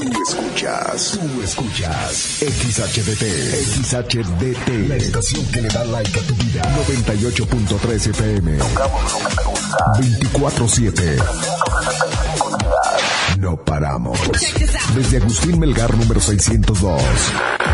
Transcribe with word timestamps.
Tú 0.00 0.08
escuchas, 0.26 1.18
tú 1.20 1.42
escuchas 1.42 2.40
XHDT, 2.40 3.22
XHDT, 3.84 4.88
la 4.88 4.96
estación 4.96 5.44
que 5.52 5.60
le 5.60 5.68
da 5.68 5.84
like 5.84 6.18
a 6.18 6.22
tu 6.22 6.34
vida. 6.36 6.62
98.3 6.88 8.06
FM. 8.08 8.56
Tocamos 8.56 9.12
lo 9.12 9.18
que 9.28 9.36
te 9.36 9.44
gusta. 9.44 9.76
24-7. 10.00 11.22
No 13.40 13.62
paramos. 13.62 14.18
Desde 14.94 15.18
Agustín 15.18 15.58
Melgar 15.60 15.94
número 15.94 16.18
602. 16.18 17.02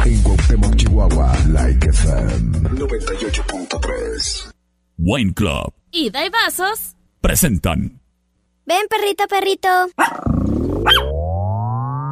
En 0.04 0.20
Cuauhtémoc, 0.22 0.74
Chihuahua. 0.74 1.32
Like 1.50 1.88
FM 1.90 2.58
98.3. 2.70 4.50
Wine 4.98 5.32
Club. 5.32 5.72
¿Y 5.92 6.06
y 6.06 6.10
vasos? 6.10 6.96
Presentan. 7.20 8.00
Ven, 8.64 8.88
perrito, 8.90 9.28
perrito. 9.28 9.68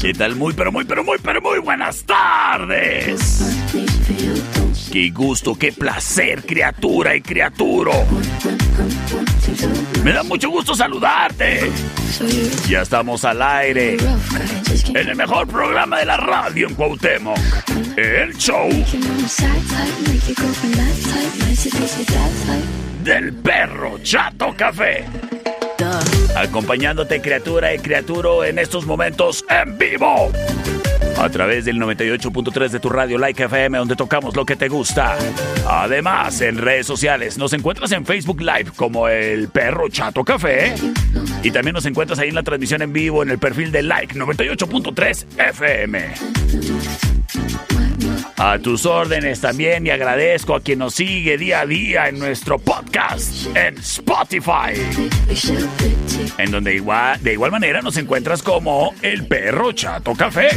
¿Qué 0.00 0.12
tal? 0.12 0.36
Muy, 0.36 0.54
pero 0.54 0.70
muy, 0.70 0.84
pero 0.84 1.02
muy, 1.02 1.18
pero 1.18 1.40
muy 1.40 1.58
buenas 1.58 2.04
tardes. 2.04 3.40
Qué 4.92 5.10
gusto, 5.10 5.56
qué 5.56 5.72
placer, 5.72 6.44
criatura 6.44 7.16
y 7.16 7.20
criaturo. 7.20 7.92
Me 10.04 10.12
da 10.12 10.22
mucho 10.22 10.50
gusto 10.50 10.74
saludarte. 10.74 11.70
Ya 12.68 12.82
estamos 12.82 13.24
al 13.24 13.42
aire. 13.42 13.96
En 14.88 15.08
el 15.08 15.16
mejor 15.16 15.48
programa 15.48 15.98
de 15.98 16.06
la 16.06 16.16
radio 16.16 16.68
en 16.68 16.74
Cuauhtémoc. 16.74 17.38
El 17.96 18.36
show 18.36 18.68
del 23.02 23.32
perro 23.34 23.98
Chato 24.02 24.54
Café. 24.56 25.04
Acompañándote 26.36 27.20
criatura 27.20 27.74
y 27.74 27.78
criatura 27.78 28.48
en 28.48 28.58
estos 28.58 28.86
momentos 28.86 29.44
en 29.48 29.78
vivo. 29.78 30.30
A 31.18 31.30
través 31.30 31.64
del 31.64 31.78
98.3 31.78 32.68
de 32.68 32.80
tu 32.80 32.90
radio 32.90 33.16
Like 33.16 33.44
FM 33.44 33.78
donde 33.78 33.96
tocamos 33.96 34.36
lo 34.36 34.44
que 34.44 34.54
te 34.54 34.68
gusta. 34.68 35.16
Además, 35.66 36.40
en 36.42 36.58
redes 36.58 36.86
sociales 36.86 37.38
nos 37.38 37.54
encuentras 37.54 37.90
en 37.92 38.04
Facebook 38.04 38.40
Live 38.40 38.72
como 38.76 39.08
el 39.08 39.48
perro 39.48 39.88
Chato 39.88 40.24
Café. 40.24 40.74
Y 41.42 41.50
también 41.50 41.74
nos 41.74 41.86
encuentras 41.86 42.18
ahí 42.18 42.28
en 42.28 42.34
la 42.34 42.42
transmisión 42.42 42.82
en 42.82 42.92
vivo 42.92 43.22
en 43.22 43.30
el 43.30 43.38
perfil 43.38 43.72
de 43.72 43.82
Like 43.82 44.14
98.3 44.14 45.26
FM. 45.38 47.75
A 48.36 48.58
tus 48.58 48.86
órdenes 48.86 49.40
también 49.40 49.86
y 49.86 49.90
agradezco 49.90 50.54
a 50.54 50.60
quien 50.60 50.80
nos 50.80 50.94
sigue 50.94 51.38
día 51.38 51.60
a 51.60 51.66
día 51.66 52.08
en 52.08 52.18
nuestro 52.18 52.58
podcast 52.58 53.46
en 53.56 53.78
Spotify. 53.78 54.74
En 56.38 56.50
donde 56.50 56.74
igual, 56.74 57.22
de 57.22 57.32
igual 57.32 57.50
manera 57.50 57.82
nos 57.82 57.96
encuentras 57.96 58.42
como 58.42 58.94
El 59.02 59.26
Perro 59.26 59.72
Chato 59.72 60.14
Café. 60.14 60.48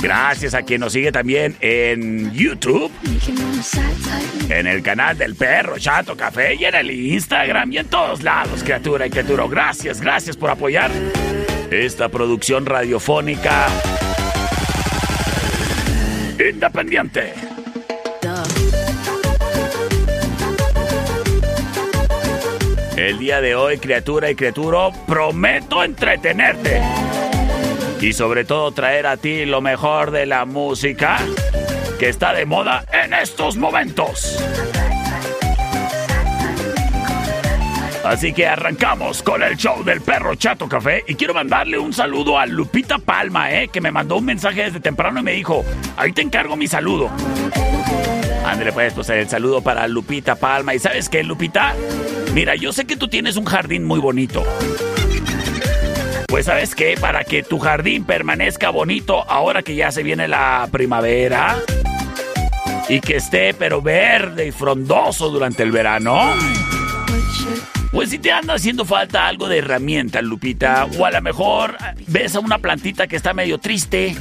Gracias 0.00 0.54
a 0.54 0.62
quien 0.62 0.80
nos 0.80 0.92
sigue 0.92 1.12
también 1.12 1.56
en 1.60 2.32
YouTube. 2.32 2.92
En 4.48 4.66
el 4.66 4.82
canal 4.82 5.18
del 5.18 5.34
Perro 5.34 5.78
Chato 5.78 6.16
Café 6.16 6.54
y 6.54 6.64
en 6.64 6.74
el 6.74 6.90
Instagram 6.90 7.72
y 7.72 7.78
en 7.78 7.86
todos 7.88 8.22
lados, 8.22 8.62
criatura 8.62 9.06
y 9.06 9.10
criatura. 9.10 9.44
Gracias, 9.48 10.00
gracias 10.00 10.36
por 10.36 10.50
apoyar 10.50 10.90
esta 11.70 12.08
producción 12.08 12.64
radiofónica 12.64 13.66
independiente. 16.38 17.34
El 22.96 23.18
día 23.18 23.40
de 23.40 23.54
hoy, 23.54 23.78
criatura 23.78 24.30
y 24.30 24.34
criatura, 24.34 24.90
prometo 25.06 25.84
entretenerte. 25.84 26.80
Y 28.00 28.12
sobre 28.12 28.44
todo 28.44 28.72
traer 28.72 29.06
a 29.06 29.16
ti 29.16 29.44
lo 29.44 29.60
mejor 29.60 30.10
de 30.10 30.26
la 30.26 30.44
música 30.44 31.18
que 31.98 32.08
está 32.08 32.32
de 32.32 32.46
moda 32.46 32.84
en 32.92 33.14
estos 33.14 33.56
momentos. 33.56 34.38
Así 38.06 38.32
que 38.32 38.46
arrancamos 38.46 39.20
con 39.20 39.42
el 39.42 39.56
show 39.56 39.82
del 39.82 40.00
perro 40.00 40.36
Chato 40.36 40.68
Café 40.68 41.04
y 41.08 41.16
quiero 41.16 41.34
mandarle 41.34 41.76
un 41.76 41.92
saludo 41.92 42.38
a 42.38 42.46
Lupita 42.46 42.98
Palma, 42.98 43.52
eh, 43.52 43.68
que 43.68 43.80
me 43.80 43.90
mandó 43.90 44.16
un 44.18 44.24
mensaje 44.24 44.62
desde 44.62 44.78
temprano 44.78 45.18
y 45.18 45.22
me 45.24 45.32
dijo, 45.32 45.64
ahí 45.96 46.12
te 46.12 46.22
encargo 46.22 46.56
mi 46.56 46.68
saludo. 46.68 47.10
Ándale 48.46 48.72
pues, 48.72 48.92
pues 48.92 49.08
el 49.10 49.28
saludo 49.28 49.60
para 49.60 49.88
Lupita 49.88 50.36
Palma. 50.36 50.72
¿Y 50.72 50.78
sabes 50.78 51.08
qué, 51.08 51.24
Lupita? 51.24 51.74
Mira, 52.32 52.54
yo 52.54 52.72
sé 52.72 52.84
que 52.86 52.96
tú 52.96 53.08
tienes 53.08 53.36
un 53.36 53.44
jardín 53.44 53.84
muy 53.84 53.98
bonito. 53.98 54.44
Pues 56.28 56.46
sabes 56.46 56.76
qué, 56.76 56.96
para 57.00 57.24
que 57.24 57.42
tu 57.42 57.58
jardín 57.58 58.04
permanezca 58.04 58.70
bonito 58.70 59.28
ahora 59.28 59.62
que 59.62 59.74
ya 59.74 59.90
se 59.90 60.04
viene 60.04 60.28
la 60.28 60.68
primavera 60.70 61.56
y 62.88 63.00
que 63.00 63.16
esté 63.16 63.52
pero 63.52 63.82
verde 63.82 64.46
y 64.46 64.52
frondoso 64.52 65.28
durante 65.28 65.64
el 65.64 65.72
verano. 65.72 66.34
Pues 67.92 68.10
si 68.10 68.18
te 68.18 68.32
anda 68.32 68.54
haciendo 68.54 68.84
falta 68.84 69.26
algo 69.26 69.48
de 69.48 69.58
herramienta, 69.58 70.20
Lupita, 70.22 70.86
o 70.98 71.04
a 71.06 71.10
lo 71.10 71.22
mejor 71.22 71.76
ves 72.06 72.34
a 72.36 72.40
una 72.40 72.58
plantita 72.58 73.06
que 73.06 73.16
está 73.16 73.32
medio 73.32 73.58
triste, 73.58 74.16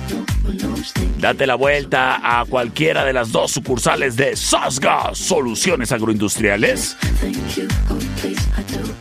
date 1.19 1.45
la 1.45 1.55
vuelta 1.55 2.19
a 2.23 2.45
cualquiera 2.45 3.03
de 3.03 3.13
las 3.13 3.31
dos 3.31 3.51
sucursales 3.51 4.15
de 4.15 4.35
Sasga 4.35 5.13
Soluciones 5.13 5.91
Agroindustriales, 5.91 6.97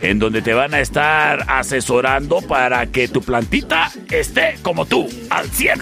en 0.01 0.19
donde 0.19 0.41
te 0.41 0.53
van 0.53 0.73
a 0.73 0.79
estar 0.79 1.45
asesorando 1.47 2.41
para 2.41 2.87
que 2.87 3.07
tu 3.07 3.21
plantita 3.21 3.91
esté 4.11 4.57
como 4.61 4.85
tú, 4.85 5.07
al 5.29 5.49
100. 5.49 5.81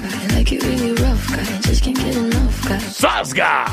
Sasga 2.91 3.65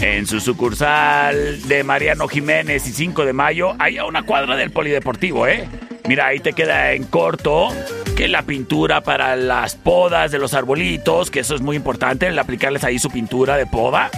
en 0.00 0.26
su 0.26 0.40
sucursal 0.40 1.66
de 1.68 1.84
Mariano 1.84 2.28
Jiménez 2.28 2.86
y 2.86 2.92
5 2.92 3.24
de 3.24 3.32
mayo, 3.32 3.74
hay 3.78 3.98
a 3.98 4.04
una 4.04 4.22
cuadra 4.22 4.56
del 4.56 4.70
polideportivo, 4.70 5.46
¿eh? 5.46 5.68
Mira, 6.06 6.26
ahí 6.26 6.40
te 6.40 6.52
queda 6.52 6.92
en 6.92 7.04
corto 7.04 7.68
que 8.16 8.28
la 8.28 8.42
pintura 8.42 9.02
para 9.02 9.36
las 9.36 9.74
podas 9.74 10.30
de 10.30 10.38
los 10.38 10.54
arbolitos, 10.54 11.30
que 11.30 11.40
eso 11.40 11.54
es 11.54 11.62
muy 11.62 11.76
importante, 11.76 12.26
el 12.26 12.38
aplicarles 12.38 12.84
ahí 12.84 12.98
su 12.98 13.10
pintura 13.10 13.56
de 13.56 13.66
poda. 13.66 14.10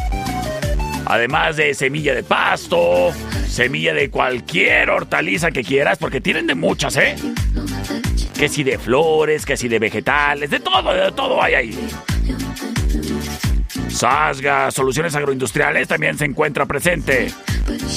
Además 1.06 1.56
de 1.56 1.72
semilla 1.75 2.14
de 2.14 2.25
pasto, 2.25 3.12
semilla 3.46 3.94
de 3.94 4.10
cualquier 4.10 4.90
hortaliza 4.90 5.52
que 5.52 5.62
quieras, 5.62 5.98
porque 5.98 6.20
tienen 6.20 6.46
de 6.46 6.56
muchas, 6.56 6.96
¿eh? 6.96 7.14
Que 8.36 8.48
si 8.48 8.64
de 8.64 8.78
flores, 8.78 9.46
que 9.46 9.56
si 9.56 9.69
de 9.69 9.78
vegetales, 9.78 10.50
de 10.50 10.60
todo, 10.60 10.92
de 10.92 11.12
todo 11.12 11.40
hay 11.40 11.54
ahí. 11.54 11.88
Sasga 13.96 14.70
Soluciones 14.70 15.14
Agroindustriales 15.14 15.88
también 15.88 16.19
se 16.19 16.26
encuentra 16.26 16.66
presente 16.66 17.32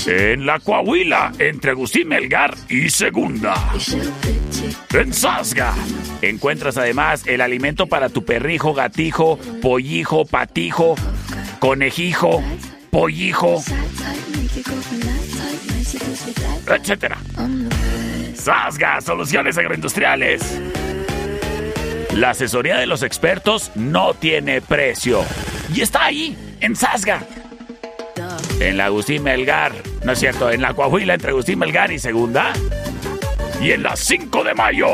en 0.08 0.46
la 0.46 0.60
Coahuila, 0.60 1.34
entre 1.40 1.72
Agustín 1.72 2.08
Melgar 2.08 2.56
y 2.70 2.90
Segunda. 2.90 3.74
En 4.94 5.14
Sasga 5.14 5.74
encuentras 6.22 6.78
además 6.78 7.24
el 7.26 7.42
alimento 7.42 7.88
para 7.88 8.08
tu 8.08 8.24
perrijo, 8.24 8.74
gatijo, 8.74 9.38
pollijo, 9.62 10.24
patijo, 10.24 10.96
conejijo, 11.60 12.42
pollijo, 12.92 13.62
etcétera. 16.66 17.18
Sasga 18.36 19.02
Soluciones 19.02 19.58
Agroindustriales. 19.58 20.62
La 22.14 22.30
asesoría 22.30 22.78
de 22.78 22.86
los 22.86 23.04
expertos 23.04 23.72
no 23.76 24.14
tiene 24.14 24.62
precio. 24.62 25.26
Y 25.74 25.82
está 25.82 26.06
ahí, 26.06 26.38
en 26.62 26.76
Sasga. 26.76 27.22
En 28.60 28.78
la 28.78 28.86
Agustín 28.86 29.24
Melgar. 29.24 29.72
No 30.04 30.12
es 30.12 30.20
cierto, 30.20 30.52
en 30.52 30.62
la 30.62 30.74
Coahuila 30.74 31.14
entre 31.14 31.30
Agustín 31.30 31.60
Melgar 31.60 31.92
y 31.92 32.00
Segunda. 32.00 32.54
Y 33.62 33.72
en 33.72 33.84
la 33.84 33.96
5 33.96 34.44
de 34.44 34.54
mayo. 34.54 34.88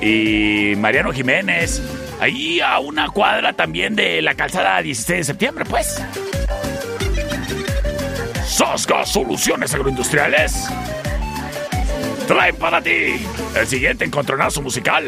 Y 0.00 0.74
Mariano 0.76 1.12
Jiménez. 1.12 1.82
Ahí 2.20 2.60
a 2.60 2.78
una 2.78 3.08
cuadra 3.10 3.52
también 3.52 3.94
de 3.94 4.22
la 4.22 4.34
calzada 4.34 4.80
16 4.80 5.18
de 5.18 5.24
septiembre, 5.24 5.64
pues. 5.68 6.02
Sasga 8.46 9.04
Soluciones 9.04 9.74
Agroindustriales. 9.74 10.68
Traen 12.26 12.56
para 12.56 12.80
ti 12.80 13.24
el 13.54 13.66
siguiente 13.66 14.04
encontronazo 14.04 14.62
musical. 14.62 15.06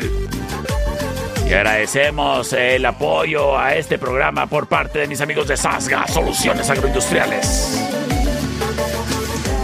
Y 1.48 1.52
agradecemos 1.54 2.52
el 2.52 2.84
apoyo 2.84 3.58
a 3.58 3.74
este 3.74 3.96
programa 3.98 4.46
por 4.46 4.68
parte 4.68 4.98
de 4.98 5.08
mis 5.08 5.22
amigos 5.22 5.48
de 5.48 5.56
Sasga 5.56 6.06
Soluciones 6.06 6.68
Agroindustriales. 6.68 7.88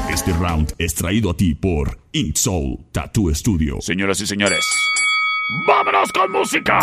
Este 0.09 0.33
round 0.33 0.73
es 0.79 0.95
traído 0.95 1.31
a 1.33 1.37
ti 1.37 1.55
por 1.55 1.99
Ink 2.13 2.37
Soul 2.37 2.79
Tattoo 2.91 3.35
Studio. 3.35 3.83
Señoras 3.83 4.19
y 4.23 4.27
señores, 4.27 4.65
¡vámonos 5.67 6.11
con 6.11 6.33
música! 6.33 6.81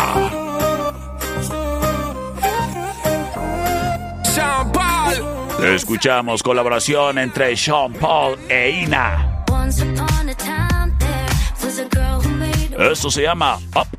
Sean 4.22 4.70
Paul. 4.70 5.64
Escuchamos 5.64 6.44
colaboración 6.44 7.18
entre 7.18 7.56
Sean 7.56 7.92
Paul 7.94 8.38
e 8.48 8.70
Ina. 8.84 9.44
Esto 12.78 13.10
se 13.10 13.22
llama 13.22 13.58
Up, 13.74 13.91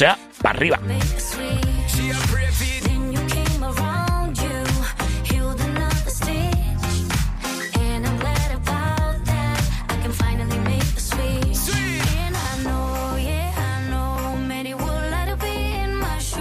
sea, 0.00 0.16
para 0.40 0.56
arriba. 0.56 0.78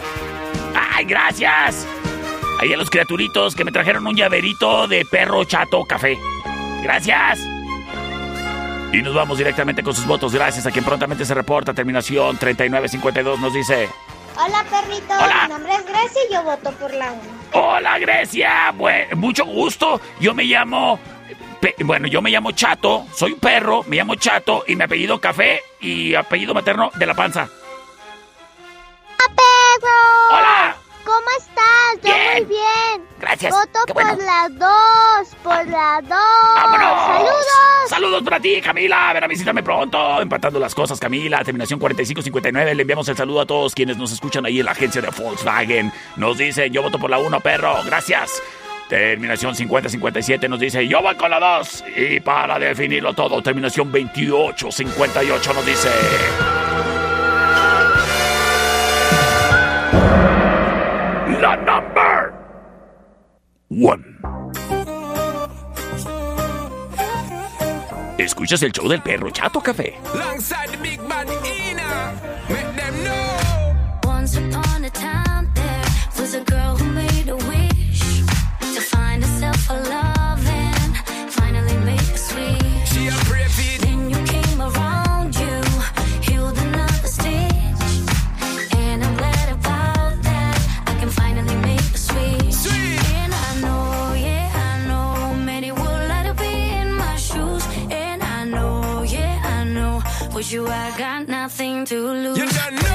¡Ay, 0.75 1.05
gracias! 1.05 1.85
Ahí 2.59 2.71
a 2.73 2.77
los 2.77 2.89
criaturitos 2.89 3.55
que 3.55 3.63
me 3.65 3.71
trajeron 3.71 4.05
un 4.05 4.15
llaverito 4.15 4.88
de 4.88 5.03
perro 5.05 5.43
chato 5.45 5.83
café. 5.85 6.17
Gracias. 6.83 7.39
Y 8.93 9.01
nos 9.01 9.13
vamos 9.15 9.38
directamente 9.38 9.83
con 9.83 9.95
sus 9.95 10.05
votos. 10.05 10.33
Gracias 10.33 10.65
a 10.65 10.71
quien 10.71 10.83
prontamente 10.85 11.25
se 11.25 11.33
reporta. 11.33 11.73
Terminación 11.73 12.38
3952 12.38 13.39
nos 13.39 13.53
dice... 13.53 13.89
Hola, 14.37 14.63
perrito. 14.69 15.13
Hola. 15.13 15.44
Mi 15.44 15.49
nombre 15.53 15.73
es 15.75 15.85
Gracie 15.85 16.21
y 16.29 16.33
yo 16.33 16.44
voto 16.44 16.71
por 16.73 16.94
la 16.94 17.11
1. 17.11 17.21
Hola 17.53 17.99
Grecia, 17.99 18.71
Bue- 18.77 19.13
mucho 19.15 19.44
gusto. 19.45 19.99
Yo 20.21 20.33
me 20.33 20.44
llamo, 20.45 20.99
pe- 21.61 21.75
bueno, 21.79 22.07
yo 22.07 22.21
me 22.21 22.29
llamo 22.29 22.51
Chato, 22.51 23.05
soy 23.15 23.31
un 23.33 23.39
perro, 23.39 23.83
me 23.87 23.95
llamo 23.95 24.15
Chato 24.15 24.65
y 24.68 24.75
mi 24.75 24.83
apellido 24.83 25.21
Café 25.21 25.61
y 25.80 26.13
apellido 26.15 26.53
materno 26.53 26.91
de 26.95 27.06
la 27.06 27.13
panza. 27.13 27.47
¡Perro! 29.18 30.37
Hola, 30.37 30.75
¿Cómo 31.06 31.27
estás? 31.37 31.95
Yo 32.03 32.13
Bien. 32.13 32.33
muy 32.33 32.45
bien. 32.45 33.07
gracias. 33.19 33.51
Voto 33.53 33.80
Qué 33.87 33.94
bueno. 33.94 34.15
por 34.15 34.23
la 34.23 34.49
2. 34.49 35.35
Por 35.44 35.68
la 35.68 36.01
2. 36.01 36.09
¡Vámonos! 36.56 37.07
¡Saludos! 37.07 37.89
Saludos 37.89 38.23
para 38.23 38.39
ti, 38.39 38.61
Camila. 38.61 39.11
Ven 39.13 39.23
a 39.23 39.27
visitarme 39.27 39.63
pronto. 39.63 40.21
Empatando 40.21 40.59
las 40.59 40.73
cosas, 40.75 40.99
Camila. 40.99 41.44
Terminación 41.44 41.80
4559. 41.80 42.75
Le 42.75 42.81
enviamos 42.81 43.07
el 43.09 43.18
saludo 43.18 43.41
a 43.41 43.45
todos 43.45 43.73
quienes 43.75 43.97
nos 43.97 44.11
escuchan 44.11 44.45
ahí 44.45 44.59
en 44.59 44.65
la 44.65 44.71
agencia 44.71 45.01
de 45.01 45.09
Volkswagen. 45.09 45.91
Nos 46.18 46.37
dicen, 46.37 46.71
yo 46.71 46.81
voto 46.83 46.99
por 46.99 47.09
la 47.09 47.18
1, 47.19 47.39
perro. 47.41 47.75
Gracias. 47.85 48.41
Terminación 48.92 49.56
5057 49.56 50.50
nos 50.50 50.60
dice, 50.60 50.86
yo 50.86 51.02
voy 51.02 51.16
con 51.16 51.31
la 51.31 51.40
2. 51.40 51.86
Y 51.95 52.19
para 52.19 52.60
definirlo 52.60 53.14
todo, 53.14 53.42
terminación 53.42 53.90
2858 53.90 55.54
nos 55.54 55.66
dice... 55.66 55.90
La 61.40 61.56
number 61.56 62.33
one. 63.69 64.04
¿Escuchas 68.18 68.62
el 68.64 68.74
show 68.74 68.90
del 68.90 69.02
perro 69.02 69.31
chato 69.31 69.62
café? 69.62 69.95
You 100.51 100.67
I 100.67 100.97
got 100.97 101.29
nothing 101.29 101.85
to 101.85 101.95
lose. 101.95 102.91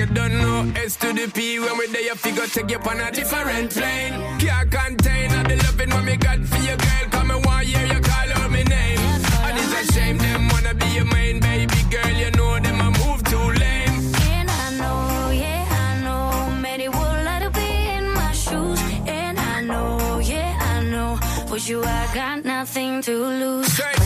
You 0.00 0.06
don't 0.06 0.38
know 0.38 0.72
S 0.76 0.96
to 0.96 1.12
the 1.12 1.30
P 1.34 1.60
when 1.60 1.76
we 1.76 1.86
there, 1.88 2.00
you 2.00 2.14
figure 2.14 2.46
take 2.46 2.70
you 2.70 2.78
on 2.78 3.00
a 3.00 3.10
different 3.10 3.70
plane. 3.70 4.14
Can't 4.38 4.70
contain 4.70 5.30
all 5.36 5.44
the 5.44 5.56
loving 5.64 5.90
what 5.90 6.04
me 6.04 6.16
got 6.16 6.40
for 6.50 6.60
your 6.68 6.76
girl. 6.76 7.06
Come 7.10 7.30
and 7.32 7.44
one 7.44 7.66
year 7.66 7.84
you 7.92 8.00
call 8.00 8.32
out 8.38 8.50
my 8.50 8.62
name. 8.62 8.98
And 9.46 9.58
it's 9.60 9.72
a 9.80 9.92
shame 9.92 10.16
them 10.16 10.48
wanna 10.48 10.72
be 10.74 10.86
your 10.98 11.04
main 11.04 11.38
baby 11.40 11.82
girl. 11.90 12.12
You 12.22 12.30
know 12.30 12.58
them 12.60 12.80
a 12.80 12.88
move 13.00 13.22
too 13.24 13.46
lame. 13.62 13.96
And 14.36 14.48
I 14.48 14.66
know, 14.80 15.30
yeah, 15.44 15.68
I 15.84 16.00
know, 16.04 16.50
many 16.66 16.88
would 16.88 17.20
like 17.28 17.42
to 17.42 17.50
be 17.50 17.70
in 17.96 18.10
my 18.10 18.32
shoes. 18.32 18.80
And 19.06 19.38
I 19.38 19.60
know, 19.60 20.18
yeah, 20.18 20.56
I 20.74 20.82
know, 20.82 21.16
for 21.46 21.58
you 21.58 21.84
I 21.84 22.08
got 22.14 22.44
nothing 22.44 23.02
to 23.02 23.14
lose. 23.42 23.99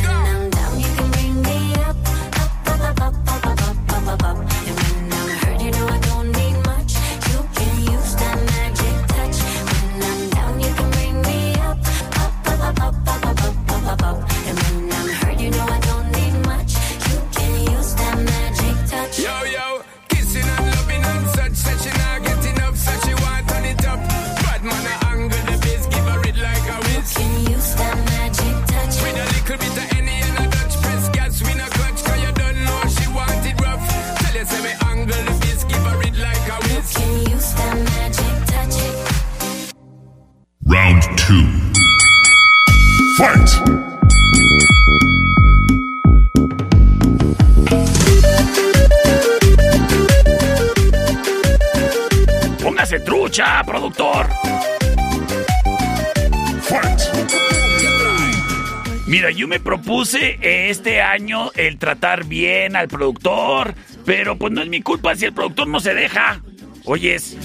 El 61.54 61.78
tratar 61.78 62.24
bien 62.24 62.74
al 62.74 62.88
productor, 62.88 63.74
pero 64.04 64.36
pues 64.36 64.52
no 64.52 64.62
es 64.62 64.68
mi 64.68 64.82
culpa 64.82 65.14
si 65.14 65.26
el 65.26 65.32
productor 65.32 65.68
no 65.68 65.78
se 65.78 65.94
deja. 65.94 66.40
Oyes, 66.86 67.36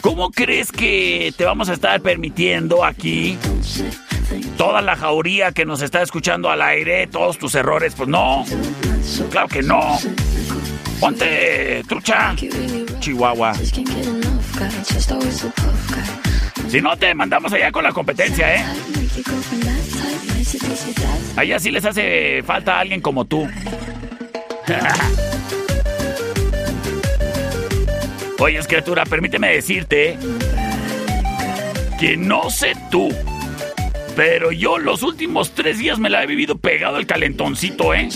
¿cómo 0.00 0.30
crees 0.30 0.72
que 0.72 1.34
te 1.36 1.44
vamos 1.44 1.68
a 1.68 1.74
estar 1.74 2.00
permitiendo 2.00 2.82
aquí 2.84 3.38
toda 4.56 4.80
la 4.80 4.96
jauría 4.96 5.52
que 5.52 5.66
nos 5.66 5.82
está 5.82 6.02
escuchando 6.02 6.48
al 6.50 6.62
aire, 6.62 7.06
todos 7.08 7.38
tus 7.38 7.54
errores? 7.54 7.94
Pues 7.94 8.08
no, 8.08 8.44
claro 9.30 9.48
que 9.48 9.62
no. 9.62 9.98
Ponte 10.98 11.82
trucha, 11.86 12.34
Chihuahua. 13.00 13.52
Si 16.68 16.80
no, 16.80 16.96
te 16.96 17.14
mandamos 17.14 17.52
allá 17.52 17.70
con 17.70 17.84
la 17.84 17.92
competencia, 17.92 18.54
¿eh? 18.56 18.64
Allá 21.36 21.58
sí 21.58 21.70
les 21.70 21.84
hace 21.84 22.42
falta 22.42 22.78
alguien 22.78 23.00
como 23.00 23.24
tú. 23.24 23.48
Oye, 28.38 28.58
criatura, 28.66 29.04
permíteme 29.04 29.54
decirte 29.54 30.18
que 31.98 32.16
no 32.16 32.50
sé 32.50 32.74
tú, 32.90 33.08
pero 34.16 34.52
yo 34.52 34.78
los 34.78 35.02
últimos 35.02 35.52
tres 35.52 35.78
días 35.78 35.98
me 35.98 36.10
la 36.10 36.22
he 36.22 36.26
vivido 36.26 36.58
pegado 36.58 36.96
al 36.96 37.06
calentoncito, 37.06 37.94
¿eh? 37.94 38.08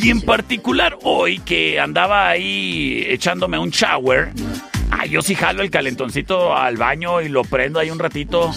Y 0.00 0.10
en 0.10 0.20
particular 0.22 0.96
hoy 1.02 1.38
que 1.40 1.78
andaba 1.78 2.28
ahí 2.28 3.04
echándome 3.08 3.58
un 3.58 3.70
shower, 3.70 4.32
ah, 4.92 5.06
yo 5.06 5.22
sí 5.22 5.34
jalo 5.34 5.62
el 5.62 5.70
calentoncito 5.70 6.56
al 6.56 6.76
baño 6.76 7.20
y 7.20 7.28
lo 7.28 7.42
prendo 7.42 7.80
ahí 7.80 7.90
un 7.90 7.98
ratito. 7.98 8.52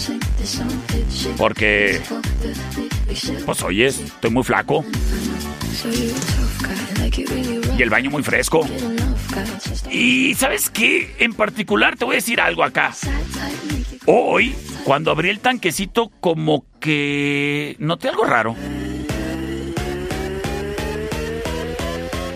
Porque, 1.37 2.01
pues 3.45 3.63
oye, 3.63 3.87
estoy 3.87 4.29
muy 4.29 4.43
flaco 4.43 4.85
y 7.77 7.81
el 7.81 7.89
baño 7.89 8.09
muy 8.09 8.23
fresco. 8.23 8.67
Y 9.91 10.35
sabes 10.35 10.69
qué, 10.69 11.15
en 11.19 11.33
particular 11.33 11.97
te 11.97 12.05
voy 12.05 12.15
a 12.15 12.17
decir 12.17 12.39
algo 12.39 12.63
acá. 12.63 12.93
Hoy, 14.05 14.55
cuando 14.83 15.11
abrí 15.11 15.29
el 15.29 15.39
tanquecito, 15.39 16.11
como 16.19 16.65
que 16.79 17.75
noté 17.79 18.09
algo 18.09 18.25
raro. 18.25 18.55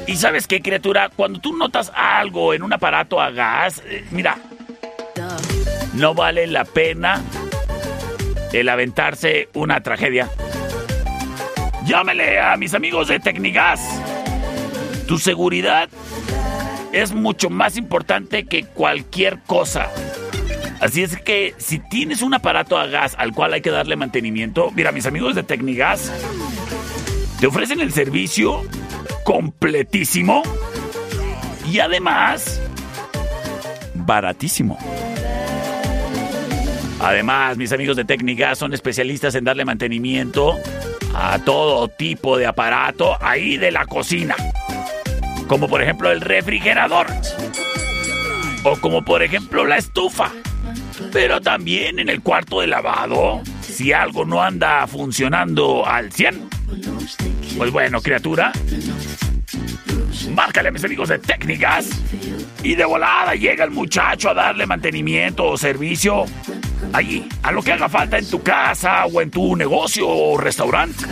Y 0.10 0.16
sabes 0.16 0.48
qué, 0.48 0.60
criatura, 0.60 1.12
cuando 1.16 1.40
tú 1.40 1.56
notas 1.56 1.92
algo 1.94 2.56
en 2.56 2.64
un 2.64 2.74
aparato 2.74 3.22
a 3.22 3.30
gas, 3.30 3.84
eh, 3.86 4.04
mira, 4.10 4.40
no 5.94 6.16
vale 6.16 6.48
la 6.48 6.66
pena 6.66 7.22
el 8.52 8.70
aventarse 8.70 9.50
una 9.54 9.84
tragedia. 9.84 10.28
Llámele 11.86 12.40
a 12.40 12.58
mis 12.58 12.74
amigos 12.74 13.08
de 13.08 13.20
Tecnigas. 13.20 13.82
Tu 15.08 15.20
seguridad 15.20 15.90
es 16.92 17.14
mucho 17.14 17.52
más 17.52 17.78
importante 17.78 18.46
que 18.48 18.64
cualquier 18.64 19.44
cosa. 19.44 19.92
Así 20.80 21.04
es 21.04 21.22
que 21.22 21.54
si 21.60 21.78
tienes 21.78 22.24
un 22.24 22.34
aparato 22.34 22.80
a 22.80 22.88
gas 22.88 23.14
al 23.20 23.32
cual 23.32 23.54
hay 23.54 23.62
que 23.62 23.70
darle 23.70 23.96
mantenimiento, 23.96 24.72
mira, 24.72 24.92
mis 24.92 25.06
amigos 25.06 25.36
de 25.36 25.44
Tecnigas 25.44 26.12
te 27.40 27.46
ofrecen 27.46 27.80
el 27.80 27.94
servicio 27.94 28.64
completísimo 29.30 30.42
y 31.72 31.78
además 31.78 32.60
baratísimo. 33.94 34.76
Además, 37.00 37.56
mis 37.56 37.72
amigos 37.72 37.96
de 37.96 38.06
Tecnigas 38.06 38.58
son 38.58 38.74
especialistas 38.74 39.36
en 39.36 39.44
darle 39.44 39.66
mantenimiento 39.66 40.58
a 41.14 41.38
todo 41.46 41.90
tipo 41.90 42.40
de 42.40 42.48
aparato 42.48 43.18
ahí 43.22 43.58
de 43.58 43.70
la 43.70 43.86
cocina. 43.86 44.36
Como 45.48 45.68
por 45.68 45.84
ejemplo 45.84 46.10
el 46.10 46.22
refrigerador. 46.22 47.06
O 48.64 48.78
como 48.78 49.06
por 49.06 49.22
ejemplo 49.22 49.64
la 49.64 49.78
estufa. 49.78 50.32
Pero 51.14 51.40
también 51.40 52.00
en 52.00 52.10
el 52.10 52.24
cuarto 52.24 52.62
de 52.62 52.68
lavado, 52.68 53.42
si 53.62 53.94
algo 53.94 54.26
no 54.26 54.42
anda 54.42 54.88
funcionando 54.88 55.86
al 55.86 56.12
100. 56.12 56.50
Pues 57.60 57.74
bueno, 57.74 58.02
criatura, 58.02 58.54
márcale 60.34 60.70
a 60.70 60.72
mis 60.72 60.82
amigos 60.86 61.10
de 61.10 61.20
técnicas 61.20 61.90
y 62.64 62.74
de 62.74 62.86
volada 62.86 63.36
llega 63.36 63.66
el 63.66 63.72
muchacho 63.72 64.30
a 64.30 64.34
darle 64.34 64.66
mantenimiento 64.66 65.46
o 65.46 65.58
servicio 65.58 66.24
allí, 66.94 67.28
a 67.44 67.52
lo 67.52 67.62
que 67.62 67.74
haga 67.74 67.90
falta 67.90 68.18
en 68.18 68.30
tu 68.30 68.42
casa 68.42 69.06
o 69.08 69.20
en 69.20 69.30
tu 69.30 69.58
negocio 69.58 70.08
o 70.08 70.38
restaurante. 70.38 71.04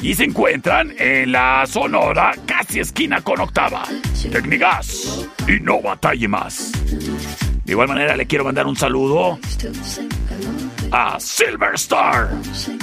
y 0.00 0.14
se 0.14 0.24
encuentran 0.24 0.92
en 0.98 1.30
la 1.32 1.64
Sonora, 1.66 2.32
casi 2.44 2.80
esquina 2.80 3.22
con 3.22 3.40
octava. 3.40 3.84
Tecnigas 4.30 5.26
y 5.48 5.60
no 5.60 5.80
batalle 5.80 6.28
más. 6.28 6.72
De 7.64 7.72
igual 7.72 7.88
manera 7.88 8.14
le 8.16 8.26
quiero 8.26 8.44
mandar 8.44 8.66
un 8.66 8.76
saludo 8.76 9.38
a 10.90 11.18
Silver 11.20 11.74
Star. 11.74 12.28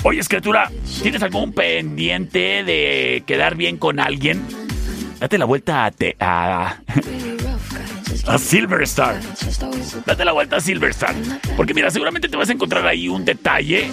Oye, 0.04 0.22
escritura, 0.22 0.72
¿tienes 1.04 1.22
algún 1.22 1.54
pendiente 1.54 2.64
de 2.64 3.24
quedar 3.28 3.56
bien 3.56 3.78
con 3.78 4.00
alguien? 4.00 4.42
Date 5.22 5.38
la 5.38 5.46
vuelta 5.46 5.86
a, 5.86 5.92
te- 5.92 6.16
a, 6.20 6.78
a 8.28 8.38
Silver 8.40 8.82
Star. 8.82 9.20
Date 10.04 10.26
la 10.26 10.32
vuelta 10.32 10.56
a 10.56 10.60
Silver 10.60 10.90
Star. 10.90 11.14
Porque 11.56 11.76
mira, 11.76 11.92
seguramente 11.92 12.28
te 12.28 12.36
vas 12.36 12.50
a 12.50 12.54
encontrar 12.54 12.88
ahí 12.88 13.08
un 13.08 13.24
detalle 13.24 13.92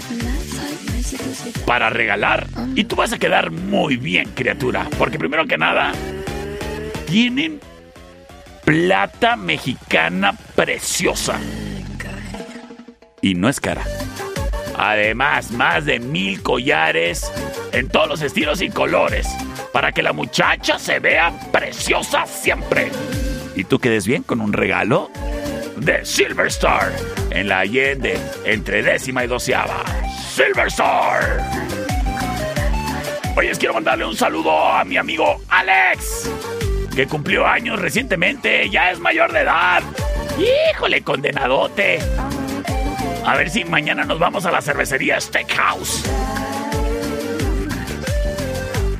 para 1.66 1.90
regalar. 1.90 2.46
Y 2.74 2.84
tú 2.84 2.96
vas 2.96 3.12
a 3.12 3.18
quedar 3.18 3.50
muy 3.50 3.98
bien, 3.98 4.30
criatura. 4.34 4.88
Porque 4.96 5.18
primero 5.18 5.46
que 5.46 5.58
nada, 5.58 5.92
tienen 7.06 7.60
plata 8.64 9.36
mexicana 9.36 10.32
preciosa. 10.54 11.38
Y 13.20 13.34
no 13.34 13.50
es 13.50 13.60
cara. 13.60 13.82
Además, 14.78 15.50
más 15.50 15.84
de 15.84 15.98
mil 16.00 16.42
collares 16.42 17.30
en 17.72 17.88
todos 17.90 18.08
los 18.08 18.22
estilos 18.22 18.62
y 18.62 18.70
colores. 18.70 19.28
Para 19.78 19.92
que 19.92 20.02
la 20.02 20.12
muchacha 20.12 20.76
se 20.76 20.98
vea 20.98 21.32
preciosa 21.52 22.26
siempre. 22.26 22.90
Y 23.54 23.62
tú 23.62 23.78
quedes 23.78 24.08
bien 24.08 24.24
con 24.24 24.40
un 24.40 24.52
regalo 24.52 25.08
de 25.76 26.04
Silver 26.04 26.48
Star 26.48 26.90
en 27.30 27.48
la 27.48 27.60
Allende 27.60 28.18
entre 28.44 28.82
décima 28.82 29.22
y 29.22 29.28
doceava. 29.28 29.84
Silver 30.34 30.66
Star. 30.66 31.48
Oye, 33.36 33.52
quiero 33.52 33.74
mandarle 33.74 34.04
un 34.04 34.16
saludo 34.16 34.50
a 34.50 34.82
mi 34.84 34.96
amigo 34.96 35.42
Alex, 35.48 36.28
que 36.96 37.06
cumplió 37.06 37.46
años 37.46 37.78
recientemente, 37.78 38.68
ya 38.70 38.90
es 38.90 38.98
mayor 38.98 39.32
de 39.32 39.42
edad. 39.42 39.84
Híjole, 40.72 41.04
condenadote. 41.04 42.00
A 43.24 43.36
ver 43.36 43.48
si 43.48 43.64
mañana 43.64 44.04
nos 44.04 44.18
vamos 44.18 44.44
a 44.44 44.50
la 44.50 44.60
cervecería 44.60 45.20
Steakhouse. 45.20 46.02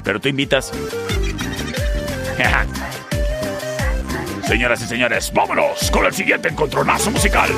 Pero 0.09 0.19
tú 0.21 0.29
invitas. 0.31 0.73
Señoras 4.49 4.83
y 4.83 4.87
señores, 4.87 5.31
vámonos 5.35 5.91
con 5.91 6.07
el 6.07 6.15
siguiente 6.15 6.49
encontronazo 6.49 7.11
musical. 7.11 7.50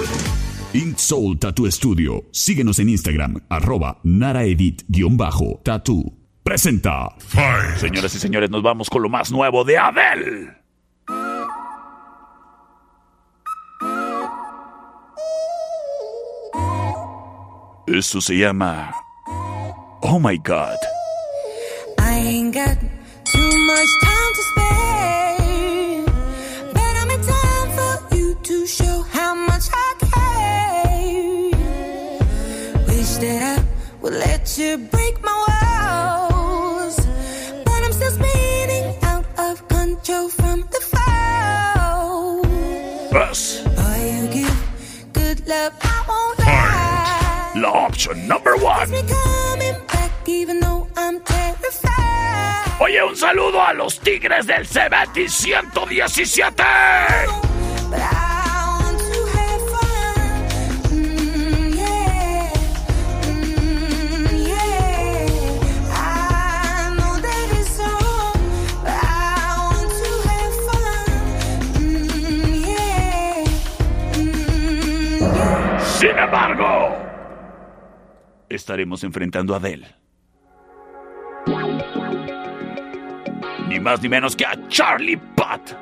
Ink 0.72 0.96
Soul 0.96 1.38
Tattoo 1.38 1.70
Studio. 1.70 2.24
Síguenos 2.32 2.80
en 2.80 2.88
Instagram, 2.88 3.36
arroba 3.48 4.00
naraedit-tattoo. 4.02 6.12
Presenta. 6.42 7.14
Señoras 7.76 8.16
y 8.16 8.18
señores, 8.18 8.50
nos 8.50 8.64
vamos 8.64 8.90
con 8.90 9.02
lo 9.02 9.08
más 9.08 9.30
nuevo 9.30 9.62
de 9.62 9.78
Adele. 9.78 10.56
Esto 17.86 18.20
se 18.20 18.36
llama 18.36 18.92
Oh 20.00 20.18
My 20.18 20.36
God. 20.36 20.89
Got 22.60 22.78
too 23.24 23.52
much 23.70 23.90
time 24.02 24.32
to 24.38 24.42
spare, 24.50 26.04
but 26.74 26.92
I'm 27.00 27.10
in 27.10 27.20
time 27.34 27.68
for 27.76 27.94
you 28.14 28.28
to 28.34 28.66
show 28.66 28.96
how 29.16 29.32
much 29.34 29.66
I 29.72 29.88
care. 30.12 31.52
Wish 32.86 33.12
that 33.22 33.40
I 33.54 33.58
would 34.02 34.12
let 34.12 34.58
you 34.58 34.76
break 34.76 35.22
my 35.22 35.36
walls, 35.48 36.96
but 37.64 37.80
I'm 37.84 37.92
still 37.94 38.10
spinning 38.10 38.94
out 39.04 39.24
of 39.38 39.66
control 39.68 40.28
from 40.28 40.60
the 40.74 40.80
fall. 40.92 42.44
Yes. 43.10 43.40
Boy, 43.78 44.00
you 44.16 44.26
give 44.36 44.58
good 45.14 45.48
love, 45.48 45.72
I 45.80 46.04
won't 46.10 46.38
lie. 46.40 47.86
Option 47.86 48.28
number 48.28 48.54
one. 48.58 48.88
Oye, 52.90 53.04
un 53.04 53.14
saludo 53.14 53.62
a 53.62 53.72
los 53.72 54.00
Tigres 54.00 54.48
del 54.48 54.66
Cebeti 54.66 55.28
117. 55.28 56.64
But 57.88 58.00
I 58.00 58.82
want 58.82 58.98
to 58.98 59.26
have 59.38 59.62
fun. 59.70 59.90
Ni 83.70 83.78
más 83.78 84.02
ni 84.02 84.08
menos 84.08 84.34
que 84.34 84.44
a 84.44 84.58
Charlie 84.66 85.16
Puth. 85.16 85.76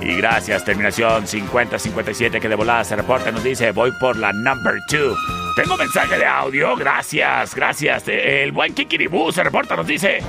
Y 0.00 0.14
gracias, 0.14 0.64
terminación 0.64 1.26
5057 1.26 2.40
que 2.40 2.48
de 2.48 2.54
volada 2.54 2.84
se 2.84 2.94
reporta, 2.94 3.32
nos 3.32 3.42
dice, 3.42 3.72
voy 3.72 3.90
por 3.98 4.16
la 4.16 4.32
number 4.32 4.76
2. 4.88 5.18
Tengo 5.56 5.76
mensaje 5.76 6.18
de 6.18 6.26
audio, 6.26 6.76
gracias, 6.76 7.52
gracias. 7.52 8.04
El 8.06 8.52
buen 8.52 8.74
Kikiribú 8.74 9.32
se 9.32 9.42
reporta, 9.42 9.74
nos 9.74 9.88
dice, 9.88 10.20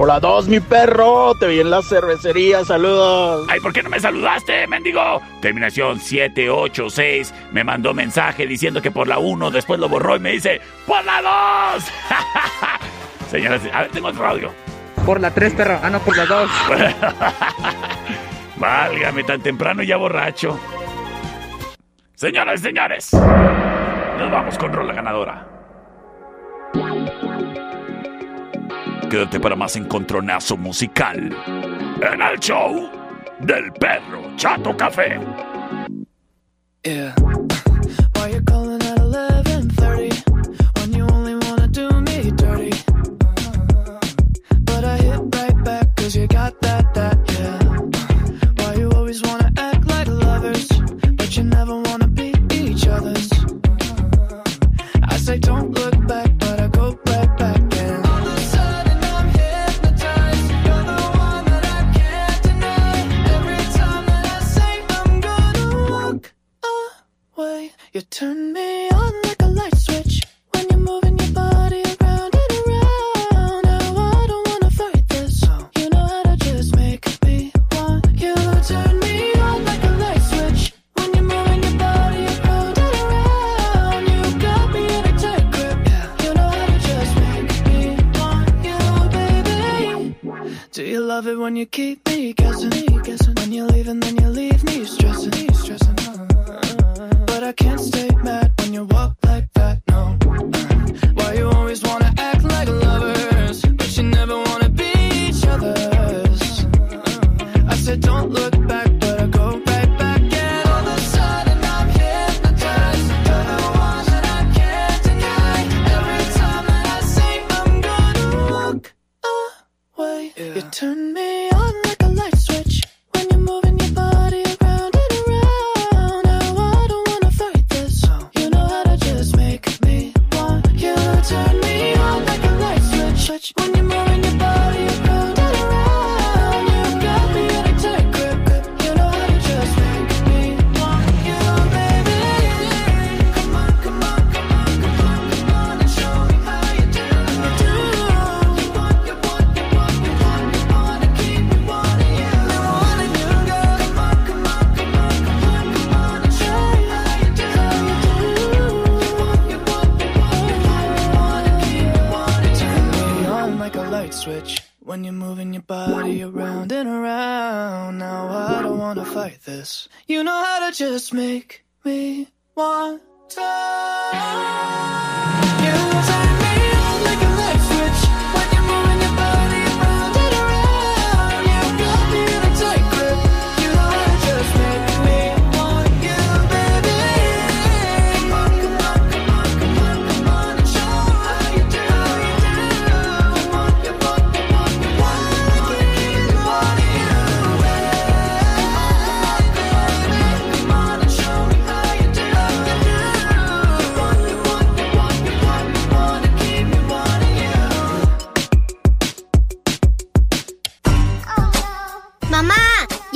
Hola 0.00 0.20
dos, 0.20 0.46
mi 0.46 0.60
perro. 0.60 1.34
Te 1.34 1.48
vi 1.48 1.58
en 1.58 1.70
la 1.70 1.82
cervecería. 1.82 2.64
Saludos. 2.64 3.48
Ay, 3.50 3.58
¿por 3.58 3.72
qué 3.72 3.82
no 3.82 3.90
me 3.90 3.98
saludaste, 3.98 4.64
mendigo? 4.68 5.20
Terminación 5.40 5.98
786 5.98 7.34
me 7.50 7.64
mandó 7.64 7.92
mensaje 7.92 8.46
diciendo 8.46 8.80
que 8.80 8.92
por 8.92 9.08
la 9.08 9.18
1, 9.18 9.50
después 9.50 9.80
lo 9.80 9.88
borró 9.88 10.14
y 10.14 10.20
me 10.20 10.30
dice, 10.30 10.60
¡por 10.86 11.04
la 11.04 11.20
2! 11.74 11.84
Señoras, 13.28 13.60
a 13.72 13.82
ver, 13.82 13.90
tengo 13.90 14.06
otro 14.06 14.24
audio. 14.24 14.52
Por 15.04 15.20
la 15.20 15.32
3, 15.32 15.54
perro. 15.54 15.80
Ah, 15.82 15.90
no, 15.90 15.98
por 15.98 16.16
la 16.16 16.26
2. 16.26 16.50
Válgame, 18.56 19.24
tan 19.24 19.40
temprano 19.40 19.82
y 19.82 19.88
ya 19.88 19.96
borracho. 19.96 20.60
Señoras 22.14 22.60
y 22.60 22.62
señores, 22.62 23.12
nos 23.14 24.30
vamos 24.30 24.56
con 24.58 24.72
rola 24.72 24.92
ganadora. 24.92 25.57
Quédate 29.10 29.40
para 29.40 29.56
más 29.56 29.74
encontronazo 29.76 30.58
musical 30.58 31.34
en 32.02 32.20
el 32.20 32.38
show 32.40 32.90
del 33.40 33.72
perro 33.72 34.36
Chato 34.36 34.76
Café. 34.76 35.18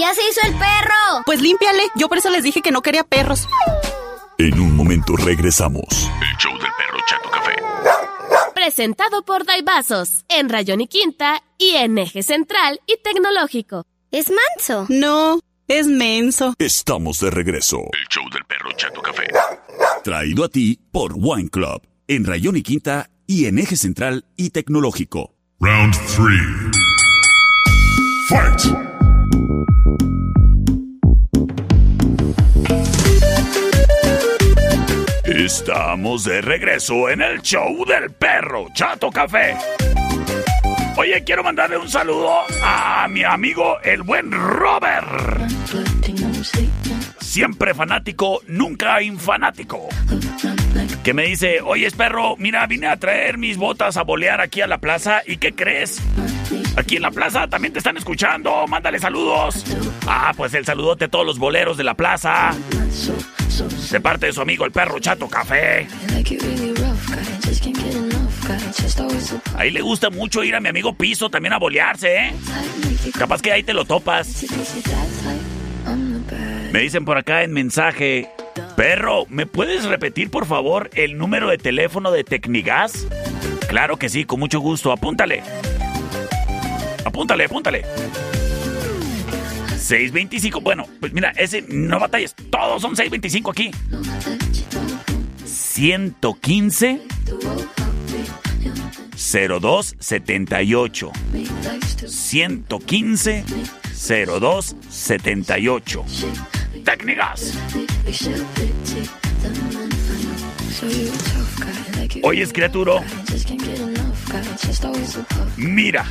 Ya 0.02 0.14
se 0.14 0.20
hizo 0.28 0.40
el 0.46 0.54
perro. 0.58 1.22
Pues 1.24 1.40
límpiale. 1.40 1.84
Yo 1.94 2.08
por 2.08 2.18
eso 2.18 2.28
les 2.28 2.42
dije 2.42 2.60
que 2.60 2.72
no 2.72 2.82
quería 2.82 3.04
perros. 3.04 3.48
En 4.36 4.58
un 4.58 4.74
momento 4.74 5.14
regresamos. 5.16 5.86
El 5.88 6.36
show 6.38 6.52
del 6.52 6.70
perro 6.76 6.98
Chato 7.06 7.30
Café. 7.30 7.52
Presentado 8.52 9.24
por 9.24 9.44
Daibazos, 9.44 10.24
en 10.28 10.48
Rayón 10.48 10.80
y 10.80 10.88
Quinta 10.88 11.42
y 11.56 11.76
en 11.76 11.98
Eje 11.98 12.22
Central 12.22 12.80
y 12.86 12.96
Tecnológico. 13.02 13.84
Es 14.10 14.30
manso. 14.30 14.86
No, 14.88 15.38
es 15.68 15.86
menso. 15.86 16.54
Estamos 16.58 17.20
de 17.20 17.30
regreso. 17.30 17.78
El 17.78 18.08
show 18.08 18.24
del 18.32 18.44
perro 18.44 18.72
Chato 18.76 19.00
Café. 19.00 19.28
Traído 20.02 20.44
a 20.44 20.48
ti 20.48 20.80
por 20.90 21.12
Wine 21.14 21.48
Club. 21.48 21.82
En 22.08 22.24
Rayón 22.24 22.56
y 22.56 22.62
Quinta 22.62 23.08
y 23.28 23.46
en 23.46 23.58
Eje 23.60 23.76
Central 23.76 24.24
y 24.36 24.50
Tecnológico. 24.50 25.32
Round 25.60 25.94
three. 26.08 26.72
Fight! 28.28 28.91
Estamos 35.44 36.22
de 36.22 36.40
regreso 36.40 37.10
en 37.10 37.20
el 37.20 37.42
show 37.42 37.84
del 37.84 38.12
perro 38.12 38.68
Chato 38.74 39.10
Café. 39.10 39.56
Oye, 40.96 41.24
quiero 41.24 41.42
mandarle 41.42 41.78
un 41.78 41.88
saludo 41.88 42.32
a 42.62 43.08
mi 43.08 43.24
amigo 43.24 43.76
el 43.82 44.02
buen 44.02 44.30
Robert. 44.30 45.50
Siempre 47.20 47.74
fanático, 47.74 48.40
nunca 48.46 49.02
infanático. 49.02 49.88
Que 51.02 51.12
me 51.12 51.24
dice, 51.24 51.60
oye 51.60 51.90
perro, 51.90 52.36
mira, 52.38 52.64
vine 52.68 52.86
a 52.86 52.96
traer 52.96 53.36
mis 53.36 53.56
botas 53.56 53.96
a 53.96 54.02
bolear 54.02 54.40
aquí 54.40 54.60
a 54.60 54.68
la 54.68 54.78
plaza. 54.78 55.22
¿Y 55.26 55.38
qué 55.38 55.52
crees? 55.52 56.00
Aquí 56.76 56.96
en 56.96 57.02
la 57.02 57.10
plaza 57.10 57.48
también 57.48 57.72
te 57.72 57.80
están 57.80 57.96
escuchando. 57.96 58.64
Mándale 58.68 59.00
saludos. 59.00 59.64
Ah, 60.06 60.32
pues 60.36 60.54
el 60.54 60.64
saludote 60.64 61.06
a 61.06 61.08
todos 61.08 61.26
los 61.26 61.40
boleros 61.40 61.76
de 61.76 61.82
la 61.82 61.94
plaza. 61.94 62.54
De 63.90 64.00
parte 64.00 64.26
de 64.26 64.32
su 64.32 64.40
amigo 64.40 64.64
el 64.64 64.72
perro 64.72 64.98
Chato 64.98 65.28
Café. 65.28 65.86
Ahí 69.56 69.70
le 69.70 69.80
gusta 69.82 70.10
mucho 70.10 70.42
ir 70.42 70.54
a 70.54 70.60
mi 70.60 70.68
amigo 70.68 70.94
Piso 70.94 71.28
también 71.28 71.52
a 71.52 71.58
bolearse, 71.58 72.16
¿eh? 72.16 72.32
Capaz 73.18 73.42
que 73.42 73.52
ahí 73.52 73.62
te 73.62 73.74
lo 73.74 73.84
topas. 73.84 74.44
Me 76.72 76.80
dicen 76.80 77.04
por 77.04 77.18
acá 77.18 77.42
en 77.42 77.52
mensaje, 77.52 78.30
perro, 78.76 79.26
¿me 79.28 79.44
puedes 79.44 79.84
repetir 79.84 80.30
por 80.30 80.46
favor 80.46 80.88
el 80.94 81.18
número 81.18 81.50
de 81.50 81.58
teléfono 81.58 82.10
de 82.10 82.24
Tecnigas? 82.24 83.06
Claro 83.68 83.98
que 83.98 84.08
sí, 84.08 84.24
con 84.24 84.40
mucho 84.40 84.60
gusto. 84.60 84.92
Apúntale. 84.92 85.42
Apúntale, 87.04 87.44
apúntale. 87.44 87.84
625. 89.82 90.60
Bueno, 90.60 90.86
pues 91.00 91.12
mira, 91.12 91.32
ese 91.36 91.64
no 91.68 91.98
batalles. 91.98 92.34
Todos 92.50 92.80
son 92.82 92.94
625 92.96 93.50
aquí. 93.50 93.70
115 95.44 97.00
0278. 99.16 101.12
115 102.06 103.44
0278. 103.94 106.04
Técnicas. 106.84 107.58
Oyes, 112.22 112.52
criatura. 112.52 113.02
Mira, 115.56 116.06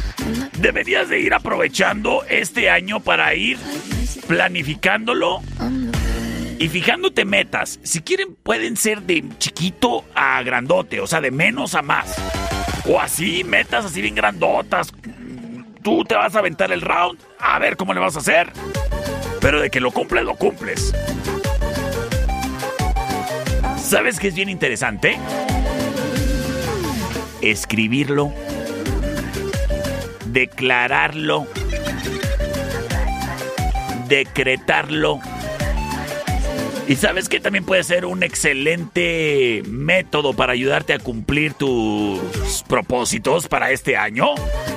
deberías 0.59 1.09
de 1.09 1.19
ir 1.19 1.33
aprovechando 1.33 2.23
este 2.29 2.69
año 2.69 2.99
para 2.99 3.33
ir 3.35 3.57
planificándolo 4.27 5.41
y 6.59 6.69
fijándote 6.69 7.25
metas. 7.25 7.79
Si 7.83 8.01
quieren, 8.01 8.35
pueden 8.35 8.77
ser 8.77 9.01
de 9.01 9.23
chiquito 9.39 10.05
a 10.13 10.41
grandote, 10.43 10.99
o 10.99 11.07
sea, 11.07 11.19
de 11.19 11.31
menos 11.31 11.73
a 11.73 11.81
más. 11.81 12.15
O 12.87 12.99
así, 12.99 13.43
metas 13.43 13.85
así 13.85 14.01
bien 14.01 14.15
grandotas. 14.15 14.93
Tú 15.83 16.03
te 16.03 16.15
vas 16.15 16.35
a 16.35 16.39
aventar 16.39 16.71
el 16.71 16.81
round, 16.81 17.19
a 17.39 17.57
ver 17.57 17.77
cómo 17.77 17.93
le 17.93 17.99
vas 17.99 18.15
a 18.15 18.19
hacer. 18.19 18.51
Pero 19.39 19.59
de 19.59 19.71
que 19.71 19.79
lo 19.79 19.91
cumples, 19.91 20.23
lo 20.23 20.35
cumples. 20.35 20.93
¿Sabes 23.77 24.19
qué 24.19 24.27
es 24.27 24.35
bien 24.35 24.49
interesante? 24.49 25.17
Escribirlo, 27.41 28.33
declararlo, 30.27 31.47
decretarlo. 34.07 35.19
Y 36.87 36.95
sabes 36.95 37.29
que 37.29 37.39
también 37.39 37.63
puede 37.63 37.83
ser 37.83 38.05
un 38.05 38.21
excelente 38.21 39.63
método 39.67 40.33
para 40.33 40.53
ayudarte 40.53 40.93
a 40.93 40.99
cumplir 40.99 41.53
tus 41.53 42.19
propósitos 42.67 43.47
para 43.47 43.71
este 43.71 43.95
año 43.95 44.27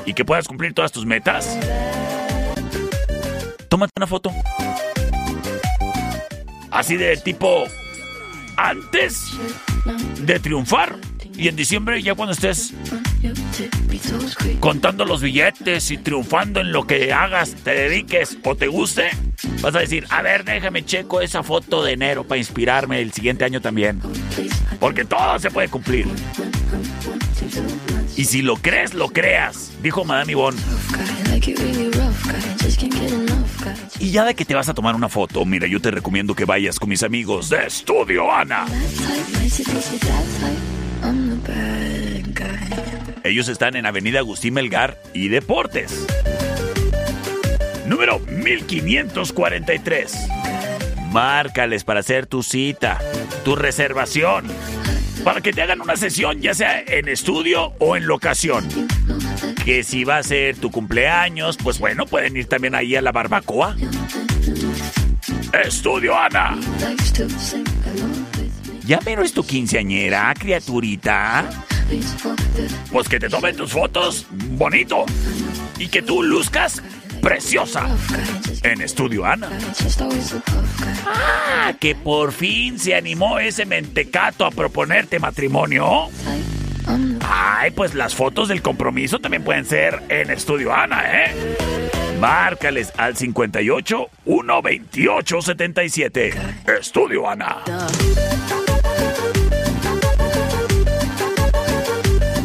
y 0.06 0.14
que 0.14 0.24
puedas 0.24 0.46
cumplir 0.46 0.74
todas 0.74 0.92
tus 0.92 1.06
metas. 1.06 1.58
Tómate 3.68 3.92
una 3.96 4.06
foto. 4.06 4.30
Así 6.70 6.96
de 6.96 7.16
tipo 7.16 7.64
antes 8.56 9.32
de 10.20 10.38
triunfar 10.38 10.96
Y 11.36 11.48
en 11.48 11.56
diciembre, 11.56 12.02
ya 12.02 12.14
cuando 12.14 12.32
estés 12.32 12.72
contando 14.60 15.04
los 15.04 15.20
billetes 15.20 15.90
y 15.90 15.98
triunfando 15.98 16.60
en 16.60 16.72
lo 16.72 16.86
que 16.86 17.12
hagas, 17.12 17.54
te 17.54 17.72
dediques 17.72 18.38
o 18.44 18.54
te 18.54 18.68
guste, 18.68 19.10
vas 19.60 19.74
a 19.74 19.80
decir, 19.80 20.06
a 20.10 20.22
ver, 20.22 20.44
déjame 20.44 20.84
checo 20.84 21.20
esa 21.20 21.42
foto 21.42 21.82
de 21.82 21.92
enero 21.92 22.24
para 22.24 22.38
inspirarme 22.38 23.00
el 23.00 23.12
siguiente 23.12 23.44
año 23.44 23.60
también. 23.60 24.00
Porque 24.78 25.04
todo 25.04 25.38
se 25.38 25.50
puede 25.50 25.68
cumplir. 25.68 26.06
Y 28.16 28.24
si 28.24 28.42
lo 28.42 28.56
crees, 28.56 28.94
lo 28.94 29.08
creas, 29.08 29.72
dijo 29.82 30.04
Madame 30.04 30.32
Yvonne. 30.32 30.60
Y 33.98 34.10
ya 34.10 34.24
de 34.24 34.34
que 34.34 34.44
te 34.44 34.54
vas 34.54 34.68
a 34.68 34.74
tomar 34.74 34.94
una 34.94 35.08
foto, 35.08 35.44
mira, 35.44 35.66
yo 35.66 35.80
te 35.80 35.90
recomiendo 35.90 36.34
que 36.34 36.44
vayas 36.44 36.78
con 36.78 36.88
mis 36.88 37.02
amigos 37.02 37.48
de 37.48 37.66
Estudio 37.66 38.32
Ana. 38.32 38.66
Ellos 43.24 43.48
están 43.48 43.74
en 43.74 43.86
Avenida 43.86 44.18
Agustín 44.18 44.54
Melgar 44.54 45.00
y 45.12 45.28
Deportes. 45.28 46.06
Número 47.86 48.18
1543. 48.18 50.28
Márcales 51.10 51.84
para 51.84 52.00
hacer 52.00 52.26
tu 52.26 52.42
cita, 52.42 52.98
tu 53.44 53.56
reservación, 53.56 54.46
para 55.24 55.40
que 55.40 55.52
te 55.52 55.62
hagan 55.62 55.80
una 55.80 55.96
sesión, 55.96 56.40
ya 56.40 56.54
sea 56.54 56.82
en 56.86 57.08
estudio 57.08 57.72
o 57.78 57.96
en 57.96 58.06
locación. 58.06 58.68
Que 59.64 59.84
si 59.84 60.04
va 60.04 60.18
a 60.18 60.22
ser 60.22 60.56
tu 60.56 60.70
cumpleaños, 60.70 61.56
pues 61.56 61.78
bueno, 61.78 62.06
pueden 62.06 62.36
ir 62.36 62.46
también 62.46 62.74
ahí 62.74 62.94
a 62.94 63.02
la 63.02 63.12
barbacoa. 63.12 63.74
Estudio 65.64 66.18
Ana. 66.18 66.58
¿Ya 68.86 68.98
pero 69.02 69.22
es 69.22 69.32
tu 69.32 69.44
quinceañera, 69.44 70.32
criaturita? 70.38 71.48
Pues 72.92 73.08
que 73.08 73.18
te 73.18 73.28
tomen 73.28 73.56
tus 73.56 73.72
fotos 73.72 74.26
bonito 74.30 75.04
y 75.78 75.88
que 75.88 76.02
tú 76.02 76.22
luzcas 76.22 76.82
preciosa 77.22 77.88
en 78.62 78.82
Estudio 78.82 79.24
Ana. 79.24 79.48
Ah, 81.06 81.72
que 81.80 81.94
por 81.94 82.32
fin 82.32 82.78
se 82.78 82.94
animó 82.94 83.38
ese 83.38 83.64
mentecato 83.64 84.44
a 84.44 84.50
proponerte 84.50 85.18
matrimonio. 85.18 86.08
Ay, 87.26 87.70
pues 87.70 87.94
las 87.94 88.14
fotos 88.14 88.48
del 88.48 88.60
compromiso 88.60 89.18
también 89.18 89.42
pueden 89.42 89.64
ser 89.64 90.02
en 90.10 90.30
Estudio 90.30 90.74
Ana, 90.74 91.02
¿eh? 91.24 91.56
Márcales 92.20 92.92
al 92.98 93.16
58 93.16 94.06
128 94.24 95.42
77. 95.42 96.34
Estudio 96.78 97.28
Ana. 97.28 97.62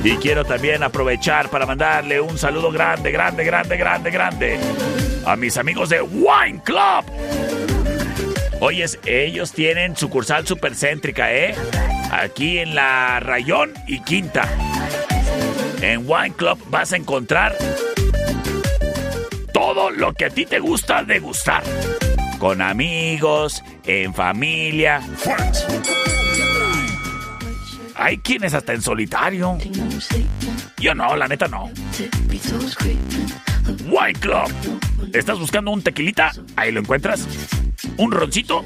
Y 0.03 0.15
quiero 0.17 0.45
también 0.45 0.81
aprovechar 0.83 1.49
para 1.49 1.65
mandarle 1.65 2.21
un 2.21 2.37
saludo 2.37 2.71
grande, 2.71 3.11
grande, 3.11 3.43
grande, 3.43 3.77
grande, 3.77 4.11
grande 4.11 4.59
a 5.25 5.35
mis 5.35 5.57
amigos 5.57 5.89
de 5.89 6.01
Wine 6.01 6.61
Club. 6.63 7.05
Oyes, 8.61 8.99
ellos 9.05 9.51
tienen 9.51 9.95
sucursal 9.95 10.47
supercéntrica, 10.47 11.33
¿eh? 11.33 11.53
Aquí 12.11 12.59
en 12.59 12.75
la 12.75 13.19
Rayón 13.19 13.73
y 13.87 14.01
Quinta. 14.01 14.47
En 15.81 16.09
Wine 16.09 16.33
Club 16.35 16.57
vas 16.67 16.93
a 16.93 16.97
encontrar 16.97 17.57
todo 19.53 19.91
lo 19.91 20.13
que 20.13 20.25
a 20.25 20.29
ti 20.29 20.45
te 20.45 20.59
gusta 20.59 21.03
degustar. 21.03 21.63
Con 22.37 22.61
amigos, 22.61 23.63
en 23.85 24.13
familia. 24.13 25.01
Hay 27.99 28.17
quienes 28.19 28.53
hasta 28.53 28.73
en 28.73 28.81
solitario. 28.81 29.57
Yo 30.77 30.95
no, 30.95 31.15
la 31.15 31.27
neta 31.27 31.47
no. 31.47 31.69
Wine 33.85 34.19
Club. 34.19 35.11
¿Estás 35.13 35.37
buscando 35.37 35.71
un 35.71 35.81
tequilita? 35.81 36.31
Ahí 36.55 36.71
lo 36.71 36.79
encuentras. 36.79 37.27
¿Un 37.97 38.11
roncito? 38.11 38.63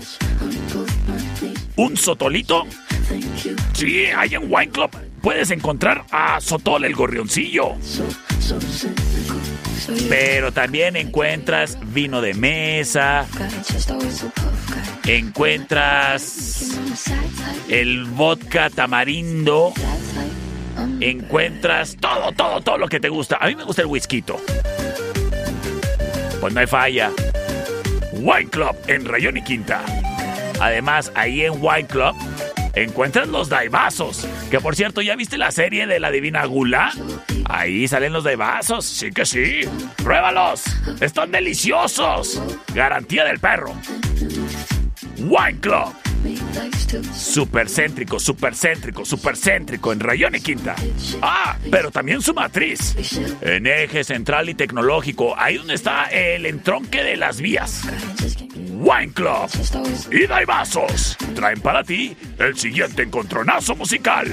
¿Un 1.75 1.97
sotolito? 1.97 2.65
Sí, 3.73 4.05
ahí 4.05 4.35
en 4.35 4.43
Wine 4.53 4.71
Club 4.71 4.91
puedes 5.21 5.49
encontrar 5.51 6.05
a 6.11 6.39
Sotol 6.39 6.85
el 6.85 6.93
gorrioncillo. 6.93 7.75
Pero 10.09 10.51
también 10.51 10.95
encuentras 10.95 11.77
vino 11.93 12.21
de 12.21 12.33
mesa. 12.33 13.25
Encuentras 15.05 16.77
el 17.69 18.05
vodka 18.05 18.69
tamarindo. 18.69 19.73
Encuentras 20.99 21.97
todo, 21.99 22.31
todo, 22.31 22.61
todo 22.61 22.77
lo 22.77 22.87
que 22.87 22.99
te 22.99 23.09
gusta. 23.09 23.37
A 23.39 23.47
mí 23.47 23.55
me 23.55 23.63
gusta 23.63 23.81
el 23.81 23.87
whisky. 23.87 24.23
Pues 26.41 26.53
no 26.53 26.59
hay 26.59 26.67
falla. 26.67 27.11
Wine 28.13 28.49
Club 28.49 28.75
en 28.87 29.05
Rayón 29.05 29.37
y 29.37 29.43
Quinta. 29.43 29.81
Además, 30.59 31.11
ahí 31.15 31.43
en 31.43 31.53
Wine 31.61 31.87
Club 31.87 32.15
encuentras 32.73 33.27
los 33.27 33.49
daibazos. 33.49 34.27
Que 34.49 34.59
por 34.59 34.75
cierto, 34.75 35.01
¿ya 35.01 35.15
viste 35.15 35.37
la 35.37 35.51
serie 35.51 35.87
de 35.87 35.99
la 35.99 36.11
Divina 36.11 36.45
Gula? 36.45 36.91
Ahí 37.45 37.87
salen 37.87 38.13
los 38.13 38.23
daibazos, 38.23 38.85
sí 38.85 39.11
que 39.11 39.25
sí. 39.25 39.61
Pruébalos. 40.03 40.63
Están 40.99 41.31
deliciosos. 41.31 42.41
Garantía 42.73 43.25
del 43.25 43.39
perro. 43.39 43.73
Wine 45.17 45.59
Club. 45.59 46.02
Supercéntrico, 47.13 48.19
supercéntrico, 48.19 49.05
supercéntrico 49.05 49.93
en 49.93 49.99
Rayón 49.99 50.35
y 50.35 50.41
Quinta. 50.41 50.75
Ah, 51.21 51.57
pero 51.71 51.91
también 51.91 52.21
su 52.21 52.33
matriz. 52.33 52.95
En 53.41 53.67
eje 53.67 54.03
central 54.03 54.49
y 54.49 54.53
tecnológico, 54.53 55.33
ahí 55.37 55.57
donde 55.57 55.75
está 55.75 56.05
el 56.05 56.45
entronque 56.45 57.03
de 57.03 57.17
las 57.17 57.41
vías. 57.41 57.81
Wine 58.73 59.11
Club 59.13 59.49
y 60.11 60.27
Daibazos 60.27 61.17
traen 61.35 61.61
para 61.61 61.83
ti 61.83 62.15
el 62.37 62.57
siguiente 62.57 63.03
encontronazo 63.03 63.75
musical. 63.75 64.27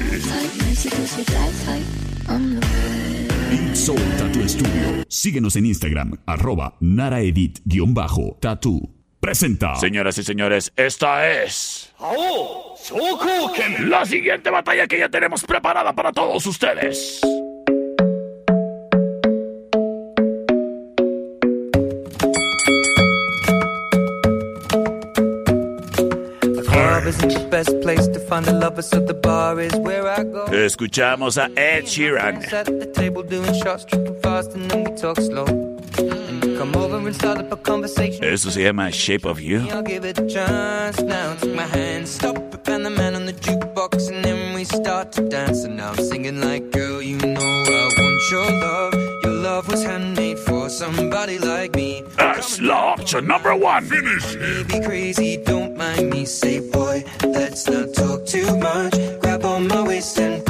Big 3.51 3.77
Soul 3.77 4.01
Tattoo 4.19 4.49
Studio. 4.49 5.05
Síguenos 5.09 5.57
en 5.57 5.67
Instagram, 5.67 6.15
arroba 6.27 6.77
naraedit-tattoo. 6.81 9.00
Presenta. 9.21 9.77
Señoras 9.77 10.17
y 10.17 10.25
señores, 10.25 10.73
esta 10.77 11.31
es 11.31 11.93
la 13.81 14.07
siguiente 14.07 14.49
batalla 14.49 14.87
que 14.87 14.99
ya 14.99 15.11
tenemos 15.11 15.45
preparada 15.45 15.93
para 15.93 16.11
todos 16.11 16.47
ustedes. 16.47 17.21
Escuchamos 30.53 31.37
a 31.39 31.47
Ed 31.57 31.85
Sheeran. 31.85 32.41
Come 36.61 36.77
over 36.77 36.99
and 36.99 37.15
start 37.15 37.39
up 37.39 37.51
a 37.53 37.57
conversation. 37.57 38.23
Eso 38.23 38.51
se 38.51 38.63
llama 38.67 38.93
Shape 38.93 39.25
of 39.25 39.41
You. 39.41 39.67
I'll 39.71 39.83
give 39.83 40.05
it 40.05 40.19
a 40.19 40.27
chance 40.27 41.01
now. 41.01 41.35
Take 41.37 41.55
my 41.55 41.63
hand, 41.63 42.07
stop 42.07 42.37
it, 42.37 42.69
and 42.69 42.85
the 42.85 42.91
man 42.91 43.15
on 43.15 43.25
the 43.25 43.33
jukebox, 43.33 44.11
and 44.13 44.23
then 44.23 44.55
we 44.55 44.65
start 44.65 45.11
to 45.13 45.27
dance. 45.27 45.65
And 45.65 45.79
now 45.79 45.93
I'm 45.93 46.05
singing 46.05 46.43
like, 46.43 46.71
girl, 46.71 47.01
you 47.01 47.17
know 47.17 47.65
I 47.67 47.89
want 47.99 48.21
your 48.31 48.51
love. 48.67 48.95
Your 49.25 49.37
love 49.49 49.69
was 49.71 49.83
handmade 49.83 50.39
for 50.39 50.69
somebody 50.69 51.39
like 51.39 51.75
me. 51.75 52.03
That's 52.19 52.61
law 52.61 52.93
option 52.93 53.27
number 53.27 53.57
one. 53.57 53.87
Finish. 53.87 54.27
Be 54.67 54.81
crazy, 54.85 55.39
don't 55.43 55.79
mind 55.79 56.11
me. 56.11 56.27
Say, 56.27 56.61
boy, 56.61 57.05
let's 57.25 57.67
not 57.69 57.95
talk 57.95 58.27
too 58.27 58.55
much. 58.59 58.95
Grab 59.21 59.47
on 59.47 59.67
my 59.67 59.81
waist 59.81 60.19
and 60.19 60.45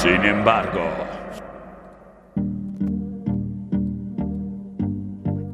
Sin 0.00 0.24
embargo, 0.24 0.80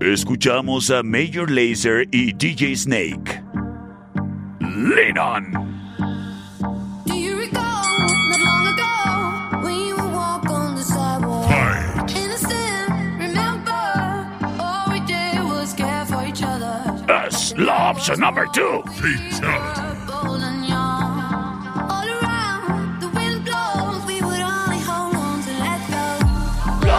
escuchamos 0.01 0.91
a 0.91 1.03
Major 1.03 1.51
Lazer 1.51 2.07
y 2.13 2.35
DJ 2.35 2.77
Snake. 2.77 3.43
Lean 4.61 5.17
on. 5.17 5.51
Do 7.07 7.15
you 7.15 7.39
recall 7.39 7.85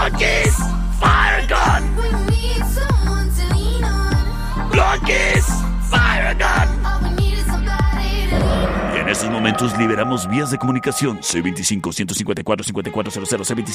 Blockies, 0.06 0.54
fire 1.00 1.42
gun. 1.50 1.82
We 1.98 2.06
need 2.30 2.62
someone 2.70 3.26
to 3.34 3.42
lean 3.56 3.84
on. 3.84 4.14
Blockies, 4.70 5.48
fire 5.90 6.38
gun. 6.38 6.70
En 9.00 9.10
estos 9.10 9.32
momentos 9.32 9.76
liberamos 9.80 10.30
vías 10.30 10.52
de 10.52 10.60
comunicación. 10.60 11.22
C25-154-5400, 11.22 13.66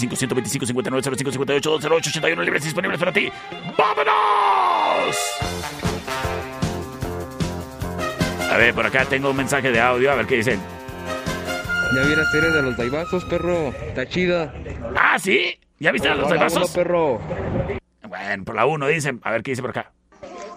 C25-125-5905-58-208-81 0.71 2.45
libres 2.45 2.63
disponibles 2.63 3.01
para 3.01 3.13
ti. 3.13 3.29
¡Vámonos! 3.77 5.17
A 8.53 8.57
ver, 8.57 8.73
por 8.73 8.87
acá 8.87 9.05
tengo 9.05 9.31
un 9.31 9.37
mensaje 9.37 9.73
de 9.73 9.81
audio, 9.81 10.13
a 10.13 10.15
ver 10.15 10.27
qué 10.27 10.37
dicen. 10.37 10.61
Ya 11.93 12.03
vi 12.03 12.15
la 12.15 12.23
de 12.53 12.63
los 12.63 12.77
daibazos, 12.77 13.25
perro. 13.25 13.75
Está 13.89 14.09
chida. 14.09 14.55
¿Ah, 14.95 15.19
sí? 15.19 15.59
¿Ya 15.81 15.93
viste 15.93 16.09
a 16.11 16.15
los 16.15 16.31
uno, 16.31 16.67
perro. 16.75 17.21
Bueno, 18.07 18.45
por 18.45 18.55
la 18.55 18.67
1 18.67 18.87
dicen. 18.89 19.19
A 19.25 19.31
ver 19.31 19.43
qué 19.43 19.53
dice 19.53 19.63
por 19.63 19.71
acá. 19.71 19.91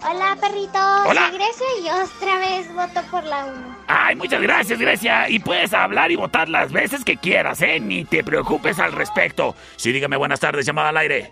Hola, 0.05 0.35
perrito. 0.39 0.79
Hola. 1.07 1.29
Soy 1.29 1.37
Grecia 1.37 1.65
y 1.81 1.89
otra 1.89 2.37
vez 2.39 2.73
voto 2.75 3.01
por 3.09 3.23
la 3.23 3.45
1. 3.45 3.77
Ay, 3.87 4.17
muchas 4.17 4.41
gracias, 4.41 4.77
Grecia. 4.77 5.29
Y 5.29 5.39
puedes 5.39 5.73
hablar 5.73 6.11
y 6.11 6.17
votar 6.17 6.49
las 6.49 6.73
veces 6.73 7.05
que 7.05 7.15
quieras, 7.15 7.61
¿eh? 7.61 7.79
Ni 7.79 8.03
te 8.03 8.21
preocupes 8.21 8.79
al 8.79 8.91
respecto. 8.91 9.55
Sí, 9.77 9.93
dígame 9.93 10.17
buenas 10.17 10.41
tardes, 10.41 10.65
llamada 10.65 10.89
al 10.89 10.97
aire. 10.97 11.31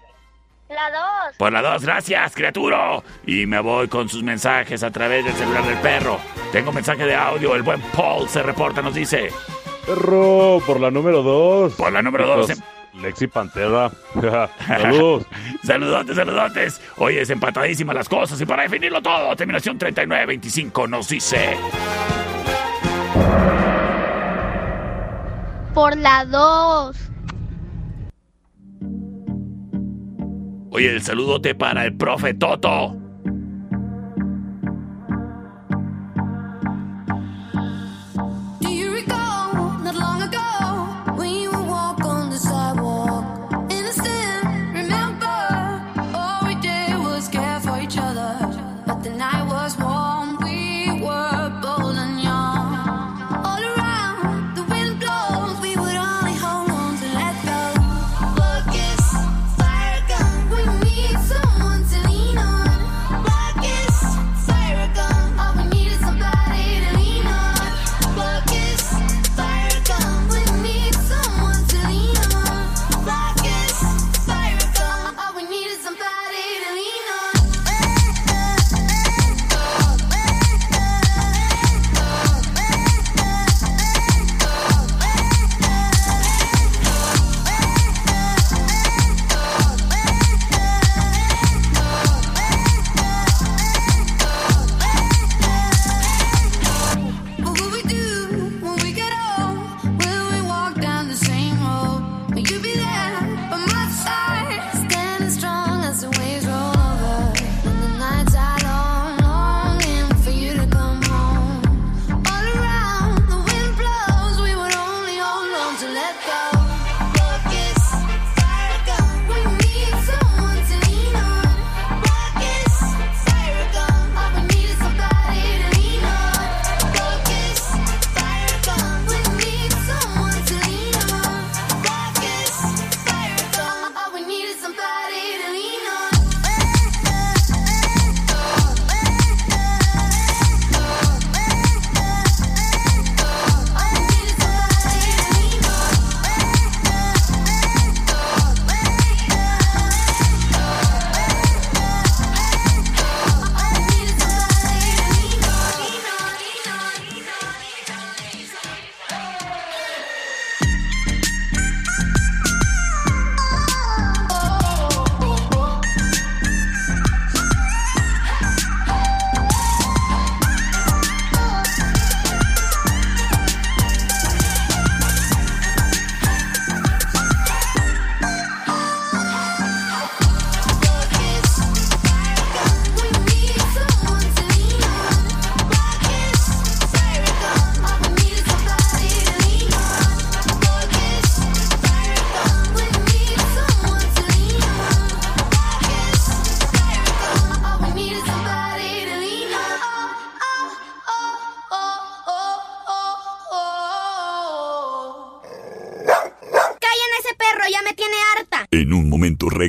La 0.69 0.89
2. 1.27 1.35
Por 1.35 1.51
la 1.51 1.61
2, 1.61 1.83
gracias, 1.83 2.33
criatura. 2.33 3.03
Y 3.25 3.45
me 3.45 3.59
voy 3.59 3.89
con 3.89 4.07
sus 4.07 4.23
mensajes 4.23 4.83
a 4.83 4.91
través 4.91 5.25
del 5.25 5.33
celular 5.33 5.65
del 5.65 5.77
perro. 5.79 6.17
Tengo 6.53 6.71
mensaje 6.71 7.05
de 7.05 7.15
audio. 7.15 7.55
El 7.55 7.63
buen 7.63 7.81
Paul 7.93 8.29
se 8.29 8.41
reporta, 8.41 8.81
nos 8.81 8.95
dice. 8.95 9.31
Perro, 9.85 10.61
por 10.65 10.79
la 10.79 10.89
número 10.89 11.21
2. 11.23 11.73
Por 11.73 11.91
la 11.91 12.01
número 12.01 12.25
dos, 12.25 12.51
em. 12.51 12.57
Lexi 12.93 13.27
Pantera. 13.27 13.91
Saludos. 14.67 15.25
saludotes, 15.63 16.15
saludotes. 16.15 16.81
Oye, 16.97 17.21
es 17.21 17.29
empatadísimas 17.29 17.95
las 17.95 18.09
cosas. 18.09 18.39
Y 18.41 18.45
para 18.45 18.63
definirlo 18.63 19.01
todo, 19.01 19.35
terminación 19.35 19.77
3925 19.77 20.87
nos 20.87 21.09
dice. 21.09 21.57
Por 25.73 25.95
la 25.97 26.25
2. 26.25 26.97
Oye, 30.71 30.89
el 30.89 31.01
saludote 31.01 31.55
para 31.55 31.85
el 31.85 31.95
profe 31.95 32.33
Toto. 32.33 33.00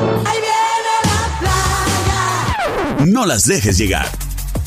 no 3.05 3.26
las 3.26 3.46
dejes 3.46 3.76
llegar. 3.76 4.09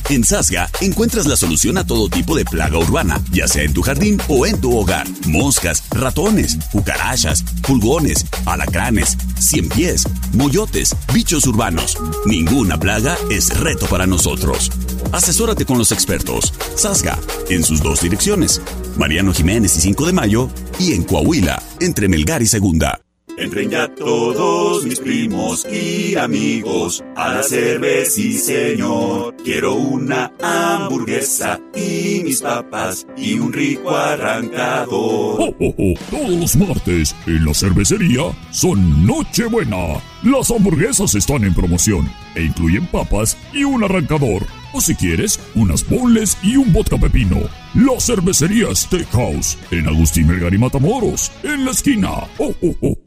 En 0.09 0.25
Sasga 0.25 0.69
encuentras 0.81 1.25
la 1.25 1.38
solución 1.38 1.77
a 1.77 1.85
todo 1.85 2.09
tipo 2.09 2.35
de 2.35 2.43
plaga 2.43 2.77
urbana, 2.77 3.21
ya 3.31 3.47
sea 3.47 3.63
en 3.63 3.73
tu 3.73 3.81
jardín 3.81 4.21
o 4.27 4.45
en 4.45 4.59
tu 4.59 4.77
hogar. 4.77 5.07
Moscas, 5.25 5.83
ratones, 5.91 6.57
cucarachas, 6.71 7.43
pulgones, 7.65 8.25
alacranes, 8.45 9.17
cien 9.39 9.69
pies, 9.69 10.03
moyotes, 10.33 10.93
bichos 11.13 11.47
urbanos. 11.47 11.97
Ninguna 12.25 12.77
plaga 12.77 13.17
es 13.29 13.57
reto 13.57 13.85
para 13.88 14.05
nosotros. 14.05 14.69
Asesórate 15.13 15.65
con 15.65 15.77
los 15.77 15.93
expertos. 15.93 16.53
Sasga, 16.75 17.17
en 17.49 17.63
sus 17.63 17.81
dos 17.81 18.01
direcciones. 18.01 18.61
Mariano 18.97 19.33
Jiménez 19.33 19.77
y 19.77 19.81
5 19.81 20.07
de 20.07 20.13
Mayo, 20.13 20.49
y 20.77 20.91
en 20.93 21.03
Coahuila, 21.03 21.61
entre 21.79 22.09
Melgar 22.09 22.41
y 22.41 22.47
Segunda. 22.47 22.99
Entren 23.38 23.69
ya 23.69 23.88
todos 23.93 24.83
mis 24.83 24.99
primos 24.99 25.63
y 25.71 26.15
amigos 26.15 27.03
a 27.15 27.35
la 27.35 27.43
cerveza, 27.43 28.19
señor. 28.41 29.35
Quiero 29.43 29.75
una 29.75 30.33
hamburguesa 30.41 31.59
y 31.75 32.23
mis 32.23 32.41
papas 32.41 33.05
y 33.15 33.38
un 33.38 33.53
rico 33.53 33.95
arrancador. 33.95 35.39
Oh, 35.39 35.55
oh, 35.59 35.75
oh. 35.77 35.93
Todos 36.09 36.29
los 36.31 36.55
martes 36.55 37.15
en 37.27 37.45
la 37.45 37.53
cervecería 37.53 38.23
son 38.49 39.05
Nochebuena. 39.05 40.01
Las 40.23 40.49
hamburguesas 40.49 41.13
están 41.13 41.43
en 41.43 41.53
promoción 41.53 42.09
e 42.33 42.41
incluyen 42.41 42.88
papas 42.88 43.38
y 43.53 43.63
un 43.63 43.83
arrancador. 43.83 44.47
O 44.73 44.81
si 44.81 44.95
quieres, 44.95 45.39
unas 45.53 45.88
bonles 45.88 46.39
y 46.41 46.57
un 46.57 46.73
vodka 46.73 46.97
pepino. 46.97 47.41
La 47.75 47.99
cervecería 47.99 48.73
Steakhouse 48.73 49.59
en 49.69 49.88
Agustín 49.88 50.25
Melgar 50.25 50.55
y 50.55 50.57
Matamoros, 50.57 51.31
en 51.43 51.65
la 51.65 51.71
esquina. 51.71 52.09
Oh, 52.39 52.55
oh, 52.63 52.75
oh. 52.81 53.06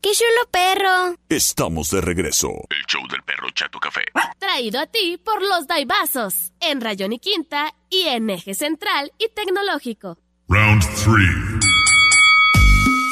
¡Qué 0.00 0.10
chulo 0.12 0.48
perro! 0.52 1.16
Estamos 1.28 1.90
de 1.90 2.00
regreso. 2.00 2.48
El 2.70 2.84
show 2.86 3.02
del 3.10 3.20
perro 3.24 3.50
Chato 3.50 3.80
Café. 3.80 4.04
Traído 4.38 4.78
a 4.78 4.86
ti 4.86 5.20
por 5.22 5.42
los 5.42 5.66
Daibazos, 5.66 6.52
en 6.60 6.80
Rayón 6.80 7.12
y 7.14 7.18
Quinta 7.18 7.74
y 7.90 8.02
en 8.02 8.30
Eje 8.30 8.54
Central 8.54 9.12
y 9.18 9.28
Tecnológico. 9.30 10.18
Round 10.48 10.82
3. 11.04 11.18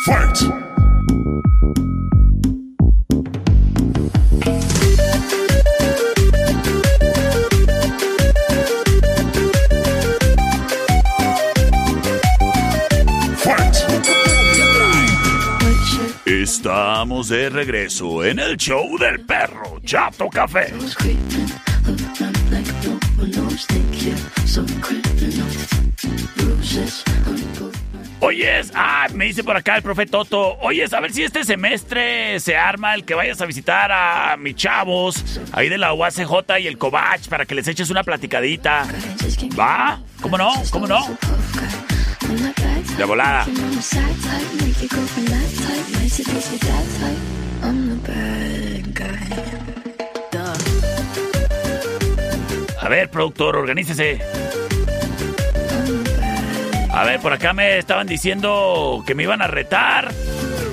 Fight. 0.05 0.66
Estamos 16.47 17.29
de 17.29 17.51
regreso 17.51 18.25
en 18.25 18.39
el 18.39 18.57
show 18.57 18.97
del 18.99 19.19
perro 19.19 19.81
Chato 19.85 20.29
Café. 20.29 20.73
Oyes, 28.21 28.71
ah, 28.77 29.09
me 29.13 29.25
dice 29.25 29.43
por 29.43 29.57
acá 29.57 29.75
el 29.75 29.83
profe 29.83 30.07
Toto. 30.07 30.57
Oyes, 30.61 30.93
a 30.93 31.01
ver 31.01 31.13
si 31.13 31.25
este 31.25 31.43
semestre 31.43 32.39
se 32.39 32.57
arma 32.57 32.95
el 32.95 33.05
que 33.05 33.15
vayas 33.15 33.41
a 33.41 33.47
visitar 33.47 33.91
a 33.91 34.37
mis 34.37 34.55
chavos 34.55 35.41
ahí 35.51 35.69
de 35.69 35.79
la 35.79 35.95
UACJ 35.95 36.61
y 36.61 36.69
el 36.69 36.79
Covach 36.79 37.27
para 37.27 37.45
que 37.45 37.57
les 37.57 37.67
eches 37.67 37.91
una 37.91 38.05
platicadita. 38.05 38.87
¿Va? 39.59 39.99
¿Cómo 40.23 40.39
no? 40.39 40.53
¿Cómo 40.71 40.87
no? 40.87 41.19
De 42.97 43.05
volada. 43.05 43.47
A 52.81 52.89
ver, 52.89 53.11
productor, 53.11 53.57
organícese. 53.57 54.21
A 56.91 57.05
ver, 57.05 57.21
por 57.21 57.33
acá 57.35 57.53
me 57.53 57.79
estaban 57.79 58.07
diciendo 58.07 59.05
que 59.07 59.15
me 59.15 59.25
iban 59.25 59.43
a 59.43 59.47
retar 59.47 60.11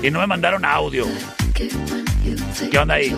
y 0.01 0.09
no 0.09 0.19
me 0.19 0.28
mandaron 0.28 0.63
audio. 0.63 1.05
¿Qué 1.53 2.78
onda 2.78 2.93
ahí? 2.93 3.13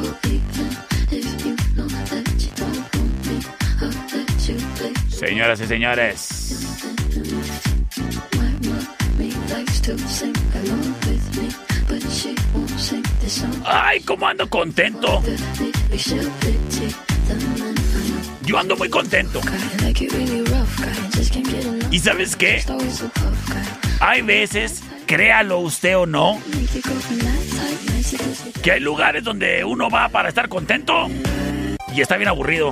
Señoras 5.09 5.59
y 5.59 5.67
señores. 5.67 6.64
Ay, 13.65 13.99
cómo 14.01 14.27
ando 14.27 14.49
contento. 14.49 15.21
Yo 18.41 18.57
ando 18.57 18.75
muy 18.77 18.89
contento. 18.89 19.41
¿Y 21.91 21.99
sabes 21.99 22.35
qué? 22.35 22.63
Hay 23.99 24.23
veces, 24.23 24.81
créalo 25.05 25.59
usted 25.59 25.97
o 25.97 26.07
no, 26.07 26.41
que 28.63 28.71
hay 28.71 28.79
lugares 28.79 29.23
donde 29.23 29.63
uno 29.63 29.91
va 29.91 30.09
para 30.09 30.29
estar 30.29 30.49
contento 30.49 31.09
y 31.93 32.01
está 32.01 32.17
bien 32.17 32.29
aburrido. 32.29 32.71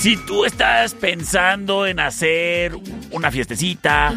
Si 0.00 0.16
tú 0.16 0.46
estás 0.46 0.94
pensando 0.94 1.86
en 1.86 2.00
hacer 2.00 2.72
una 3.10 3.30
fiestecita, 3.30 4.14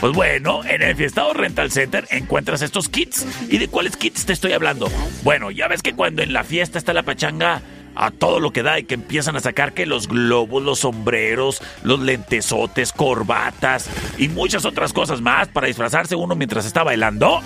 Pues 0.00 0.12
bueno, 0.12 0.62
en 0.64 0.82
el 0.82 0.94
Fiestado 0.96 1.32
Rental 1.32 1.70
Center 1.70 2.06
encuentras 2.10 2.60
estos 2.60 2.90
kits. 2.90 3.26
¿Y 3.48 3.56
de 3.56 3.68
cuáles 3.68 3.96
kits 3.96 4.26
te 4.26 4.34
estoy 4.34 4.52
hablando? 4.52 4.90
Bueno, 5.22 5.50
ya 5.50 5.68
ves 5.68 5.80
que 5.80 5.94
cuando 5.94 6.22
en 6.22 6.34
la 6.34 6.44
fiesta 6.44 6.78
está 6.78 6.92
la 6.92 7.04
pachanga 7.04 7.62
a 7.96 8.10
todo 8.10 8.40
lo 8.40 8.52
que 8.52 8.62
da 8.62 8.78
y 8.78 8.84
que 8.84 8.94
empiezan 8.94 9.36
a 9.36 9.40
sacar 9.40 9.72
que 9.72 9.86
los 9.86 10.08
globos, 10.08 10.62
los 10.62 10.80
sombreros, 10.80 11.62
los 11.82 12.00
lentesotes, 12.00 12.92
corbatas 12.92 13.88
y 14.18 14.28
muchas 14.28 14.64
otras 14.64 14.92
cosas 14.92 15.20
más 15.20 15.48
para 15.48 15.66
disfrazarse 15.66 16.14
uno 16.14 16.34
mientras 16.34 16.66
está 16.66 16.84
bailando. 16.84 17.40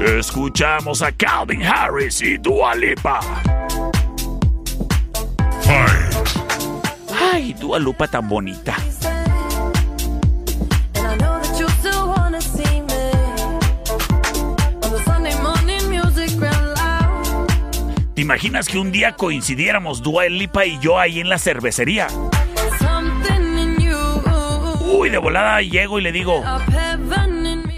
Escuchamos 0.00 1.02
a 1.02 1.12
Calvin 1.12 1.62
Harris 1.62 2.22
y 2.22 2.38
Dua 2.38 2.74
Lipa. 2.74 3.20
Sunday 15.04 15.34
morning 15.42 15.82
music 15.90 16.40
real 16.40 16.74
loud. 16.74 17.46
¿Te 18.14 18.22
imaginas 18.22 18.68
que 18.68 18.78
un 18.78 18.90
día 18.92 19.12
coincidiéramos 19.12 20.02
Dua 20.02 20.26
Lipa 20.28 20.64
y 20.64 20.78
yo 20.78 20.98
ahí 20.98 21.20
en 21.20 21.28
la 21.28 21.38
cervecería? 21.38 22.06
Uy, 24.80 25.10
de 25.10 25.18
volada 25.18 25.60
llego 25.60 25.98
y 25.98 26.02
le 26.02 26.12
digo. 26.12 26.42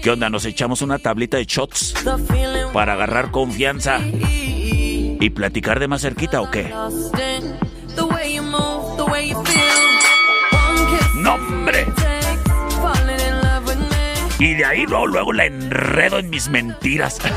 ¿qué 0.01 0.09
onda? 0.09 0.29
¿Nos 0.29 0.45
echamos 0.45 0.81
una 0.81 0.97
tablita 0.97 1.37
de 1.37 1.45
shots 1.45 1.93
para 2.73 2.93
agarrar 2.93 3.31
confianza 3.31 3.99
y 3.99 5.29
platicar 5.29 5.79
de 5.79 5.87
más 5.89 6.01
cerquita 6.01 6.41
o 6.41 6.49
qué? 6.49 6.73
Move, 9.33 9.45
the 9.45 9.51
way 9.51 9.61
you 9.61 9.91
feel. 9.91 10.59
One 10.59 10.97
kiss 10.97 11.15
¡No, 11.15 11.33
hombre! 11.33 11.85
takes, 11.95 12.75
falling 12.81 13.19
in 13.19 13.41
love 13.41 13.65
with 13.67 13.77
me. 13.77 14.45
Y 14.45 14.53
de 14.55 14.65
ahí 14.65 14.85
luego, 14.85 15.07
luego 15.07 15.33
la 15.33 15.45
enredo 15.45 16.19
en 16.19 16.29
mis 16.29 16.49
mentiras. 16.49 17.19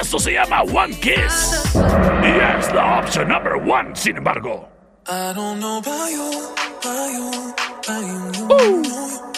Esto 0.00 0.18
se 0.18 0.32
llama 0.32 0.62
One 0.62 0.94
Kiss. 0.98 1.74
Y 1.74 2.58
es 2.58 2.72
la 2.74 2.98
opción 3.00 3.28
number 3.28 3.54
one, 3.54 3.94
sin 3.94 4.16
embargo. 4.16 4.68
I 5.06 5.32
don't 5.34 5.60
know 5.60 5.78
about 5.78 6.10
you, 6.10 6.30
about 6.80 7.12
you, 7.12 7.54
about 7.86 8.02
you, 8.06 8.72
you 8.74 9.29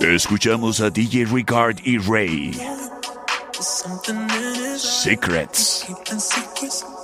Escuchamos 0.00 0.80
a 0.80 0.90
DJ 0.90 1.26
Ricard 1.26 1.78
y 1.84 1.98
Ray. 1.98 2.52
Something 3.60 4.16
in 4.16 4.54
his 4.54 4.82
Secrets. 4.82 5.84
keeping. 5.86 7.02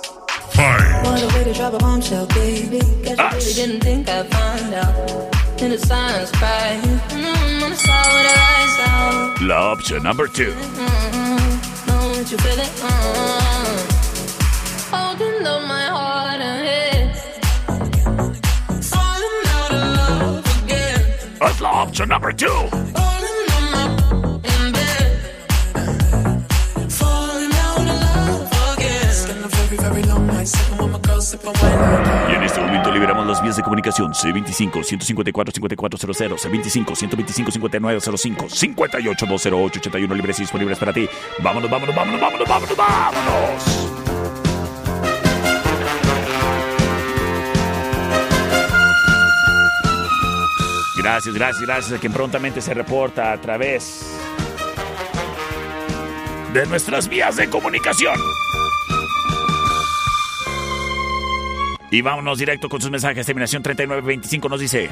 What 1.03 1.21
a 1.21 1.27
way 1.35 1.43
to 1.43 1.53
drop 1.53 1.73
a 1.73 1.77
bombshell, 1.77 2.25
baby. 2.27 2.79
Guess 3.03 3.17
you 3.17 3.25
really 3.37 3.53
didn't 3.53 3.81
think 3.81 4.09
I'd 4.09 4.27
find 4.29 4.73
out. 4.73 4.95
In 5.61 5.69
the 5.71 5.77
silence, 5.77 6.31
cry. 6.31 6.79
Mm, 6.83 7.63
on 7.63 7.69
the 7.69 7.75
side 7.75 8.13
with 8.13 8.25
the 8.27 8.35
lights 8.39 8.79
out. 8.79 9.41
La 9.41 9.71
opción 9.71 10.03
number 10.03 10.27
two. 10.27 10.53
Mm, 10.53 11.87
know 11.87 12.13
that 12.13 12.31
you 12.31 12.37
feel 12.37 12.59
it. 12.59 12.71
Mm. 12.81 13.49
Holding 14.91 15.45
up 15.45 15.67
my 15.67 15.88
girl, 31.19 31.21
sipping 31.21 31.53
wine. 31.61 32.31
Y 32.31 32.35
en 32.35 32.43
este 32.43 32.61
momento 32.61 32.91
liberamos 32.91 33.25
las 33.27 33.41
vías 33.41 33.57
de 33.57 33.63
comunicación 33.63 34.13
C25-154-5400, 34.13 36.85
C25-125-5905, 36.85 38.49
58-208-81 38.49 40.15
libres 40.15 40.39
y 40.39 40.43
disponibles 40.43 40.77
para 40.77 40.93
ti. 40.93 41.09
Vámonos, 41.39 41.69
vámonos, 41.69 41.93
vámonos, 41.95 42.21
vámonos, 42.21 42.47
vámonos, 42.47 42.77
vámonos. 42.77 44.48
Gracias, 51.01 51.33
gracias, 51.33 51.61
gracias 51.61 51.97
a 51.97 51.99
quien 51.99 52.11
prontamente 52.11 52.59
se 52.59 52.73
reporta 52.73 53.31
a 53.31 53.39
través 53.39 54.05
de 56.51 56.65
nuestras 56.65 57.07
vías 57.07 57.37
de 57.37 57.49
comunicación. 57.49 58.19
Y 61.89 62.01
vámonos 62.01 62.37
directo 62.37 62.67
con 62.67 62.81
sus 62.81 62.91
mensajes. 62.91 63.25
Terminación 63.25 63.63
3925 63.63 64.49
nos 64.49 64.59
dice: 64.59 64.89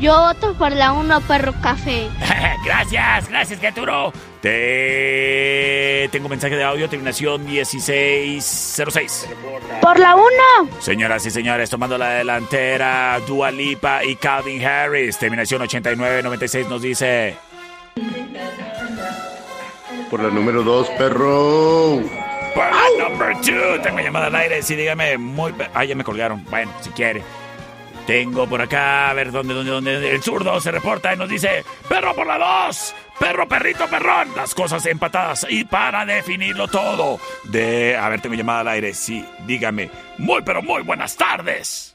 Yo 0.00 0.18
voto 0.18 0.54
por 0.54 0.72
la 0.72 0.92
1 0.92 1.20
perro 1.22 1.54
café. 1.62 2.08
Gracias, 2.64 3.28
gracias, 3.28 3.58
criaturo. 3.60 4.12
Te... 4.40 6.08
Tengo 6.12 6.28
mensaje 6.28 6.56
de 6.56 6.64
audio, 6.64 6.88
terminación 6.88 7.44
1606. 7.44 9.28
Por 9.82 9.98
la 9.98 10.14
1. 10.14 10.26
Señoras 10.80 11.26
y 11.26 11.30
señores, 11.30 11.68
tomando 11.68 11.98
la 11.98 12.10
delantera, 12.10 13.18
Dua 13.26 13.50
Lipa 13.50 14.04
y 14.04 14.16
Calvin 14.16 14.64
Harris. 14.64 15.18
Terminación 15.18 15.62
8996 15.62 16.68
nos 16.68 16.82
dice: 16.82 17.36
Por 20.10 20.22
la 20.22 20.30
número 20.30 20.62
dos, 20.62 20.88
perro. 20.90 22.00
Perla 22.54 23.08
number 23.08 23.36
two. 23.40 23.82
Tengo 23.82 23.98
llamada 23.98 24.26
al 24.28 24.34
aire. 24.36 24.62
Sí, 24.62 24.74
dígame 24.76 25.18
muy. 25.18 25.54
Ah, 25.74 25.84
ya 25.84 25.94
me 25.94 26.04
colgaron. 26.04 26.44
Bueno, 26.44 26.72
si 26.80 26.90
quiere. 26.90 27.22
Tengo 28.08 28.48
por 28.48 28.62
acá, 28.62 29.10
a 29.10 29.12
ver 29.12 29.30
dónde, 29.30 29.52
dónde, 29.52 29.70
dónde. 29.70 30.10
El 30.14 30.22
zurdo 30.22 30.58
se 30.62 30.70
reporta 30.70 31.12
y 31.12 31.18
nos 31.18 31.28
dice: 31.28 31.62
Perro 31.90 32.14
por 32.14 32.26
la 32.26 32.38
dos. 32.38 32.94
Perro, 33.18 33.46
perrito, 33.46 33.86
perrón. 33.86 34.32
Las 34.34 34.54
cosas 34.54 34.86
empatadas. 34.86 35.46
Y 35.50 35.64
para 35.64 36.06
definirlo 36.06 36.68
todo. 36.68 37.20
De. 37.44 37.98
A 37.98 38.08
ver, 38.08 38.22
tengo 38.22 38.34
llamada 38.34 38.60
al 38.60 38.68
aire. 38.68 38.94
Sí, 38.94 39.22
dígame. 39.40 39.90
Muy, 40.16 40.40
pero 40.40 40.62
muy 40.62 40.80
buenas 40.84 41.18
tardes. 41.18 41.94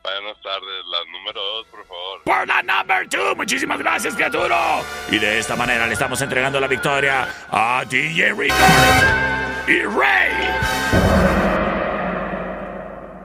Buenas 0.00 0.40
tardes, 0.44 0.84
la 0.86 1.10
número 1.10 1.40
dos, 1.42 1.66
por 1.66 1.84
favor. 1.88 2.22
Por 2.22 2.46
la 2.46 2.62
number 2.62 3.08
two. 3.08 3.34
Muchísimas 3.34 3.80
gracias, 3.80 4.14
criatura. 4.14 4.80
Y 5.10 5.18
de 5.18 5.40
esta 5.40 5.56
manera 5.56 5.88
le 5.88 5.94
estamos 5.94 6.22
entregando 6.22 6.60
la 6.60 6.68
victoria 6.68 7.26
a 7.50 7.84
DJ 7.84 8.32
Ricardo 8.32 9.66
y 9.66 9.82
Ray. 9.82 11.07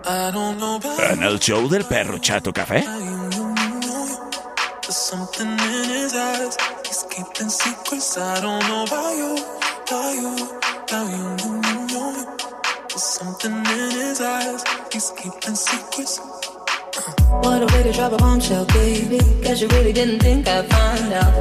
En 0.05 1.23
el 1.23 1.39
show 1.39 1.69
del 1.69 1.85
perro 1.85 2.17
Chato 2.17 2.51
Café. 2.51 2.83
What 17.41 17.63
a 17.63 17.65
way 17.65 17.83
to 17.83 17.91
drop 17.91 18.11
a 18.11 18.17
bombshell, 18.17 18.65
baby. 18.65 19.19
Guess 19.41 19.61
you 19.61 19.67
really 19.69 19.93
didn't 19.93 20.19
think 20.19 20.47
I'd 20.47 20.69
find 20.69 21.13
out. 21.13 21.33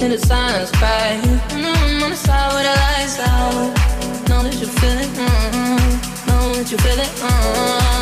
In 0.00 0.10
the 0.10 0.18
silence, 0.18 0.70
cry. 0.72 1.20
Mm, 1.50 2.02
on 2.02 2.10
the 2.10 2.16
the 2.16 2.74
lights 2.76 3.18
out. 3.20 4.28
Know 4.28 4.42
that 4.42 4.54
you 4.60 4.66
feel 4.66 4.98
it. 4.98 5.08
Mm, 5.08 6.24
that 6.54 6.70
you 6.70 6.78
feel 6.78 7.00
it. 7.00 7.08
Mm. 7.08 7.93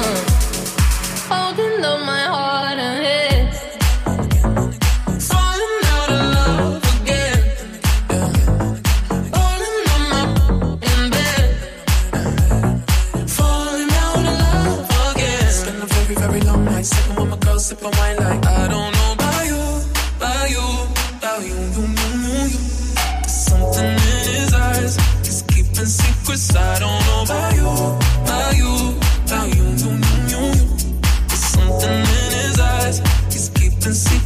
Secrets. 25.86 26.56
I 26.56 26.78
don't 26.78 27.06
know 27.06 27.22
about 27.22 27.54
you, 27.54 28.01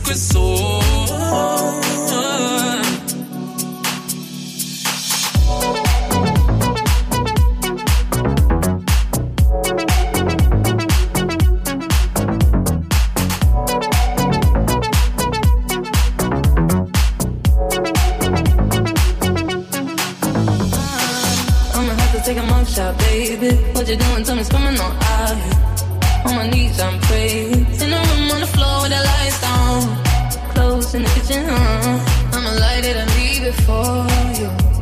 keeping 0.07 0.19
secrets. 0.19 0.33
Oh. 0.37 1.83
I'ma 21.75 21.93
have 21.93 22.13
to 22.13 22.23
take 22.25 22.39
a 22.39 22.43
mug 22.43 22.67
shot, 22.67 22.99
baby. 22.99 23.57
What 23.73 23.89
you 23.89 23.97
doing? 23.97 24.25
Tell 24.25 24.37
me, 24.37 24.45
coming 24.45 24.81
on 24.81 24.97
out 25.03 25.37
here. 25.37 25.53
On 26.27 26.35
my 26.35 26.51
knees, 26.51 26.81
I'm 26.81 27.01
praying. 27.01 27.67
In 27.83 27.91
the 27.91 27.97
room 27.97 28.11
on 28.11 28.16
the 28.47 28.59
floor 28.59 28.83
with 28.83 28.91
the 28.91 29.03
lights 29.03 29.41
down. 29.41 29.83
Clothes 30.55 30.95
in 30.95 31.03
the 31.03 31.09
kitchen, 31.11 31.49
uh. 31.49 32.33
I'ma 32.33 32.51
light 32.61 32.85
it 32.85 32.97
and 32.97 33.11
leave 33.17 33.45
it 33.45 33.55
for 33.67 34.07
you. 34.39 34.76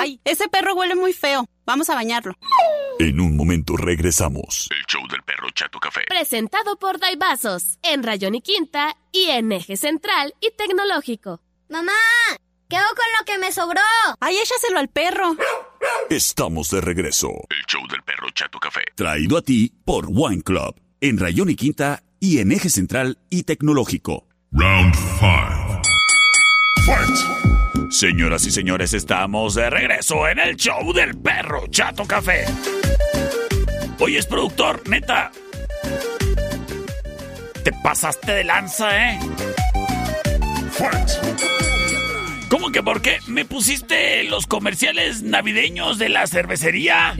Ay, 0.00 0.18
ese 0.24 0.48
perro 0.48 0.74
huele 0.74 0.94
muy 0.94 1.12
feo. 1.12 1.44
Vamos 1.66 1.90
a 1.90 1.94
bañarlo. 1.94 2.32
En 2.98 3.20
un 3.20 3.36
momento 3.36 3.76
regresamos. 3.76 4.66
El 4.70 4.82
show 4.86 5.06
del 5.08 5.22
perro 5.24 5.46
Chato 5.54 5.78
Café. 5.78 6.00
Presentado 6.08 6.78
por 6.78 6.98
Daibazos, 6.98 7.78
en 7.82 8.02
Rayón 8.02 8.34
y 8.34 8.40
Quinta 8.40 8.96
y 9.12 9.26
en 9.26 9.52
Eje 9.52 9.76
Central 9.76 10.34
y 10.40 10.52
Tecnológico. 10.56 11.42
Mamá, 11.68 11.92
¿qué 12.70 12.76
hago 12.76 12.88
con 12.88 13.04
lo 13.18 13.26
que 13.26 13.36
me 13.36 13.52
sobró? 13.52 13.82
Ay, 14.20 14.38
échaselo 14.38 14.78
al 14.78 14.88
perro. 14.88 15.36
Estamos 16.08 16.70
de 16.70 16.80
regreso. 16.80 17.28
El 17.50 17.62
show 17.66 17.86
del 17.90 18.02
perro 18.02 18.30
Chato 18.30 18.58
Café. 18.58 18.84
Traído 18.94 19.36
a 19.36 19.42
ti 19.42 19.70
por 19.84 20.06
Wine 20.08 20.42
Club, 20.42 20.76
en 21.02 21.18
Rayón 21.18 21.50
y 21.50 21.56
Quinta 21.56 22.02
y 22.20 22.38
en 22.38 22.52
Eje 22.52 22.70
Central 22.70 23.18
y 23.28 23.42
Tecnológico. 23.42 24.26
Round 24.50 24.94
5. 25.20 25.82
Señoras 27.90 28.46
y 28.46 28.52
señores, 28.52 28.94
estamos 28.94 29.56
de 29.56 29.68
regreso 29.68 30.28
en 30.28 30.38
el 30.38 30.54
show 30.54 30.92
del 30.92 31.18
perro 31.18 31.66
Chato 31.66 32.04
Café. 32.06 32.44
Oye, 33.98 34.18
es 34.18 34.26
productor, 34.26 34.88
neta. 34.88 35.32
Te 37.64 37.72
pasaste 37.82 38.32
de 38.32 38.44
lanza, 38.44 39.10
¿eh? 39.10 39.18
¿Cómo 42.50 42.72
que 42.72 42.82
por 42.82 43.00
qué 43.00 43.20
me 43.28 43.44
pusiste 43.44 44.24
los 44.24 44.48
comerciales 44.48 45.22
navideños 45.22 45.98
de 45.98 46.08
la 46.08 46.26
cervecería? 46.26 47.14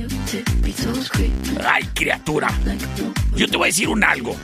Ay, 1.65 1.85
criatura. 1.95 2.49
Yo 3.37 3.47
te 3.47 3.57
voy 3.57 3.67
a 3.67 3.69
decir 3.69 3.89
un 3.89 4.03
algo. 4.03 4.37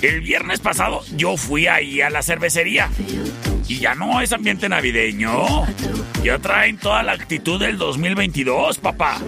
El 0.00 0.22
viernes 0.22 0.60
pasado 0.60 1.02
yo 1.16 1.36
fui 1.36 1.66
ahí 1.66 2.00
a 2.00 2.08
la 2.08 2.22
cervecería. 2.22 2.88
Y 3.68 3.78
ya 3.78 3.94
no 3.94 4.22
es 4.22 4.32
ambiente 4.32 4.70
navideño. 4.70 5.66
Ya 6.24 6.38
traen 6.38 6.78
toda 6.78 7.02
la 7.02 7.12
actitud 7.12 7.60
del 7.60 7.76
2022, 7.76 8.78
papá. 8.78 9.20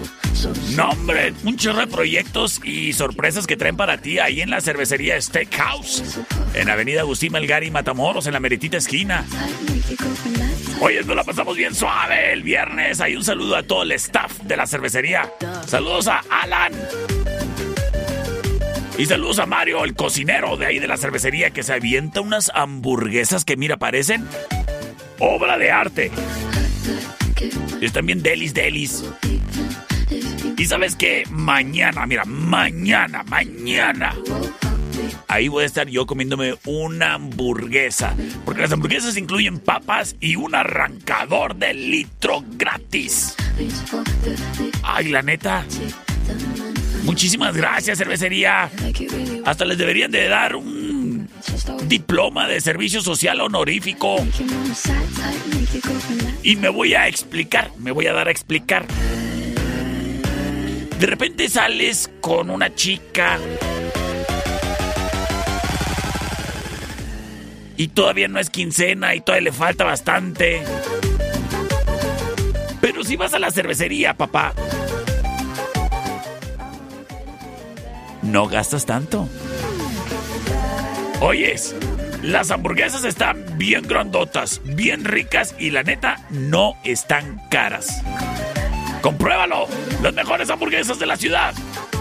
No, 0.75 0.91
hombre, 0.91 1.33
un 1.45 1.57
chorro 1.57 1.81
de 1.81 1.87
proyectos 1.87 2.61
y 2.65 2.93
sorpresas 2.93 3.47
que 3.47 3.57
traen 3.57 3.77
para 3.77 3.99
ti 3.99 4.19
ahí 4.19 4.41
en 4.41 4.51
la 4.51 4.61
cervecería 4.61 5.21
Steakhouse. 5.21 6.03
En 6.55 6.69
Avenida 6.69 7.01
Agustín 7.01 7.33
Melgar 7.33 7.65
y 7.65 7.71
Matamoros, 7.71 8.27
en 8.27 8.33
la 8.33 8.41
meritita 8.41 8.77
esquina. 8.77 9.25
Oye, 10.81 11.03
nos 11.05 11.17
la 11.17 11.25
pasamos 11.25 11.57
bien 11.57 11.75
suave 11.75 12.33
el 12.33 12.43
viernes. 12.43 13.01
Hay 13.01 13.17
un 13.17 13.25
saludo 13.25 13.57
a 13.57 13.63
todo 13.63 13.83
el 13.83 13.93
staff 13.93 14.39
de 14.41 14.57
la 14.57 14.67
cervecería. 14.67 15.33
Saludos 15.67 16.09
a 16.09 16.23
Alan. 16.31 16.73
Y 18.97 19.07
saludos 19.07 19.41
a 19.41 19.47
Mario, 19.47 19.85
el 19.85 19.95
cocinero 19.95 20.57
de 20.57 20.67
ahí 20.67 20.79
de 20.79 20.87
la 20.87 20.97
cervecería, 20.97 21.51
que 21.51 21.63
se 21.63 21.73
avienta 21.73 22.21
unas 22.21 22.51
hamburguesas 22.55 23.45
que, 23.45 23.57
mira, 23.57 23.77
parecen 23.77 24.25
obra 25.19 25.59
de 25.59 25.71
arte. 25.71 26.11
Están 27.81 28.07
bien 28.07 28.23
delis, 28.23 28.55
delis. 28.55 29.05
Y 30.57 30.67
sabes 30.67 30.97
qué? 30.97 31.25
Mañana, 31.31 32.07
mira, 32.07 32.25
mañana, 32.25 33.25
mañana. 33.25 34.15
Ahí 35.29 35.49
voy 35.49 35.65
a 35.65 35.67
estar 35.67 35.89
yo 35.89 36.07
comiéndome 36.07 36.55
una 36.65 37.15
hamburguesa. 37.15 38.15
Porque 38.45 38.63
las 38.63 38.73
hamburguesas 38.73 39.17
incluyen 39.17 39.59
papas 39.59 40.17
y 40.21 40.37
un 40.37 40.55
arrancador 40.55 41.57
de 41.57 41.75
litro 41.75 42.45
gratis. 42.57 43.37
Ay, 44.83 45.09
la 45.09 45.23
neta. 45.23 45.65
Muchísimas 47.05 47.57
gracias, 47.57 47.99
cervecería. 47.99 48.71
Hasta 49.45 49.65
les 49.65 49.79
deberían 49.79 50.11
de 50.11 50.29
dar 50.29 50.57
un 50.57 51.29
diploma 51.87 52.49
de 52.49 52.61
servicio 52.61 53.03
social 53.03 53.41
honorífico. 53.41 54.17
Y 56.43 56.57
me 56.57 56.69
voy 56.69 56.95
a 56.95 57.09
explicar, 57.09 57.71
me 57.79 57.91
voy 57.91 58.07
a 58.07 58.13
dar 58.13 58.29
a 58.29 58.31
explicar. 58.31 58.87
De 60.99 61.07
repente 61.07 61.49
sales 61.49 62.11
con 62.21 62.51
una 62.51 62.75
chica 62.75 63.39
y 67.77 67.89
todavía 67.89 68.29
no 68.29 68.39
es 68.39 68.51
quincena 68.51 69.15
y 69.15 69.21
todavía 69.21 69.51
le 69.51 69.53
falta 69.53 69.85
bastante. 69.85 70.63
Pero 72.81 73.05
si 73.05 73.17
vas 73.17 73.35
a 73.35 73.39
la 73.39 73.51
cervecería, 73.51 74.15
papá, 74.15 74.53
no 78.23 78.47
gastas 78.49 78.87
tanto. 78.87 79.29
Oyes, 81.21 81.75
las 82.23 82.51
hamburguesas 82.51 83.05
están 83.05 83.45
bien 83.57 83.87
grandotas, 83.87 84.61
bien 84.65 85.05
ricas 85.05 85.55
y 85.59 85.71
la 85.71 85.83
neta 85.83 86.17
no 86.31 86.75
están 86.85 87.41
caras. 87.51 88.03
Compruébalo, 89.03 89.67
las 90.03 90.15
mejores 90.15 90.49
hamburguesas 90.51 90.99
de 90.99 91.07
la 91.07 91.17
ciudad. 91.17 91.55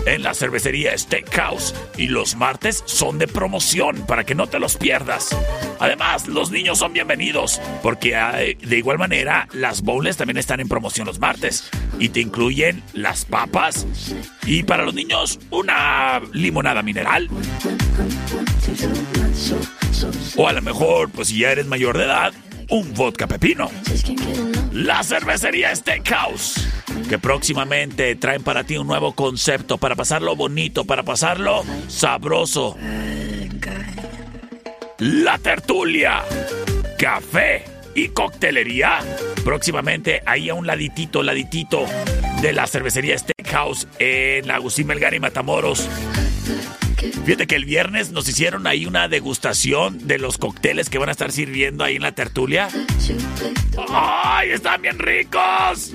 En 0.05 0.23
la 0.23 0.33
cervecería 0.33 0.97
Steakhouse. 0.97 1.73
Y 1.97 2.07
los 2.07 2.35
martes 2.35 2.83
son 2.85 3.17
de 3.19 3.27
promoción 3.27 4.05
para 4.05 4.25
que 4.25 4.35
no 4.35 4.47
te 4.47 4.59
los 4.59 4.77
pierdas. 4.77 5.35
Además, 5.79 6.27
los 6.27 6.51
niños 6.51 6.79
son 6.79 6.93
bienvenidos. 6.93 7.61
Porque 7.81 8.15
de 8.61 8.77
igual 8.77 8.97
manera, 8.97 9.47
las 9.53 9.81
bowls 9.81 10.17
también 10.17 10.37
están 10.37 10.59
en 10.59 10.67
promoción 10.67 11.07
los 11.07 11.19
martes. 11.19 11.69
Y 11.99 12.09
te 12.09 12.19
incluyen 12.19 12.83
las 12.93 13.25
papas. 13.25 13.85
Y 14.45 14.63
para 14.63 14.83
los 14.83 14.93
niños, 14.93 15.39
una 15.49 16.21
limonada 16.33 16.81
mineral. 16.81 17.29
O 20.35 20.47
a 20.47 20.53
lo 20.53 20.61
mejor, 20.61 21.09
pues 21.09 21.29
si 21.29 21.39
ya 21.39 21.51
eres 21.51 21.67
mayor 21.67 21.97
de 21.97 22.05
edad, 22.05 22.33
un 22.69 22.93
vodka 22.93 23.27
pepino. 23.27 23.69
La 24.71 25.03
cervecería 25.03 25.75
Steakhouse, 25.75 26.67
que 27.09 27.19
próximamente 27.19 28.15
traen 28.15 28.43
para 28.43 28.63
ti 28.63 28.77
un 28.77 28.87
nuevo 28.87 29.13
concepto 29.13 29.77
para 29.77 29.95
pasarlo 29.95 30.35
bonito, 30.35 30.85
para 30.85 31.03
pasarlo 31.03 31.63
sabroso. 31.87 32.77
La 34.99 35.37
tertulia, 35.37 36.23
café 36.97 37.65
y 37.95 38.09
coctelería. 38.09 38.99
Próximamente 39.43 40.21
ahí 40.25 40.49
a 40.49 40.53
un 40.53 40.65
laditito, 40.65 41.23
laditito 41.23 41.85
de 42.41 42.53
la 42.53 42.67
cervecería 42.67 43.17
Steakhouse 43.17 43.87
en 43.99 44.49
Agustín 44.49 44.87
Melgar 44.87 45.13
y 45.13 45.19
Matamoros. 45.19 45.87
Fíjate 47.25 47.47
que 47.47 47.55
el 47.55 47.65
viernes 47.65 48.11
nos 48.11 48.27
hicieron 48.27 48.67
ahí 48.67 48.85
una 48.85 49.07
degustación 49.07 50.07
de 50.07 50.17
los 50.19 50.37
cócteles 50.37 50.89
que 50.89 50.97
van 50.97 51.09
a 51.09 51.11
estar 51.11 51.31
sirviendo 51.31 51.83
ahí 51.83 51.95
en 51.95 52.01
la 52.01 52.13
tertulia. 52.13 52.69
¡Ay, 53.89 54.51
están 54.51 54.81
bien 54.81 54.99
ricos! 54.99 55.93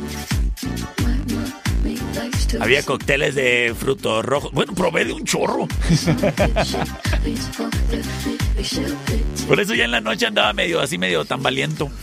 Había 2.60 2.82
cócteles 2.82 3.34
de 3.34 3.74
frutos 3.78 4.24
rojos. 4.24 4.52
Bueno, 4.52 4.74
probé 4.74 5.04
de 5.04 5.12
un 5.12 5.24
chorro. 5.24 5.68
Por 9.46 9.60
eso 9.60 9.74
ya 9.74 9.84
en 9.84 9.90
la 9.90 10.00
noche 10.00 10.26
andaba 10.26 10.52
medio 10.52 10.80
así, 10.80 10.98
medio 10.98 11.24
tambaliento. 11.24 11.90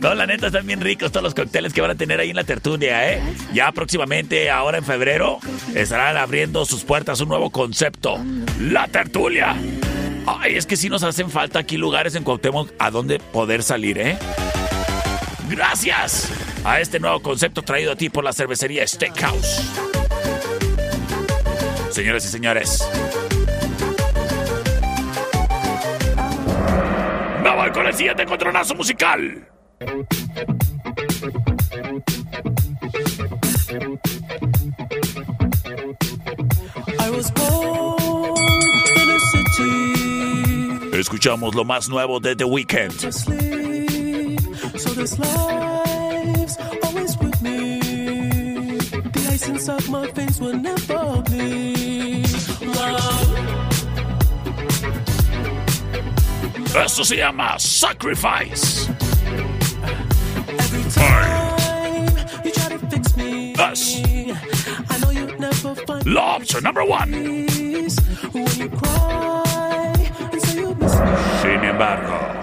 No, 0.00 0.14
la 0.14 0.26
neta 0.26 0.46
están 0.46 0.66
bien 0.66 0.80
ricos 0.80 1.12
todos 1.12 1.22
los 1.22 1.34
cócteles 1.34 1.74
que 1.74 1.82
van 1.82 1.90
a 1.90 1.94
tener 1.94 2.20
ahí 2.20 2.30
en 2.30 2.36
la 2.36 2.44
tertulia, 2.44 3.12
¿eh? 3.12 3.22
Ya 3.52 3.70
próximamente, 3.72 4.48
ahora 4.50 4.78
en 4.78 4.84
febrero, 4.84 5.40
estarán 5.74 6.16
abriendo 6.16 6.64
sus 6.64 6.84
puertas 6.84 7.20
un 7.20 7.28
nuevo 7.28 7.50
concepto. 7.50 8.18
La 8.60 8.88
tertulia. 8.88 9.54
Ay, 10.26 10.54
es 10.56 10.64
que 10.64 10.76
sí 10.76 10.88
nos 10.88 11.02
hacen 11.02 11.30
falta 11.30 11.58
aquí 11.58 11.76
lugares 11.76 12.14
en 12.14 12.24
Cuauhtémoc 12.24 12.70
a 12.78 12.90
donde 12.90 13.18
poder 13.18 13.62
salir, 13.62 13.98
¿eh? 13.98 14.18
Gracias 15.50 16.30
a 16.64 16.80
este 16.80 17.00
nuevo 17.00 17.20
concepto 17.20 17.62
traído 17.62 17.92
a 17.92 17.96
ti 17.96 18.10
por 18.10 18.24
la 18.24 18.32
cervecería 18.32 18.86
Steakhouse. 18.86 19.62
Señores 21.90 22.24
y 22.24 22.28
señores. 22.28 22.88
Me 27.42 27.56
voy 27.56 27.70
con 27.72 27.86
el 27.86 27.94
siguiente 27.94 28.22
encontronazo 28.22 28.74
musical. 28.74 29.46
Escuchamos 40.92 41.54
lo 41.54 41.64
más 41.64 41.88
nuevo 41.88 42.20
de 42.20 42.36
The 42.36 42.44
Weeknd. 42.44 42.92
Ice 49.40 49.48
inside 49.48 49.88
my 49.88 50.06
veins 50.10 50.38
will 50.38 50.52
never 50.54 51.22
bleed. 51.22 52.28
Love. 52.60 53.36
Esto 56.76 57.04
se 57.04 57.16
llama 57.16 57.58
Sacrifice. 57.58 58.88
Every 60.46 60.90
time 60.90 62.08
you 62.44 62.50
try 62.52 62.68
to 62.68 62.78
fix 62.90 63.16
me, 63.16 63.54
Us. 63.54 64.02
I 64.90 64.98
know 64.98 65.10
you'll 65.10 65.38
never 65.38 65.74
find 65.74 66.04
opción 66.04 66.62
number 66.62 66.84
one. 66.84 67.10
when 68.32 68.46
you 68.58 68.68
cry 68.68 69.94
and 70.32 70.42
say 70.42 70.60
you 70.60 70.74
miss 70.74 70.94
me. 71.00 71.16
Sin 71.40 71.64
embargo, 71.64 72.40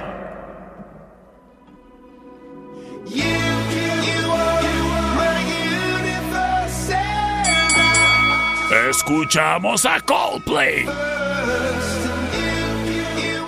escuchamos 8.90 9.86
a 9.86 10.00
Coldplay 10.02 10.86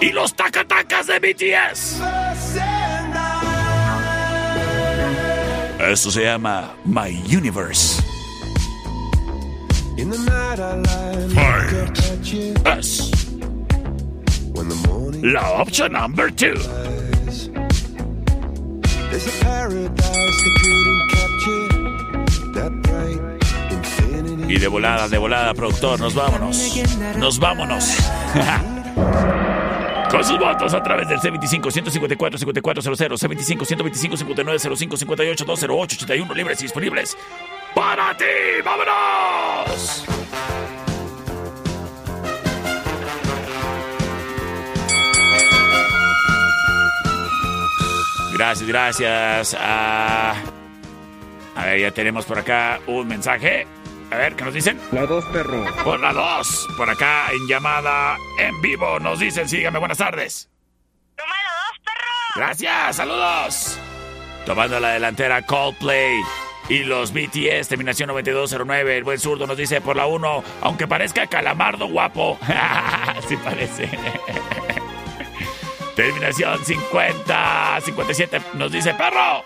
y 0.02 0.12
los 0.12 0.34
tacatacas 0.34 1.08
de 1.08 1.20
BTS. 1.20 2.02
Esto 5.80 6.12
se 6.12 6.24
llama 6.24 6.74
My 6.86 7.10
Universe. 7.36 8.02
Us. 12.66 13.12
When 14.54 14.70
the 14.70 14.76
morning 14.88 15.34
La 15.34 15.62
opción 15.62 15.92
number 15.92 16.30
two. 16.30 16.56
Y 24.50 24.58
de 24.58 24.68
volada, 24.68 25.08
de 25.08 25.18
volada, 25.20 25.54
productor, 25.54 26.00
nos 26.00 26.16
vámonos. 26.16 26.74
Nos 27.18 27.38
vámonos. 27.38 27.96
Con 30.10 30.26
sus 30.26 30.40
votos 30.40 30.74
a 30.74 30.82
través 30.82 31.08
del 31.08 31.20
C25-154-5400, 31.20 32.66
C25-125-5905-58-208-81, 34.26 36.34
libres 36.34 36.62
y 36.62 36.64
disponibles. 36.64 37.16
¡Para 37.76 38.18
ti! 38.18 38.26
¡Vámonos! 38.66 40.04
Gracias, 48.34 48.68
gracias. 48.68 49.56
A... 49.60 50.34
a 51.56 51.66
ver, 51.66 51.82
ya 51.82 51.92
tenemos 51.92 52.26
por 52.26 52.40
acá 52.40 52.80
un 52.88 53.08
mensaje. 53.08 53.68
A 54.12 54.18
ver, 54.18 54.36
¿qué 54.36 54.44
nos 54.44 54.54
dicen? 54.54 54.80
La 54.92 55.06
dos, 55.06 55.24
perro. 55.26 55.64
Por 55.84 56.00
la 56.00 56.14
2, 56.14 56.68
por 56.78 56.90
acá 56.90 57.28
en 57.32 57.48
llamada 57.48 58.18
en 58.40 58.60
vivo, 58.62 59.00
nos 59.00 59.20
dicen, 59.20 59.48
sígame, 59.48 59.78
buenas 59.78 60.00
tardes. 60.00 60.50
Número 61.18 61.50
2, 61.74 61.80
perro. 61.86 62.10
Gracias, 62.36 62.96
saludos. 62.96 63.80
Tomando 64.46 64.80
la 64.80 64.90
delantera 64.90 65.44
Coldplay 65.44 66.20
y 66.70 66.80
los 66.86 67.14
BTS, 67.14 67.68
terminación 67.68 68.08
9209, 68.08 68.98
el 68.98 69.04
buen 69.04 69.20
zurdo 69.20 69.46
nos 69.46 69.58
dice 69.58 69.80
por 69.80 69.96
la 69.96 70.08
1, 70.08 70.44
aunque 70.62 70.88
parezca 70.88 71.28
calamardo 71.28 71.88
guapo. 71.88 72.40
sí 73.28 73.38
parece. 73.38 73.90
terminación 75.96 76.66
50, 76.66 77.82
57, 77.82 78.42
nos 78.54 78.72
dice 78.72 78.94
perro. 78.96 79.44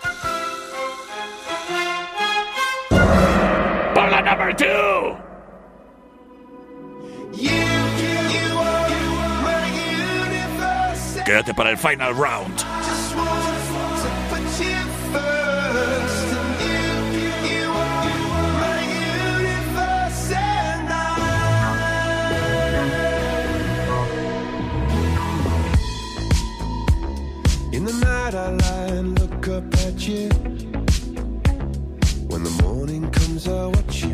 number 4.44 4.58
two. 4.58 5.16
Quédate 11.24 11.54
para 11.54 11.70
el 11.70 11.78
final 11.78 12.12
round. 12.14 12.64
In 27.72 27.84
the 27.84 27.92
night 27.92 28.34
I 28.34 28.50
lie 28.50 28.96
and 28.98 29.18
look 29.18 29.48
up 29.48 29.74
at 29.86 30.06
you. 30.06 30.28
When 32.28 32.42
the 32.42 32.62
morning 32.62 33.10
comes 33.10 33.48
I 33.48 33.66
watch 33.66 34.04
you. 34.04 34.13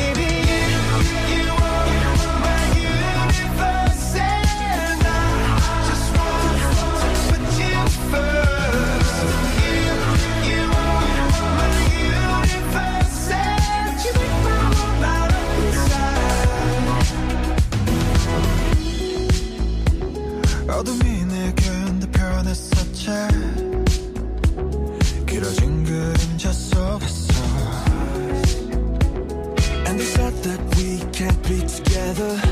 Together 32.13 32.50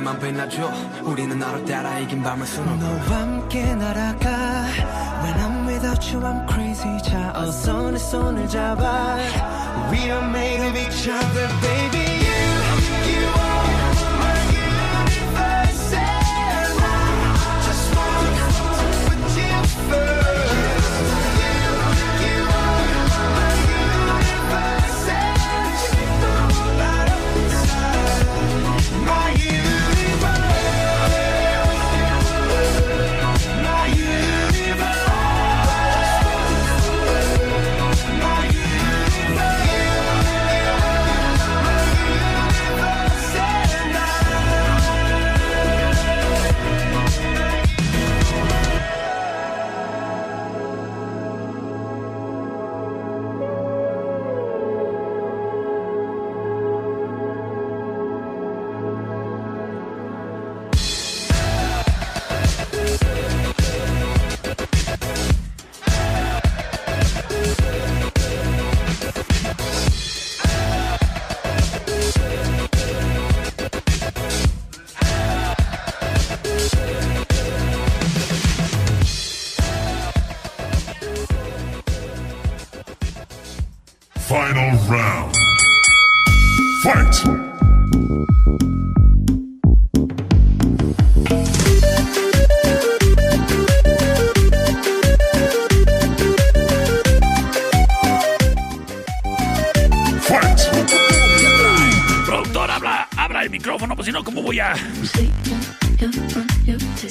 밝게만 0.00 0.18
빛나줘 0.18 0.70
우리는 1.04 1.38
너를 1.38 1.64
따라 1.64 1.98
이긴 1.98 2.22
밤을 2.22 2.46
수놓고 2.46 2.76
너와 2.76 3.00
함께 3.20 3.74
날아가 3.74 4.64
When 5.22 5.34
I'm 5.40 5.68
without 5.68 6.14
you 6.14 6.24
I'm 6.24 6.48
crazy 6.50 7.02
자 7.02 7.32
어서 7.34 7.90
내 7.90 7.98
손을 7.98 8.48
잡아 8.48 9.16
We 9.90 10.10
are 10.10 10.24
made 10.28 10.62
of 10.66 10.78
each 10.78 11.08
other 11.08 11.48
baby 11.60 12.09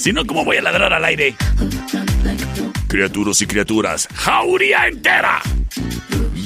Si 0.00 0.14
no, 0.14 0.24
¿cómo 0.24 0.46
voy 0.46 0.56
a 0.56 0.62
ladrar 0.62 0.94
al 0.94 1.04
aire? 1.04 1.34
Criaturas 2.86 3.42
y 3.42 3.46
criaturas, 3.46 4.08
jauría 4.14 4.86
entera. 4.86 5.42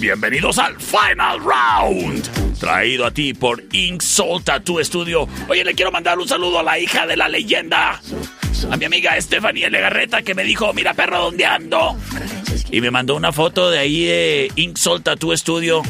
Bienvenidos 0.00 0.58
al 0.58 0.74
Final 0.80 1.38
Round. 1.38 2.58
Traído 2.58 3.06
a 3.06 3.12
ti 3.12 3.32
por 3.32 3.62
Ink 3.70 4.02
Soul 4.02 4.42
Tattoo 4.42 4.82
Studio. 4.82 5.28
Oye, 5.48 5.62
le 5.62 5.72
quiero 5.76 5.92
mandar 5.92 6.18
un 6.18 6.26
saludo 6.26 6.58
a 6.58 6.62
la 6.64 6.80
hija 6.80 7.06
de 7.06 7.16
la 7.16 7.28
leyenda. 7.28 8.00
A 8.72 8.76
mi 8.76 8.86
amiga 8.86 9.16
Estefanía 9.16 9.70
Legarreta 9.70 10.22
que 10.22 10.34
me 10.34 10.42
dijo, 10.42 10.72
mira 10.72 10.92
perro, 10.92 11.20
¿dónde 11.20 11.46
ando? 11.46 11.96
Y 12.72 12.80
me 12.80 12.90
mandó 12.90 13.14
una 13.14 13.30
foto 13.30 13.70
de 13.70 13.78
ahí 13.78 14.04
de 14.04 14.52
Ink 14.56 14.76
Soul 14.76 15.04
Tattoo 15.04 15.36
Studio. 15.36 15.82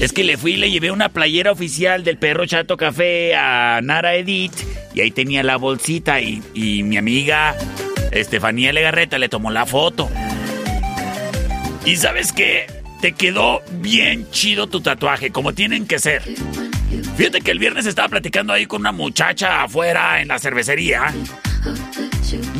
Es 0.00 0.14
que 0.14 0.24
le 0.24 0.38
fui 0.38 0.52
y 0.52 0.56
le 0.56 0.70
llevé 0.70 0.90
una 0.90 1.10
playera 1.10 1.52
oficial 1.52 2.04
del 2.04 2.16
perro 2.16 2.46
Chato 2.46 2.78
Café 2.78 3.34
a 3.36 3.80
Nara 3.82 4.14
Edith 4.14 4.54
y 4.94 5.02
ahí 5.02 5.10
tenía 5.10 5.42
la 5.42 5.56
bolsita 5.56 6.22
y, 6.22 6.42
y 6.54 6.82
mi 6.82 6.96
amiga 6.96 7.54
Estefanía 8.10 8.72
Legarreta 8.72 9.18
le 9.18 9.28
tomó 9.28 9.50
la 9.50 9.66
foto. 9.66 10.08
¿Y 11.84 11.96
sabes 11.96 12.32
qué? 12.32 12.66
Te 13.02 13.12
quedó 13.12 13.62
bien 13.72 14.30
chido 14.30 14.68
tu 14.68 14.80
tatuaje, 14.80 15.30
como 15.30 15.52
tienen 15.52 15.86
que 15.86 15.98
ser. 15.98 16.22
Fíjate 17.16 17.42
que 17.42 17.50
el 17.50 17.58
viernes 17.58 17.84
estaba 17.84 18.08
platicando 18.08 18.54
ahí 18.54 18.64
con 18.64 18.80
una 18.80 18.92
muchacha 18.92 19.62
afuera 19.62 20.22
en 20.22 20.28
la 20.28 20.38
cervecería 20.38 21.12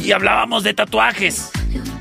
y 0.05 0.13
hablábamos 0.13 0.63
de 0.63 0.75
tatuajes. 0.75 1.51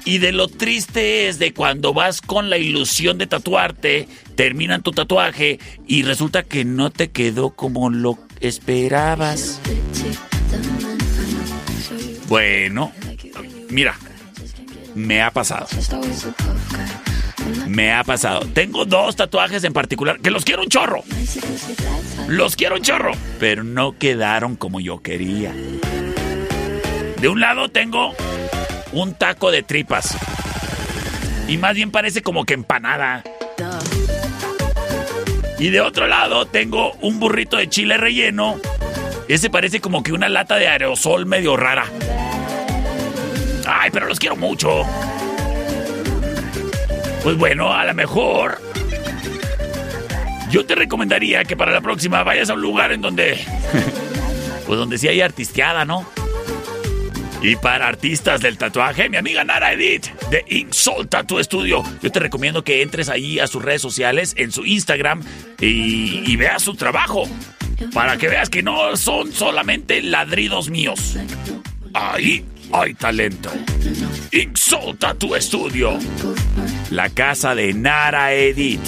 Y 0.05 0.17
de 0.17 0.31
lo 0.31 0.47
triste 0.47 1.27
es 1.27 1.39
de 1.39 1.53
cuando 1.53 1.93
vas 1.93 2.21
con 2.21 2.49
la 2.49 2.57
ilusión 2.57 3.17
de 3.17 3.27
tatuarte, 3.27 4.07
terminan 4.35 4.81
tu 4.81 4.91
tatuaje 4.91 5.59
y 5.87 6.03
resulta 6.03 6.43
que 6.43 6.65
no 6.65 6.89
te 6.89 7.11
quedó 7.11 7.51
como 7.51 7.89
lo 7.89 8.17
esperabas. 8.39 9.61
Bueno, 12.27 12.91
mira, 13.69 13.95
me 14.95 15.21
ha 15.21 15.31
pasado. 15.31 15.67
Me 17.67 17.93
ha 17.93 18.03
pasado. 18.03 18.41
Tengo 18.53 18.85
dos 18.85 19.15
tatuajes 19.15 19.63
en 19.63 19.73
particular 19.73 20.19
que 20.19 20.31
los 20.31 20.45
quiero 20.45 20.63
un 20.63 20.69
chorro. 20.69 21.03
Los 22.27 22.55
quiero 22.55 22.75
un 22.75 22.81
chorro. 22.81 23.11
Pero 23.39 23.63
no 23.63 23.97
quedaron 23.97 24.55
como 24.55 24.79
yo 24.79 25.01
quería. 25.01 25.53
De 27.21 27.27
un 27.27 27.39
lado 27.39 27.69
tengo 27.69 28.13
un 28.91 29.13
taco 29.13 29.51
de 29.51 29.63
tripas. 29.63 30.17
Y 31.47 31.57
más 31.57 31.75
bien 31.75 31.91
parece 31.91 32.21
como 32.21 32.45
que 32.45 32.53
empanada. 32.53 33.23
Y 35.57 35.69
de 35.69 35.81
otro 35.81 36.07
lado 36.07 36.45
tengo 36.45 36.93
un 37.01 37.19
burrito 37.19 37.57
de 37.57 37.69
chile 37.69 37.97
relleno. 37.97 38.59
Ese 39.27 39.49
parece 39.49 39.81
como 39.81 40.01
que 40.03 40.13
una 40.13 40.29
lata 40.29 40.55
de 40.55 40.67
aerosol 40.67 41.25
medio 41.25 41.57
rara. 41.57 41.85
Ay, 43.67 43.89
pero 43.91 44.07
los 44.07 44.19
quiero 44.19 44.35
mucho. 44.35 44.83
Pues 47.23 47.37
bueno, 47.37 47.73
a 47.73 47.85
lo 47.85 47.93
mejor. 47.93 48.59
Yo 50.49 50.65
te 50.65 50.73
recomendaría 50.73 51.43
que 51.43 51.55
para 51.55 51.71
la 51.71 51.81
próxima 51.81 52.23
vayas 52.23 52.49
a 52.49 52.53
un 52.53 52.61
lugar 52.61 52.91
en 52.91 53.01
donde. 53.01 53.39
Pues 54.65 54.77
donde 54.77 54.99
sí 54.99 55.07
hay 55.07 55.19
artisteada, 55.19 55.83
¿no? 55.83 56.05
Y 57.41 57.55
para 57.55 57.87
artistas 57.87 58.41
del 58.41 58.57
tatuaje, 58.57 59.09
mi 59.09 59.17
amiga 59.17 59.43
Nara 59.43 59.71
Edith 59.71 60.07
de 60.29 60.43
Ink 60.49 60.73
Soul 60.73 61.07
Tattoo 61.07 61.41
Studio. 61.41 61.83
Yo 62.01 62.11
te 62.11 62.19
recomiendo 62.19 62.63
que 62.63 62.81
entres 62.81 63.07
ahí 63.07 63.39
a 63.39 63.47
sus 63.47 63.63
redes 63.63 63.81
sociales, 63.81 64.33
en 64.37 64.51
su 64.51 64.65
Instagram 64.65 65.23
y, 65.59 66.23
y 66.29 66.35
veas 66.35 66.63
su 66.63 66.75
trabajo. 66.75 67.23
Para 67.93 68.17
que 68.17 68.27
veas 68.27 68.49
que 68.49 68.61
no 68.61 68.97
son 68.97 69.31
solamente 69.31 70.01
ladridos 70.01 70.69
míos. 70.69 71.17
Ahí 71.93 72.45
hay 72.73 72.93
talento. 72.93 73.49
Ink 74.31 74.57
Soul 74.57 74.97
Tattoo 74.97 75.39
Studio. 75.39 75.97
La 76.89 77.09
casa 77.09 77.55
de 77.55 77.73
Nara 77.73 78.33
Edith. 78.33 78.81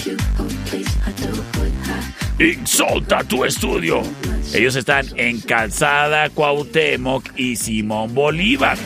Ink 2.41 2.65
Soul 2.65 3.05
Tattoo 3.05 3.45
Studio. 3.51 4.01
Ellos 4.51 4.75
están 4.75 5.05
en 5.15 5.39
Calzada 5.41 6.27
Cuauhtémoc 6.29 7.29
y 7.37 7.55
Simón 7.55 8.15
Bolívar. 8.15 8.79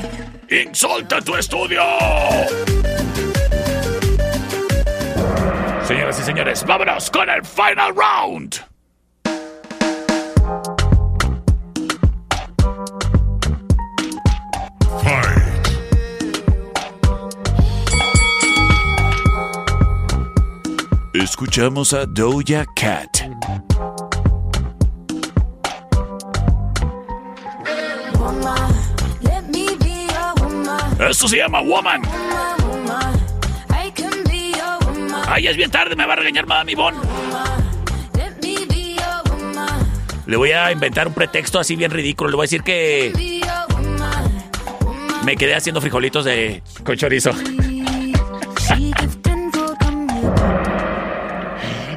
Ink 0.51 0.75
Soul 0.75 1.09
Tattoo 1.09 1.43
Studio. 1.43 1.83
Señoras 5.87 6.21
y 6.21 6.23
señores, 6.23 6.63
vámonos 6.67 7.11
con 7.11 7.31
el 7.31 7.43
final 7.47 7.95
round. 7.97 8.72
Escuchamos 21.23 21.93
a 21.93 22.05
Doja 22.05 22.65
Cat. 22.75 23.09
Esto 30.99 31.29
se 31.29 31.37
llama 31.37 31.61
Woman. 31.61 32.03
Ay, 35.29 35.47
es 35.47 35.57
bien 35.57 35.71
tarde, 35.71 35.95
me 35.95 36.05
va 36.07 36.15
a 36.15 36.17
regañar 36.17 36.49
Madame 36.49 36.75
Bon. 36.75 36.95
Le 40.27 40.37
voy 40.37 40.51
a 40.51 40.73
inventar 40.73 41.07
un 41.07 41.15
pretexto 41.15 41.61
así 41.61 41.77
bien 41.77 41.93
ridículo. 41.93 42.31
Le 42.31 42.37
voy 42.37 42.43
a 42.43 42.47
decir 42.47 42.65
que 42.65 43.13
me 45.25 45.37
quedé 45.37 45.55
haciendo 45.55 45.81
frijolitos 45.81 46.25
de 46.25 46.65
con 46.85 46.97
chorizo. 46.97 47.31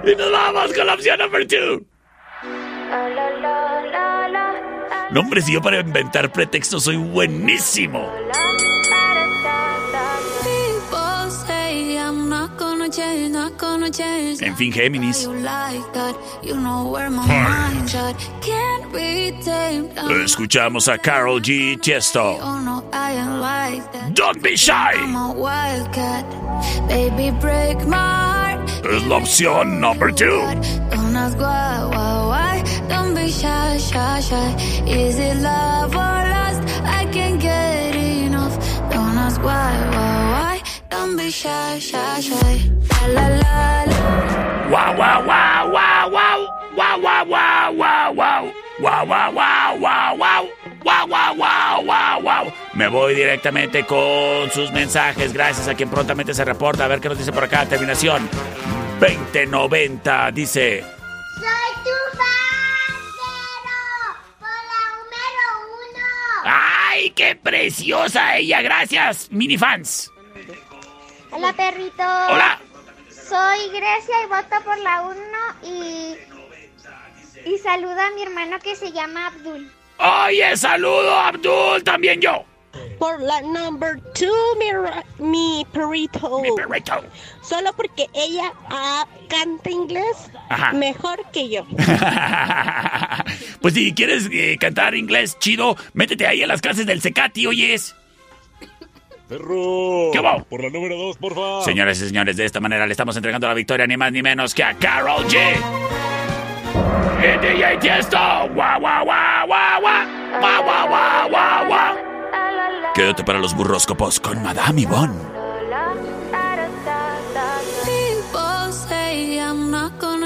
Y 0.06 0.16
nos 0.16 0.32
vamos 0.32 0.74
con 0.74 0.88
la 0.88 0.94
opción 0.94 1.20
number 1.20 1.48
two. 1.48 1.86
No, 5.12 5.20
hombre, 5.20 5.42
si 5.42 5.54
yo 5.54 5.62
para 5.62 5.80
inventar 5.80 6.32
pretextos 6.32 6.84
soy 6.84 6.98
buenísimo. 6.98 8.12
En 14.42 14.56
fin, 14.56 14.72
Géminis. 14.72 15.28
Escuchamos 20.24 20.88
a 20.88 20.98
Carol 20.98 21.42
G. 21.42 21.80
Tiesto. 21.82 22.38
Don't 24.14 24.42
be 24.42 24.56
shy. 24.56 24.94
Baby, 26.88 27.32
break 27.42 27.86
my 27.88 27.98
heart. 27.98 28.70
Es 28.86 29.04
la 29.08 29.18
opción 29.18 29.80
number 29.80 30.12
two. 30.12 30.42
Don't 30.90 31.16
ask 31.16 31.38
why, 39.42 39.80
why, 39.92 40.32
why. 40.32 40.45
Wow, 44.70 44.94
wow, 44.96 45.26
wow, 45.26 45.72
wow, 45.72 46.10
wow. 46.12 46.48
Wow, 46.76 47.00
wow, 47.02 47.26
wow, 47.26 47.74
wow, 47.74 48.14
wow. 48.14 48.54
Wow, 48.80 49.06
wow, 49.06 49.32
wow, 49.32 49.78
wow, 49.80 50.16
wow. 50.18 50.50
Wow, 50.84 51.08
wow, 51.08 51.34
wow, 51.34 51.82
wow, 51.82 52.22
wow. 52.22 52.54
Me 52.76 52.88
voy 52.90 53.16
directamente 53.16 53.88
con 53.88 54.52
sus 54.52 54.72
mensajes. 54.72 55.34
Gracias 55.34 55.68
a 55.68 55.74
quien 55.74 55.90
prontamente 55.90 56.32
se 56.36 56.46
reporta. 56.46 56.86
A 56.86 56.88
ver 56.88 57.02
qué 57.02 57.10
nos 57.10 57.18
dice 57.18 57.32
por 57.32 57.44
acá. 57.46 57.66
Terminación 57.66 58.30
2090. 59.00 60.32
Dice. 60.32 60.82
Soy 60.82 61.74
tu 61.84 62.18
fan, 62.18 63.02
por 64.38 64.48
la 64.48 64.82
número 64.94 65.46
uno. 65.90 66.06
¡Ay, 66.46 67.10
qué 67.16 67.36
preciosa 67.36 68.38
ella! 68.38 68.62
Gracias, 68.62 69.30
minifans. 69.32 70.12
Hola, 71.36 71.54
perrito. 71.54 72.04
Hola. 72.04 72.60
Soy 73.10 73.70
Grecia 73.70 74.16
y 74.24 74.28
voto 74.28 74.64
por 74.64 74.78
la 74.80 75.02
uno 75.02 75.16
y. 75.64 76.16
Y 77.50 77.58
saluda 77.60 78.08
a 78.08 78.12
mi 78.12 78.24
hermano 78.24 78.58
que 78.60 78.76
se 78.76 78.92
llama 78.92 79.28
Abdul. 79.28 79.72
Oye, 79.98 80.58
saludo, 80.58 81.16
Abdul, 81.16 81.84
también 81.84 82.20
yo. 82.22 82.44
Por 83.00 83.22
la 83.22 83.42
number 83.42 84.02
two, 84.14 84.34
mi, 84.58 84.72
ra- 84.72 85.04
mi 85.20 85.66
perrito. 85.72 86.40
Mi 86.42 86.52
perrito. 86.56 87.04
Solo 87.42 87.72
porque 87.74 88.08
ella 88.14 88.52
ah, 88.70 89.06
canta 89.30 89.70
inglés 89.70 90.30
Ajá. 90.50 90.74
mejor 90.74 91.20
que 91.32 91.50
yo. 91.50 91.66
pues 93.62 93.74
si 93.74 93.94
quieres 93.94 94.28
eh, 94.32 94.58
cantar 94.60 94.96
inglés 94.96 95.38
chido, 95.40 95.76
métete 95.94 96.26
ahí 96.28 96.42
a 96.44 96.48
las 96.48 96.62
clases 96.62 96.86
del 96.86 97.02
Secati, 97.02 97.46
oyes. 97.48 97.96
Perro. 99.28 100.12
¿Qué 100.12 100.20
va? 100.20 100.44
Por 100.44 100.64
la 100.64 100.70
número 100.70 100.96
dos, 100.98 101.18
porfa. 101.18 101.64
Señores 101.64 102.02
y 102.02 102.08
señores, 102.08 102.38
de 102.38 102.46
esta 102.46 102.60
manera 102.60 102.86
le 102.86 102.92
estamos 102.92 103.16
entregando 103.16 103.48
la 103.48 103.54
victoria 103.54 103.88
ni 103.88 103.98
más 103.98 104.12
ni 104.12 104.22
menos 104.22 104.54
que 104.54 104.64
a 104.64 104.74
Carol 104.76 105.26
G. 105.26 105.38
Y 107.20 107.40
DJ 107.40 107.78
Tiesto. 107.80 108.18
Guau, 108.54 108.80
guau, 108.80 109.06
guau, 109.06 109.48
guau, 109.48 109.82
guau. 109.82 110.06
Guau, 110.40 110.64
guau, 110.64 110.88
guau, 110.88 111.30
guau, 111.30 111.68
guau. 111.68 111.96
Quédate 112.94 113.24
para 113.24 113.40
los 113.40 113.56
burroscopos 113.56 114.20
con 114.20 114.42
Madame 114.44 114.82
Yvonne. 114.82 115.35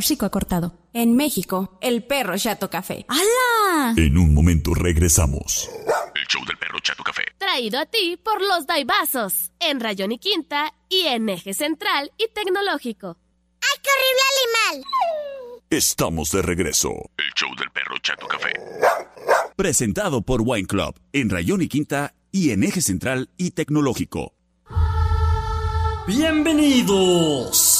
hocico 0.00 0.26
acortado. 0.26 0.74
En 0.92 1.14
México, 1.14 1.78
el 1.80 2.02
perro 2.02 2.36
chato 2.36 2.68
café. 2.68 3.06
¡Hala! 3.08 3.94
En 3.96 4.18
un 4.18 4.34
momento 4.34 4.74
regresamos. 4.74 5.70
El 6.14 6.26
show 6.26 6.44
del 6.46 6.58
perro 6.58 6.78
Chato 6.80 7.02
Café. 7.04 7.22
Traído 7.38 7.78
a 7.78 7.86
ti 7.86 8.18
por 8.22 8.42
los 8.42 8.66
Daibazos, 8.66 9.52
en 9.60 9.80
Rayón 9.80 10.12
y 10.12 10.18
Quinta 10.18 10.74
y 10.88 11.06
en 11.06 11.28
Eje 11.28 11.54
Central 11.54 12.12
y 12.18 12.28
Tecnológico. 12.28 13.16
¡Ay, 13.60 13.80
qué 13.82 13.90
horrible 13.90 14.22
animal! 14.74 14.90
Estamos 15.70 16.30
de 16.32 16.42
regreso. 16.42 16.90
El 17.16 17.32
show 17.36 17.48
del 17.56 17.70
perro 17.70 17.96
Chato 18.02 18.26
Café. 18.26 18.52
Presentado 19.54 20.22
por 20.22 20.42
Wine 20.44 20.66
Club 20.66 20.98
en 21.12 21.30
Rayón 21.30 21.62
y 21.62 21.68
Quinta 21.68 22.14
y 22.32 22.50
en 22.50 22.64
Eje 22.64 22.80
Central 22.80 23.30
y 23.36 23.52
Tecnológico. 23.52 24.34
Bienvenidos. 26.06 27.79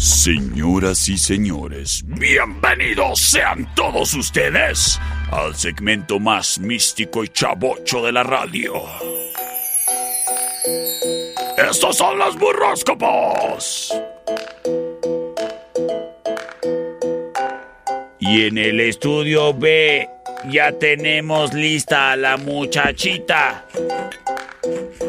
Señoras 0.00 1.10
y 1.10 1.18
señores, 1.18 2.02
bienvenidos 2.06 3.20
sean 3.20 3.68
todos 3.74 4.14
ustedes 4.14 4.98
al 5.30 5.54
segmento 5.54 6.18
más 6.18 6.58
místico 6.58 7.22
y 7.22 7.28
chavocho 7.28 8.06
de 8.06 8.10
la 8.10 8.22
radio. 8.22 8.82
Estos 11.58 11.98
son 11.98 12.16
los 12.16 12.38
burroscopos. 12.38 13.94
Y 18.18 18.46
en 18.46 18.56
el 18.56 18.80
estudio 18.80 19.52
B 19.52 20.08
ya 20.48 20.72
tenemos 20.72 21.52
lista 21.52 22.12
a 22.12 22.16
la 22.16 22.38
muchachita. 22.38 23.66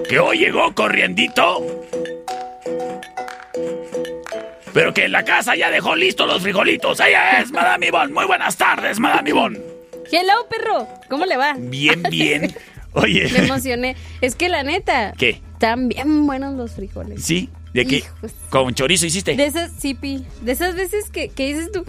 Que 0.09 0.19
hoy 0.19 0.39
llegó 0.39 0.75
corriendito. 0.75 1.80
Pero 4.73 4.93
que 4.93 5.05
en 5.05 5.11
la 5.11 5.23
casa 5.25 5.55
ya 5.55 5.69
dejó 5.69 5.95
listos 5.95 6.27
los 6.27 6.41
frijolitos. 6.41 6.99
Ella 6.99 7.39
es 7.41 7.51
Madame 7.51 7.87
Ivonne. 7.87 8.13
Muy 8.13 8.25
buenas 8.25 8.55
tardes, 8.57 8.99
Madame 8.99 9.29
Ivonne. 9.29 9.59
Hello, 10.11 10.47
perro. 10.49 10.87
¿Cómo 11.09 11.25
le 11.25 11.37
va? 11.37 11.55
Bien, 11.57 12.03
bien. 12.09 12.53
Oye. 12.93 13.29
Me 13.31 13.39
emocioné. 13.45 13.95
Es 14.21 14.35
que 14.35 14.49
la 14.49 14.63
neta, 14.63 15.13
¿Qué? 15.17 15.41
están 15.53 15.87
bien 15.89 16.25
buenos 16.27 16.55
los 16.55 16.71
frijoles. 16.71 17.23
¿Sí? 17.23 17.49
¿De 17.73 17.85
qué? 17.85 17.97
Hijos. 17.97 18.31
¿Con 18.49 18.73
chorizo 18.73 19.05
hiciste? 19.05 19.35
De 19.35 19.45
esas, 19.45 19.71
sí, 19.77 19.93
Pi. 19.93 20.25
De 20.41 20.51
esas 20.51 20.75
veces 20.75 21.09
que, 21.09 21.29
que 21.29 21.47
dices 21.47 21.71
tú, 21.71 21.85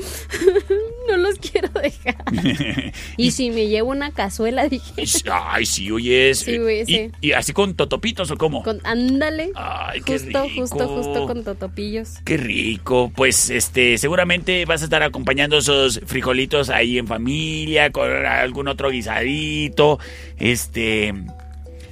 no 1.08 1.16
los 1.16 1.38
quiero 1.38 1.68
dejar. 1.70 2.16
Y 3.16 3.32
si 3.32 3.50
me 3.50 3.66
llevo 3.66 3.90
una 3.90 4.12
cazuela, 4.12 4.68
dije, 4.68 5.04
Ay, 5.30 5.66
sí, 5.66 5.90
oye. 5.90 6.34
Sí, 6.34 6.58
güey, 6.58 6.82
¿Y, 6.82 6.86
sí. 6.86 7.10
y 7.20 7.32
así 7.32 7.52
con 7.52 7.74
totopitos 7.74 8.30
o 8.30 8.36
cómo? 8.36 8.62
con, 8.62 8.80
ándale. 8.84 9.50
Ay, 9.54 10.00
qué 10.02 10.18
justo, 10.18 10.44
rico. 10.44 10.60
justo, 10.60 10.88
justo 10.88 11.26
con 11.26 11.44
totopillos. 11.44 12.10
Qué 12.24 12.36
rico. 12.36 13.10
Pues 13.14 13.50
este, 13.50 13.98
seguramente 13.98 14.64
vas 14.64 14.82
a 14.82 14.84
estar 14.84 15.02
acompañando 15.02 15.58
esos 15.58 16.00
frijolitos 16.06 16.70
ahí 16.70 16.98
en 16.98 17.06
familia, 17.06 17.90
con 17.90 18.08
algún 18.10 18.68
otro 18.68 18.90
guisadito. 18.90 19.98
Este. 20.38 21.12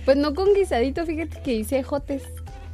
Pues 0.05 0.17
no 0.17 0.35
con 0.35 0.55
guisadito, 0.55 1.05
fíjate 1.05 1.41
que 1.43 1.53
hice 1.55 1.83
jotes. 1.83 2.23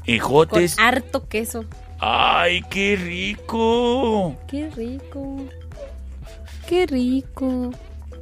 Con 0.06 0.14
Ejotes. 0.14 0.76
harto 0.78 1.26
queso. 1.28 1.64
Ay, 1.98 2.62
qué 2.70 2.96
rico. 2.96 4.36
Qué 4.48 4.70
rico. 4.70 5.36
Qué 6.68 6.86
rico. 6.86 7.70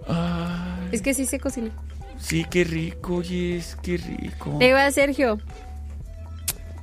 Ay, 0.08 0.88
Es 0.92 1.02
que 1.02 1.14
sí 1.14 1.26
se 1.26 1.38
cocina. 1.40 1.70
sí, 2.18 2.44
qué 2.50 2.64
rico, 2.64 3.22
yes, 3.22 3.76
qué 3.82 3.96
rico. 3.98 4.56
Te 4.58 4.72
va, 4.72 4.90
Sergio. 4.90 5.38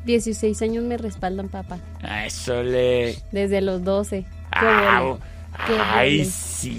16 0.06 0.60
años 0.64 0.84
me 0.84 0.98
respaldan, 0.98 1.48
papá. 1.50 1.78
Ay, 2.02 2.30
sole. 2.32 3.18
Desde 3.32 3.62
los 3.62 3.84
12. 3.84 4.26
Qué 4.60 4.66
Au. 4.66 5.08
vole. 5.14 5.20
Qué 5.68 5.74
Ay, 5.80 6.26
sí. 6.26 6.70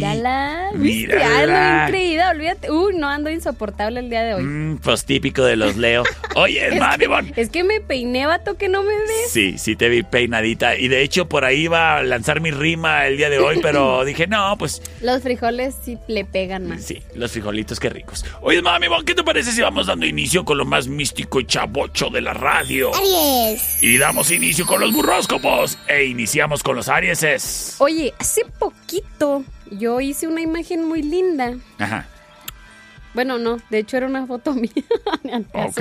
Mírala, 0.00 0.70
¿viste? 0.74 1.14
Mírala. 1.14 1.80
Ando 1.82 1.88
increíble, 1.88 2.24
olvídate. 2.28 2.70
Uy, 2.70 2.94
no 2.96 3.08
ando 3.08 3.28
insoportable 3.30 4.00
el 4.00 4.08
día 4.08 4.22
de 4.22 4.34
hoy. 4.34 4.42
Mm, 4.44 4.78
pues 4.78 5.04
típico 5.04 5.42
de 5.44 5.56
los 5.56 5.76
Leo. 5.76 6.04
Oye, 6.36 6.68
Es 6.74 6.78
mami, 6.80 6.98
que, 6.98 7.06
bon. 7.08 7.32
es 7.36 7.50
que 7.50 7.64
me 7.64 7.80
peiné, 7.80 8.26
vato, 8.26 8.56
que 8.56 8.68
no 8.68 8.82
me 8.82 8.94
ves. 8.96 9.30
Sí, 9.30 9.58
sí 9.58 9.76
te 9.76 9.88
vi 9.88 10.02
peinadita. 10.04 10.76
Y 10.76 10.88
de 10.88 11.02
hecho 11.02 11.28
por 11.28 11.44
ahí 11.44 11.62
iba 11.64 11.96
a 11.98 12.02
lanzar 12.02 12.40
mi 12.40 12.50
rima 12.50 13.06
el 13.06 13.16
día 13.16 13.28
de 13.30 13.38
hoy, 13.40 13.58
pero 13.60 14.04
dije, 14.06 14.26
no, 14.26 14.56
pues 14.58 14.80
Los 15.02 15.22
frijoles 15.22 15.74
sí 15.84 15.98
le 16.06 16.24
pegan 16.24 16.68
más. 16.68 16.84
sí, 16.84 17.02
los 17.14 17.32
frijolitos 17.32 17.80
qué 17.80 17.90
ricos. 17.90 18.24
Oye, 18.42 18.62
mami, 18.62 18.86
bon, 18.88 19.04
¿qué 19.04 19.14
te 19.14 19.24
parece 19.24 19.52
si 19.52 19.60
vamos 19.60 19.86
dando 19.88 20.06
inicio 20.06 20.44
con 20.44 20.56
lo 20.56 20.64
más 20.64 20.86
místico 20.86 21.40
y 21.40 21.46
chavocho 21.46 22.08
de 22.10 22.20
la 22.20 22.32
radio? 22.32 22.90
Aries. 22.94 23.82
Y 23.82 23.98
damos 23.98 24.30
inicio 24.30 24.66
con 24.66 24.80
los 24.80 24.92
burróscopos. 24.92 25.78
E 25.88 26.04
iniciamos 26.04 26.62
con 26.62 26.76
los 26.76 26.88
Arieses. 26.88 27.76
Oye, 27.78 28.14
hace 28.20 28.42
poquito 28.58 29.44
yo 29.70 30.00
hice 30.00 30.28
una 30.28 30.42
imagen 30.42 30.86
muy 30.86 31.02
linda. 31.02 31.56
Ajá. 31.78 32.06
Bueno, 33.14 33.38
no, 33.38 33.56
de 33.70 33.78
hecho 33.78 33.96
era 33.96 34.06
una 34.06 34.26
foto 34.26 34.52
mía. 34.54 34.70
Ok. 35.54 35.80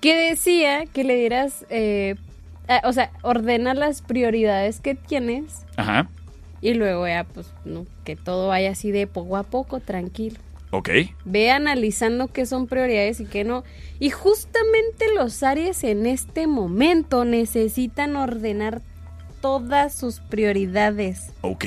Que 0.00 0.16
decía 0.30 0.86
que 0.86 1.04
le 1.04 1.14
dieras, 1.16 1.64
eh, 1.68 2.16
o 2.84 2.92
sea, 2.92 3.12
ordena 3.22 3.74
las 3.74 4.02
prioridades 4.02 4.80
que 4.80 4.94
tienes 4.94 5.64
Ajá. 5.76 6.08
y 6.60 6.74
luego 6.74 7.06
ya, 7.06 7.24
pues, 7.24 7.52
no, 7.64 7.86
que 8.04 8.16
todo 8.16 8.48
vaya 8.48 8.70
así 8.70 8.90
de 8.90 9.06
poco 9.06 9.36
a 9.36 9.42
poco, 9.44 9.78
tranquilo. 9.78 10.38
Ok. 10.70 10.88
Ve 11.26 11.50
analizando 11.50 12.28
qué 12.28 12.46
son 12.46 12.66
prioridades 12.66 13.20
y 13.20 13.26
qué 13.26 13.44
no. 13.44 13.62
Y 14.00 14.08
justamente 14.08 15.04
los 15.14 15.42
Aries 15.42 15.84
en 15.84 16.06
este 16.06 16.46
momento 16.46 17.26
necesitan 17.26 18.16
ordenar 18.16 18.80
todas 19.42 19.94
sus 19.94 20.20
prioridades. 20.20 21.30
Ok. 21.42 21.66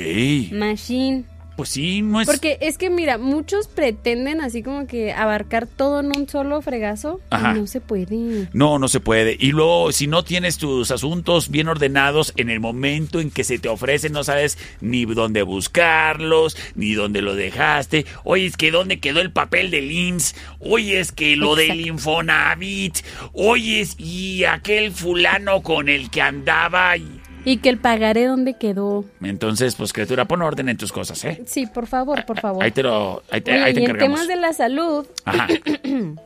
Machine. 0.50 1.24
Pues 1.56 1.70
sí, 1.70 2.02
no 2.02 2.20
es... 2.20 2.26
Porque 2.26 2.58
es 2.60 2.76
que, 2.76 2.90
mira, 2.90 3.16
muchos 3.16 3.66
pretenden 3.66 4.42
así 4.42 4.62
como 4.62 4.86
que 4.86 5.14
abarcar 5.14 5.66
todo 5.66 6.00
en 6.00 6.14
un 6.14 6.28
solo 6.28 6.60
fregazo. 6.60 7.18
y 7.30 7.34
Ajá. 7.34 7.54
no 7.54 7.66
se 7.66 7.80
puede. 7.80 8.46
No, 8.52 8.78
no 8.78 8.88
se 8.88 9.00
puede. 9.00 9.38
Y 9.40 9.52
luego, 9.52 9.90
si 9.90 10.06
no 10.06 10.22
tienes 10.22 10.58
tus 10.58 10.90
asuntos 10.90 11.48
bien 11.50 11.68
ordenados, 11.68 12.34
en 12.36 12.50
el 12.50 12.60
momento 12.60 13.20
en 13.20 13.30
que 13.30 13.42
se 13.42 13.58
te 13.58 13.70
ofrecen, 13.70 14.12
no 14.12 14.22
sabes 14.22 14.58
ni 14.82 15.06
dónde 15.06 15.42
buscarlos, 15.44 16.58
ni 16.74 16.92
dónde 16.92 17.22
lo 17.22 17.34
dejaste. 17.34 18.04
Oye, 18.24 18.44
es 18.44 18.58
que 18.58 18.70
dónde 18.70 19.00
quedó 19.00 19.22
el 19.22 19.32
papel 19.32 19.70
del 19.70 19.90
IMSS. 19.90 20.34
Oye, 20.58 21.00
es 21.00 21.10
que 21.10 21.36
lo 21.36 21.54
del 21.56 21.80
Infonavit. 21.80 22.98
Oye, 23.32 23.80
es- 23.80 23.98
y 23.98 24.44
aquel 24.44 24.92
fulano 24.92 25.62
con 25.62 25.88
el 25.88 26.10
que 26.10 26.20
andaba. 26.20 26.98
y- 26.98 27.22
Y 27.46 27.58
que 27.58 27.68
el 27.70 27.78
pagaré 27.78 28.26
dónde 28.26 28.54
quedó. 28.58 29.04
Entonces, 29.22 29.74
pues, 29.76 29.92
criatura, 29.92 30.24
pon 30.26 30.42
orden 30.42 30.68
en 30.68 30.76
tus 30.76 30.92
cosas, 30.92 31.24
¿eh? 31.24 31.42
Sí, 31.46 31.66
por 31.66 31.86
favor, 31.86 32.26
por 32.26 32.40
favor. 32.40 32.62
Ahí 32.62 32.72
te 32.72 32.82
lo... 32.82 33.22
Ahí 33.30 33.40
te, 33.40 33.52
Oye, 33.52 33.62
ahí 33.62 33.72
te 33.74 33.80
y 33.80 33.84
en 33.84 33.96
temas 33.98 34.26
de 34.26 34.36
la 34.36 34.52
salud. 34.52 35.06
Ajá. 35.24 35.46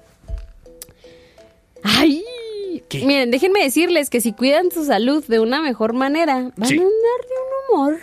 Ay. 1.83 2.25
Miren, 3.05 3.31
déjenme 3.31 3.63
decirles 3.63 4.11
que 4.11 4.21
si 4.21 4.33
cuidan 4.33 4.71
su 4.71 4.85
salud 4.85 5.25
de 5.27 5.39
una 5.41 5.61
mejor 5.61 5.93
manera, 5.93 6.51
van 6.57 6.69
Sí. 6.69 6.75
a 6.79 6.81
andar 6.83 6.89
de 6.89 7.35
un 7.37 7.79
humor. 7.79 7.99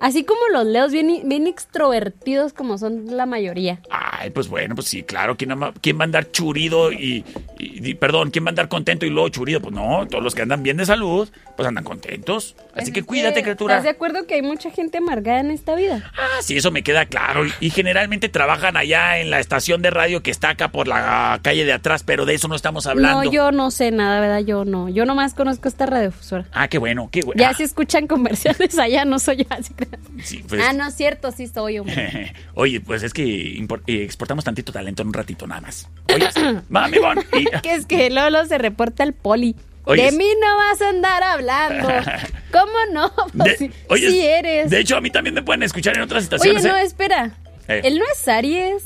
Así 0.00 0.24
como 0.24 0.40
los 0.52 0.64
leos 0.64 0.92
bien, 0.92 1.20
bien 1.28 1.46
extrovertidos 1.46 2.52
como 2.54 2.78
son 2.78 3.16
la 3.16 3.26
mayoría. 3.26 3.80
Ay, 3.90 4.30
pues 4.30 4.48
bueno, 4.48 4.74
pues 4.74 4.88
sí, 4.88 5.02
claro. 5.02 5.36
¿Quién, 5.36 5.52
ama- 5.52 5.74
quién 5.82 5.98
va 5.98 6.02
a 6.02 6.04
andar 6.06 6.30
churido 6.30 6.90
y, 6.90 7.24
y- 7.60 7.90
y- 7.90 7.94
Perdón, 7.94 8.30
¿quién 8.30 8.44
va 8.44 8.48
a 8.48 8.50
andar 8.50 8.68
contento 8.68 9.06
y 9.06 9.10
luego 9.10 9.28
churido? 9.28 9.60
Pues 9.60 9.74
no, 9.74 10.06
todos 10.08 10.22
los 10.24 10.34
que 10.34 10.42
andan 10.42 10.62
bien 10.62 10.76
de 10.76 10.86
salud, 10.86 11.28
pues 11.56 11.68
andan 11.68 11.84
contentos. 11.84 12.56
Así 12.74 12.92
que 12.92 13.02
cuídate, 13.02 13.42
criatura. 13.42 13.74
¿Estás 13.74 13.84
de 13.84 13.90
acuerdo 13.90 14.26
que 14.26 14.34
hay 14.34 14.42
mucha 14.42 14.70
gente 14.70 14.98
amargada 14.98 15.40
en 15.40 15.50
esta 15.50 15.74
vida? 15.74 16.10
Ah, 16.16 16.40
sí, 16.40 16.56
eso 16.56 16.70
me 16.70 16.82
queda 16.82 17.06
claro. 17.06 17.46
Y, 17.46 17.52
y 17.60 17.70
generalmente 17.70 18.28
trabajan 18.28 18.76
allá 18.76 19.18
en 19.18 19.30
la 19.30 19.40
estación 19.40 19.82
de 19.82 19.90
radio 19.90 20.22
que 20.22 20.30
está 20.30 20.50
acá 20.50 20.70
por 20.72 20.88
la 20.88 21.38
calle 21.42 21.64
de 21.64 21.72
atrás, 21.72 22.02
pero 22.02 22.24
de 22.26 22.34
eso 22.34 22.48
no 22.48 22.54
estamos 22.54 22.86
hablando. 22.86 23.24
No, 23.24 23.30
yo 23.32 23.52
no 23.52 23.70
sé 23.70 23.90
nada, 23.90 24.20
¿verdad? 24.20 24.40
Yo 24.40 24.64
no. 24.64 24.88
Yo 24.88 25.04
nomás 25.04 25.34
conozco 25.34 25.68
esta 25.68 25.86
radiofusora. 25.86 26.46
Ah, 26.52 26.68
qué 26.68 26.78
bueno, 26.78 27.08
qué 27.12 27.20
bueno. 27.22 27.38
Ya 27.40 27.50
Ah, 27.50 27.54
si 27.54 27.64
escuchan 27.64 28.06
conversiones 28.06 28.78
allá, 28.78 29.04
no 29.04 29.18
soy 29.18 29.46
así 29.50 29.74
sí, 30.22 30.44
pues- 30.48 30.62
Ah, 30.64 30.72
no 30.72 30.86
es 30.86 30.94
cierto, 30.94 31.30
sí 31.32 31.46
soy 31.48 31.78
hombre. 31.80 32.32
Oye, 32.54 32.80
pues 32.80 33.02
es 33.02 33.12
que 33.12 33.58
eh, 33.58 34.02
exportamos 34.04 34.44
tantito 34.44 34.72
talento 34.72 35.02
en 35.02 35.08
un 35.08 35.14
ratito 35.14 35.46
nada 35.46 35.60
más. 35.62 35.88
Oye, 36.14 36.28
va, 36.74 36.88
Bon, 37.00 37.18
y- 37.38 37.49
que 37.62 37.74
es 37.74 37.86
que 37.86 38.10
Lolo 38.10 38.44
se 38.46 38.58
reporta 38.58 39.02
el 39.02 39.12
poli. 39.12 39.56
Oye, 39.84 40.04
de 40.04 40.12
mí 40.12 40.28
no 40.40 40.56
vas 40.56 40.80
a 40.82 40.88
andar 40.90 41.22
hablando. 41.22 41.88
¿Cómo 42.52 42.72
no? 42.92 43.12
Pues 43.36 43.60
oye, 43.88 44.10
sí 44.10 44.26
eres. 44.26 44.70
De 44.70 44.80
hecho, 44.80 44.96
a 44.96 45.00
mí 45.00 45.10
también 45.10 45.34
me 45.34 45.42
pueden 45.42 45.62
escuchar 45.62 45.96
en 45.96 46.02
otras 46.02 46.24
Oye, 46.24 46.34
estaciones. 46.36 46.64
no, 46.64 46.76
¿eh? 46.76 46.82
espera. 46.82 47.30
Eh. 47.68 47.80
Él 47.84 47.98
no 47.98 48.04
es 48.12 48.28
Aries. 48.28 48.84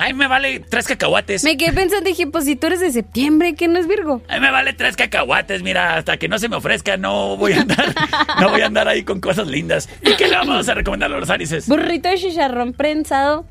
Ay, 0.00 0.14
me 0.14 0.28
vale 0.28 0.60
tres 0.60 0.86
cacahuates. 0.86 1.42
Me 1.42 1.56
quedé 1.56 1.72
pensando, 1.72 2.08
dije, 2.08 2.28
pues 2.28 2.44
si 2.44 2.54
tú 2.54 2.68
eres 2.68 2.78
de 2.78 2.92
septiembre, 2.92 3.54
¿qué 3.54 3.66
no 3.66 3.80
es 3.80 3.88
Virgo? 3.88 4.22
Ay, 4.28 4.38
me 4.38 4.50
vale 4.50 4.72
tres 4.72 4.94
cacahuates, 4.96 5.62
mira, 5.62 5.96
hasta 5.96 6.16
que 6.18 6.28
no 6.28 6.38
se 6.38 6.48
me 6.48 6.54
ofrezca 6.54 6.96
no 6.96 7.36
voy 7.36 7.54
a 7.54 7.62
andar, 7.62 7.94
no 8.40 8.50
voy 8.50 8.60
a 8.60 8.66
andar 8.66 8.86
ahí 8.86 9.02
con 9.02 9.20
cosas 9.20 9.48
lindas. 9.48 9.88
¿Y 10.02 10.14
qué 10.16 10.28
le 10.28 10.36
vamos 10.36 10.68
a 10.68 10.74
recomendar 10.74 11.12
a 11.12 11.18
los 11.18 11.30
arises? 11.30 11.66
Burrito 11.66 12.08
de 12.08 12.16
chicharrón 12.16 12.74
prensado, 12.74 13.44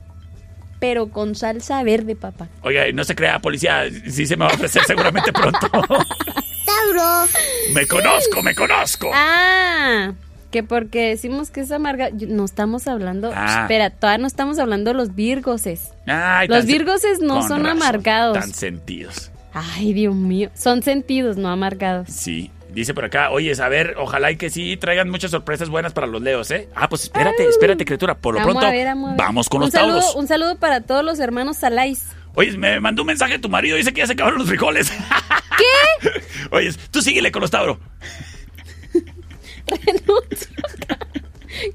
pero 0.79 1.07
con 1.09 1.35
salsa 1.35 1.81
verde, 1.83 2.15
papá. 2.15 2.47
Oiga, 2.61 2.83
no 2.93 3.03
se 3.03 3.15
crea, 3.15 3.39
policía, 3.39 3.83
sí 4.09 4.25
se 4.25 4.37
me 4.37 4.45
va 4.45 4.51
a 4.51 4.55
ofrecer 4.55 4.83
seguramente 4.87 5.31
pronto. 5.33 5.67
Tauro. 6.65 7.27
me 7.73 7.87
conozco, 7.87 8.41
me 8.43 8.53
conozco. 8.55 9.09
Ah, 9.13 10.13
que 10.51 10.63
porque 10.63 11.09
decimos 11.09 11.49
que 11.49 11.61
es 11.61 11.71
amarga, 11.71 12.09
no 12.11 12.45
estamos 12.45 12.87
hablando, 12.87 13.31
Ah. 13.33 13.61
espera, 13.61 13.89
todavía 13.89 14.19
no 14.19 14.27
estamos 14.27 14.59
hablando 14.59 14.91
de 14.91 14.97
los 14.97 15.15
virgoses. 15.15 15.91
Ay, 16.05 16.47
Los 16.47 16.65
virgoses 16.65 17.19
no 17.19 17.41
son 17.47 17.63
razón, 17.63 17.67
amargados. 17.67 18.37
Tan 18.39 18.53
sentidos. 18.53 19.31
Ay, 19.53 19.93
Dios 19.93 20.13
mío, 20.15 20.49
son 20.55 20.83
sentidos, 20.83 21.37
no 21.37 21.49
amargados. 21.49 22.09
Sí. 22.09 22.51
Dice 22.69 22.93
por 22.93 23.05
acá, 23.05 23.31
oye, 23.31 23.53
a 23.61 23.69
ver, 23.69 23.95
ojalá 23.97 24.29
y 24.31 24.35
que 24.37 24.49
sí 24.49 24.77
traigan 24.77 25.09
muchas 25.09 25.31
sorpresas 25.31 25.69
buenas 25.69 25.93
para 25.93 26.05
los 26.05 26.21
leos, 26.21 26.51
¿eh? 26.51 26.67
Ah, 26.75 26.87
pues 26.89 27.03
espérate, 27.03 27.47
espérate, 27.47 27.85
criatura. 27.85 28.15
Por 28.15 28.35
lo 28.35 28.41
pronto, 28.43 28.65
a 28.65 28.71
ver, 28.71 28.85
vamos 28.85 29.07
a 29.07 29.11
ver. 29.13 29.17
vamos 29.17 29.49
con 29.49 29.57
un 29.61 29.65
los 29.67 29.71
saludo, 29.73 29.99
tauros. 29.99 30.15
Un 30.15 30.27
saludo 30.27 30.57
para 30.57 30.81
todos 30.81 31.03
los 31.03 31.19
hermanos 31.19 31.57
Salais. 31.57 32.05
Oye, 32.35 32.55
me 32.57 32.79
mandó 32.79 33.01
un 33.01 33.07
mensaje 33.07 33.39
tu 33.39 33.49
marido, 33.49 33.77
dice 33.77 33.93
que 33.93 33.99
ya 34.01 34.07
se 34.07 34.13
acabaron 34.13 34.37
los 34.39 34.47
frijoles. 34.47 34.91
¿Qué? 34.91 36.09
Oye, 36.51 36.71
tú 36.91 37.01
síguele 37.01 37.31
con 37.31 37.41
los 37.41 37.49
tauros. 37.49 37.77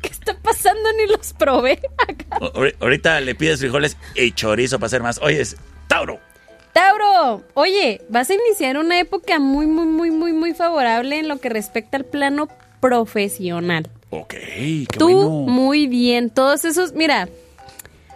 ¿Qué 0.01 0.09
está 0.09 0.37
pasando? 0.39 0.89
Ni 0.97 1.07
los 1.11 1.33
probé. 1.33 1.81
O- 2.41 2.53
ahori- 2.53 2.75
Ahorita 2.81 3.21
le 3.21 3.35
pides 3.35 3.59
frijoles 3.61 3.97
y 4.15 4.33
chorizo 4.33 4.79
para 4.79 4.87
hacer 4.87 5.03
más. 5.03 5.19
Oye, 5.23 5.41
es 5.41 5.57
Tauro. 5.89 6.21
Tauro, 6.73 7.43
oye, 7.55 8.01
vas 8.09 8.31
a 8.31 8.35
iniciar 8.35 8.79
una 8.79 8.99
época 8.99 9.39
muy, 9.39 9.67
muy, 9.67 9.87
muy, 9.87 10.11
muy, 10.11 10.33
muy 10.33 10.55
favorable 10.55 11.19
en 11.19 11.29
lo 11.29 11.39
que 11.39 11.49
respecta 11.51 11.97
al 11.99 12.05
plano 12.05 12.49
profesional. 12.81 13.89
Ok, 14.11 14.35
qué 14.35 14.87
Tú 14.99 15.09
bueno. 15.09 15.31
muy 15.53 15.87
bien, 15.87 16.31
todos 16.31 16.65
esos, 16.65 16.95
mira, 16.95 17.29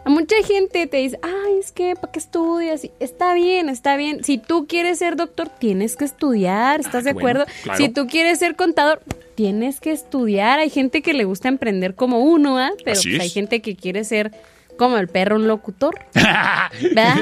a 0.04 0.08
mucha 0.10 0.36
gente 0.46 0.86
te 0.86 0.96
dice, 0.98 1.18
ay, 1.22 1.58
es 1.58 1.72
que, 1.72 1.96
¿para 1.96 2.12
qué 2.12 2.18
estudias? 2.18 2.84
Y 2.84 2.92
Está 3.00 3.34
bien, 3.34 3.68
está 3.68 3.96
bien. 3.96 4.24
Si 4.24 4.38
tú 4.38 4.66
quieres 4.66 4.98
ser 5.00 5.16
doctor, 5.16 5.48
tienes 5.48 5.96
que 5.96 6.04
estudiar, 6.04 6.80
¿estás 6.80 7.04
de 7.04 7.10
qué 7.10 7.14
bueno, 7.14 7.40
acuerdo? 7.42 7.52
claro. 7.62 7.78
Si 7.78 7.88
tú 7.90 8.06
quieres 8.06 8.38
ser 8.38 8.56
contador, 8.56 9.02
tienes 9.34 9.80
que 9.80 9.92
estudiar. 9.92 10.60
Hay 10.60 10.70
gente 10.70 11.02
que 11.02 11.12
le 11.12 11.24
gusta 11.24 11.48
emprender 11.48 11.94
como 11.94 12.20
uno, 12.20 12.58
¿ah? 12.58 12.70
Pero 12.84 13.00
pues, 13.02 13.20
hay 13.20 13.28
gente 13.28 13.60
que 13.60 13.74
quiere 13.76 14.04
ser 14.04 14.32
como 14.76 14.98
el 14.98 15.08
perro, 15.08 15.36
un 15.36 15.48
locutor. 15.48 15.94
¿Verdad? 16.14 17.16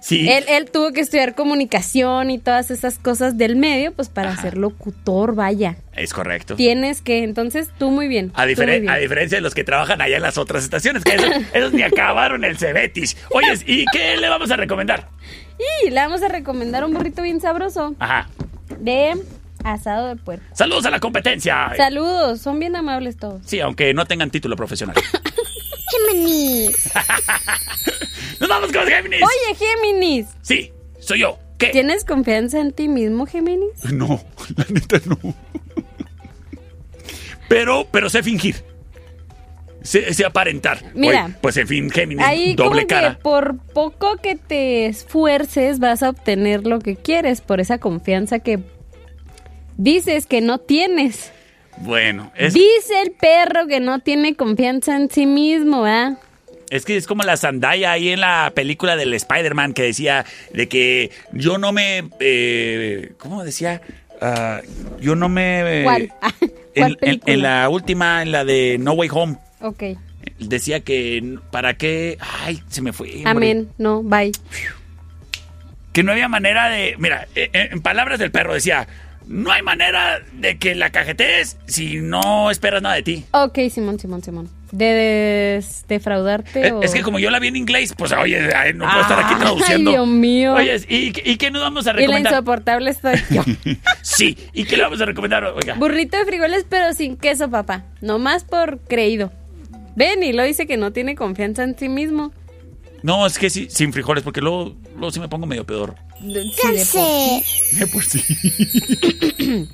Sí. 0.00 0.28
Él, 0.28 0.44
él 0.48 0.70
tuvo 0.70 0.92
que 0.92 1.00
estudiar 1.00 1.34
comunicación 1.34 2.30
y 2.30 2.38
todas 2.38 2.70
esas 2.70 2.98
cosas 2.98 3.38
del 3.38 3.56
medio, 3.56 3.92
pues 3.92 4.08
para 4.08 4.36
ser 4.36 4.56
locutor, 4.56 5.34
vaya. 5.34 5.76
Es 5.94 6.12
correcto. 6.12 6.56
Tienes 6.56 7.02
que, 7.02 7.22
entonces 7.22 7.68
tú 7.78 7.90
muy 7.90 8.08
bien. 8.08 8.32
A, 8.34 8.46
tú 8.46 8.62
muy 8.62 8.66
bien. 8.80 8.90
a 8.90 8.96
diferencia 8.96 9.38
de 9.38 9.42
los 9.42 9.54
que 9.54 9.64
trabajan 9.64 10.00
allá 10.00 10.16
en 10.16 10.22
las 10.22 10.38
otras 10.38 10.64
estaciones, 10.64 11.04
que 11.04 11.14
esos, 11.14 11.30
esos 11.52 11.72
ni 11.72 11.82
acabaron 11.82 12.44
el 12.44 12.56
Cebetis. 12.58 13.16
Oye, 13.30 13.52
¿y 13.66 13.84
qué 13.92 14.16
le 14.16 14.28
vamos 14.28 14.50
a 14.50 14.56
recomendar? 14.56 15.08
Y 15.84 15.90
le 15.90 15.96
vamos 15.96 16.22
a 16.22 16.28
recomendar 16.28 16.84
un 16.84 16.92
burrito 16.92 17.22
bien 17.22 17.40
sabroso 17.40 17.94
Ajá. 17.98 18.28
de 18.78 19.14
asado 19.64 20.08
de 20.08 20.16
puerco. 20.16 20.44
Saludos 20.54 20.86
a 20.86 20.90
la 20.90 20.98
competencia. 20.98 21.72
Saludos, 21.76 22.40
son 22.40 22.58
bien 22.58 22.74
amables 22.74 23.16
todos. 23.16 23.42
Sí, 23.44 23.60
aunque 23.60 23.94
no 23.94 24.06
tengan 24.06 24.30
título 24.30 24.56
profesional. 24.56 24.96
Géminis. 25.92 26.90
¡Nos 28.40 28.48
vamos 28.48 28.72
con 28.72 28.86
Géminis! 28.86 29.20
Oye, 29.22 29.54
Géminis. 29.56 30.26
Sí, 30.42 30.72
soy 31.00 31.20
yo. 31.20 31.38
¿Qué? 31.58 31.68
¿Tienes 31.68 32.04
confianza 32.04 32.60
en 32.60 32.72
ti 32.72 32.88
mismo, 32.88 33.26
Géminis? 33.26 33.72
No, 33.92 34.20
la 34.56 34.66
neta 34.68 35.00
no. 35.06 35.18
Pero, 37.48 37.86
pero 37.90 38.08
sé 38.08 38.22
fingir. 38.22 38.64
Sé, 39.82 40.14
sé 40.14 40.24
aparentar. 40.24 40.82
Mira. 40.94 41.24
Oye, 41.26 41.34
pues 41.40 41.56
en 41.56 41.66
fin, 41.66 41.90
Géminis, 41.90 42.24
Ahí 42.24 42.54
doble 42.54 42.82
como 42.82 42.86
cara. 42.88 43.14
que 43.16 43.22
por 43.22 43.58
poco 43.58 44.16
que 44.16 44.36
te 44.36 44.86
esfuerces 44.86 45.78
vas 45.80 46.02
a 46.02 46.10
obtener 46.10 46.66
lo 46.66 46.78
que 46.78 46.96
quieres 46.96 47.40
por 47.40 47.60
esa 47.60 47.78
confianza 47.78 48.38
que 48.38 48.60
dices 49.76 50.26
que 50.26 50.40
no 50.40 50.58
tienes. 50.58 51.32
Bueno, 51.78 52.30
es, 52.36 52.54
Dice 52.54 53.02
el 53.04 53.12
perro 53.12 53.66
que 53.66 53.80
no 53.80 53.98
tiene 54.00 54.34
confianza 54.36 54.96
en 54.96 55.10
sí 55.10 55.26
mismo, 55.26 55.84
¿ah? 55.86 56.16
es 56.70 56.84
que 56.86 56.96
es 56.96 57.06
como 57.06 57.22
la 57.22 57.36
Zendaya 57.36 57.92
ahí 57.92 58.08
en 58.10 58.20
la 58.20 58.50
película 58.54 58.96
del 58.96 59.12
Spider-Man 59.12 59.74
que 59.74 59.82
decía 59.82 60.24
de 60.54 60.68
que 60.68 61.10
yo 61.32 61.58
no 61.58 61.70
me... 61.72 62.04
eh, 62.20 63.12
¿Cómo 63.18 63.44
decía? 63.44 63.82
Ah, 64.22 64.60
yo 65.00 65.14
no 65.14 65.28
me... 65.28 65.82
¿Cuál? 65.84 66.02
en, 66.02 66.50
¿Cuál 66.76 66.98
en- 67.02 67.20
en 67.26 67.42
la 67.42 67.68
última, 67.68 68.22
en 68.22 68.32
la 68.32 68.44
de 68.46 68.76
No 68.80 68.92
Way 68.92 69.08
Home, 69.12 69.36
Ok. 69.60 69.82
decía 70.38 70.80
que 70.80 71.36
para 71.50 71.74
qué... 71.74 72.16
Ay, 72.20 72.62
se 72.68 72.80
me 72.80 72.92
fue. 72.94 73.20
Amén. 73.26 73.68
No, 73.76 74.02
bye. 74.02 74.32
que 75.92 76.02
no 76.02 76.12
había 76.12 76.28
manera 76.28 76.68
de. 76.70 76.94
Mira, 76.98 77.26
eh, 77.34 77.50
eh, 77.52 77.68
en 77.72 77.82
palabras 77.82 78.18
del 78.18 78.30
perro 78.30 78.54
decía: 78.54 78.86
No 79.26 79.50
hay 79.52 79.62
manera 79.62 80.20
de 80.32 80.58
que 80.58 80.74
la 80.74 80.90
cajetees 80.90 81.56
si 81.66 81.96
no 82.00 82.50
esperas 82.50 82.82
nada 82.82 82.96
de 82.96 83.02
ti. 83.02 83.24
Ok, 83.32 83.58
Simón, 83.70 83.98
Simón, 83.98 84.22
Simón. 84.22 84.48
De 84.72 85.62
defraudarte 85.86 86.68
Eh, 86.68 86.72
o... 86.72 86.82
Es 86.82 86.92
que 86.94 87.02
como 87.02 87.18
yo 87.18 87.30
la 87.30 87.38
vi 87.38 87.48
en 87.48 87.56
inglés, 87.56 87.94
pues 87.96 88.12
oye, 88.12 88.54
ay, 88.54 88.72
no 88.74 88.86
puedo 88.86 89.00
estar 89.02 89.18
aquí 89.18 89.34
Ay, 89.34 89.40
traduciendo. 89.40 89.90
Dios 89.90 90.06
mío. 90.06 90.54
Oye, 90.54 90.76
¿y, 90.88 91.12
¿y 91.30 91.36
qué 91.36 91.50
nos 91.50 91.60
vamos 91.62 91.86
a 91.86 91.90
Y 91.90 91.94
la 91.94 92.00
recomendar? 92.00 92.32
insoportable 92.32 92.90
estoy 92.90 93.14
yo. 93.30 93.42
sí, 94.02 94.36
¿y 94.54 94.64
qué 94.64 94.76
le 94.76 94.82
vamos 94.84 95.00
a 95.00 95.04
recomendar? 95.04 95.44
Oiga. 95.44 95.74
Burrito 95.74 96.16
de 96.16 96.24
frijoles, 96.24 96.64
pero 96.68 96.94
sin 96.94 97.16
queso, 97.16 97.50
papá. 97.50 97.84
Nomás 98.00 98.44
por 98.44 98.78
creído. 98.80 99.30
Ven, 99.94 100.22
y 100.22 100.32
lo 100.32 100.42
dice 100.42 100.66
que 100.66 100.78
no 100.78 100.90
tiene 100.92 101.14
confianza 101.16 101.64
en 101.64 101.78
sí 101.78 101.88
mismo. 101.90 102.32
No, 103.02 103.26
es 103.26 103.38
que 103.38 103.50
sí, 103.50 103.66
sin 103.68 103.92
frijoles, 103.92 104.22
porque 104.24 104.40
luego, 104.40 104.74
luego 104.94 105.10
sí 105.10 105.20
me 105.20 105.28
pongo 105.28 105.44
medio 105.46 105.66
peor. 105.66 105.96
Sí, 106.22 107.44
de 107.78 107.86
por 107.88 108.04
sí. 108.04 108.22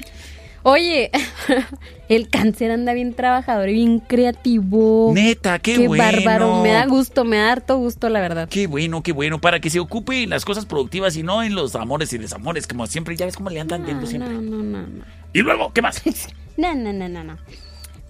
Oye, 0.65 1.11
el 2.09 2.29
cáncer 2.29 2.71
anda 2.73 2.93
bien 2.93 3.15
trabajador 3.15 3.69
y 3.69 3.75
bien 3.75 4.01
creativo. 4.01 5.13
Neta, 5.15 5.59
qué, 5.61 5.75
Qué 5.77 5.87
bueno. 5.87 6.03
bárbaro, 6.05 6.63
me 6.63 6.71
da 6.73 6.85
gusto, 6.87 7.25
me 7.25 7.37
da 7.37 7.53
harto 7.53 7.77
gusto, 7.79 8.09
la 8.09 8.21
verdad. 8.21 8.49
Qué 8.49 8.67
bueno, 8.67 9.03
qué 9.03 9.13
bueno. 9.13 9.41
Para 9.41 9.61
que 9.61 9.71
se 9.71 9.79
ocupe 9.81 10.25
en 10.25 10.31
las 10.31 10.45
cosas 10.45 10.67
productivas 10.67 11.17
y 11.17 11.23
no 11.23 11.43
en 11.43 11.55
los 11.55 11.75
amores 11.77 12.13
y 12.13 12.19
desamores, 12.19 12.67
como 12.67 12.87
siempre. 12.87 13.17
Ya 13.17 13.25
ves 13.27 13.37
cómo 13.37 13.51
le 13.51 13.61
andan 13.61 13.85
viendo 13.85 14.07
siempre. 14.07 14.35
No, 14.35 14.43
no, 14.43 14.63
no, 14.63 14.81
no. 14.87 15.05
Y 15.33 15.41
luego, 15.41 15.73
¿qué 15.73 15.83
más? 15.83 16.03
No, 16.59 16.75
no, 16.75 16.93
no, 16.93 17.09
no, 17.09 17.23
no. 17.23 17.39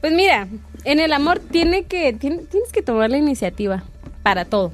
Pues 0.00 0.14
mira, 0.14 0.48
en 0.84 1.00
el 1.00 1.12
amor 1.12 1.38
tiene 1.38 1.84
que, 1.84 2.14
tiene- 2.14 2.44
tienes 2.50 2.72
que 2.72 2.80
tomar 2.80 3.10
la 3.10 3.18
iniciativa 3.18 3.84
para 4.22 4.46
todo. 4.46 4.72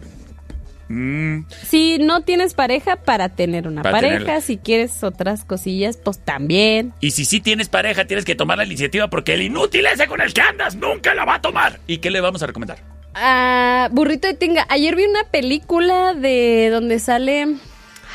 Mm, 0.88 1.46
Si 1.66 1.98
no 1.98 2.22
tienes 2.22 2.54
pareja, 2.54 2.96
para 2.96 3.28
tener 3.30 3.66
una 3.68 3.82
Para 3.82 3.96
pareja. 3.98 4.18
tenerla. 4.18 4.40
Si 4.40 4.58
quieres 4.58 5.02
otras 5.02 5.44
cosillas, 5.44 5.96
pues 5.96 6.18
también. 6.18 6.92
Y 7.00 7.12
si 7.12 7.24
sí 7.24 7.40
tienes 7.40 7.68
pareja, 7.68 8.04
tienes 8.04 8.24
que 8.24 8.34
tomar 8.34 8.58
la 8.58 8.64
iniciativa 8.64 9.08
porque 9.08 9.34
el 9.34 9.42
inútil 9.42 9.86
ese 9.86 10.06
con 10.06 10.20
el 10.20 10.32
que 10.34 10.42
andas 10.42 10.76
nunca 10.76 11.14
la 11.14 11.24
va 11.24 11.36
a 11.36 11.40
tomar. 11.40 11.78
¿Y 11.86 11.98
qué 11.98 12.10
le 12.10 12.20
vamos 12.20 12.42
a 12.42 12.46
recomendar? 12.46 12.78
Ah, 13.14 13.88
burrito 13.92 14.26
de 14.26 14.34
tinga. 14.34 14.66
Ayer 14.68 14.96
vi 14.96 15.04
una 15.04 15.24
película 15.30 16.14
de 16.14 16.68
donde 16.72 16.98
sale. 16.98 17.46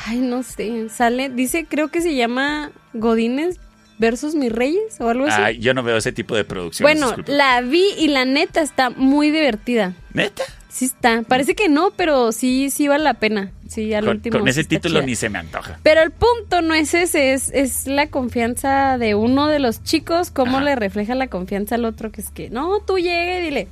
Ay, 0.06 0.18
no 0.18 0.42
sé. 0.42 0.88
Sale. 0.90 1.28
Dice, 1.30 1.66
creo 1.68 1.88
que 1.88 2.00
se 2.02 2.14
llama 2.14 2.70
Godines 2.92 3.58
versus 3.98 4.34
mis 4.34 4.50
reyes 4.52 4.98
o 5.00 5.08
algo 5.08 5.26
así. 5.26 5.40
Ay, 5.42 5.58
yo 5.58 5.74
no 5.74 5.82
veo 5.82 5.96
ese 5.96 6.12
tipo 6.12 6.34
de 6.34 6.44
producciones. 6.44 6.94
bueno, 7.00 7.08
disculpa. 7.08 7.32
la 7.32 7.60
vi 7.62 7.84
y 7.98 8.08
la 8.08 8.24
neta 8.24 8.60
está 8.62 8.90
muy 8.90 9.30
divertida. 9.30 9.92
¿Neta? 10.14 10.42
Sí 10.70 10.84
está. 10.86 11.22
Parece 11.22 11.54
que 11.54 11.68
no, 11.68 11.90
pero 11.96 12.32
sí, 12.32 12.70
sí 12.70 12.88
vale 12.88 13.04
la 13.04 13.14
pena. 13.14 13.50
Sí, 13.68 13.92
al 13.92 14.04
Con, 14.04 14.16
último. 14.16 14.38
con 14.38 14.48
ese 14.48 14.62
sí 14.62 14.68
título 14.68 15.00
chida. 15.00 15.06
ni 15.06 15.14
se 15.16 15.28
me 15.28 15.38
antoja. 15.38 15.78
Pero 15.82 16.02
el 16.02 16.10
punto 16.10 16.62
no 16.62 16.74
es 16.74 16.94
ese, 16.94 17.32
es, 17.32 17.50
es 17.50 17.86
la 17.86 18.08
confianza 18.08 18.96
de 18.98 19.14
uno 19.14 19.46
de 19.48 19.58
los 19.58 19.82
chicos, 19.82 20.30
cómo 20.30 20.60
le 20.60 20.74
refleja 20.76 21.14
la 21.14 21.26
confianza 21.28 21.74
al 21.76 21.84
otro, 21.84 22.10
que 22.10 22.20
es 22.20 22.30
que, 22.30 22.50
no, 22.50 22.80
tú 22.80 22.98
llegue 22.98 23.40
y 23.40 23.42
dile, 23.42 23.68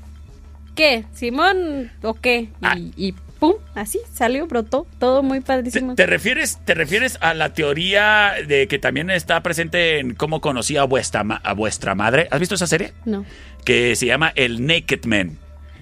¿qué? 0.76 1.04
¿Simón 1.14 1.90
o 2.02 2.14
qué? 2.14 2.48
Y, 2.76 2.92
y 2.96 3.12
pum, 3.40 3.54
así 3.74 3.98
salió, 4.12 4.46
brotó, 4.46 4.86
todo 5.00 5.22
muy 5.24 5.40
padrísimo. 5.40 5.94
¿Te 5.96 6.06
refieres, 6.06 6.58
¿Te 6.64 6.74
refieres 6.74 7.18
a 7.20 7.34
la 7.34 7.52
teoría 7.52 8.34
de 8.46 8.68
que 8.68 8.78
también 8.78 9.10
está 9.10 9.42
presente 9.42 9.98
en 9.98 10.14
cómo 10.14 10.40
conocí 10.40 10.76
a 10.76 10.84
vuestra, 10.84 11.20
a 11.42 11.52
vuestra 11.54 11.96
madre? 11.96 12.28
¿Has 12.30 12.38
visto 12.38 12.54
esa 12.54 12.66
serie? 12.68 12.92
No. 13.04 13.24
Que 13.64 13.96
se 13.96 14.06
llama 14.06 14.32
El 14.36 14.64
Naked 14.66 15.04
Man. 15.06 15.38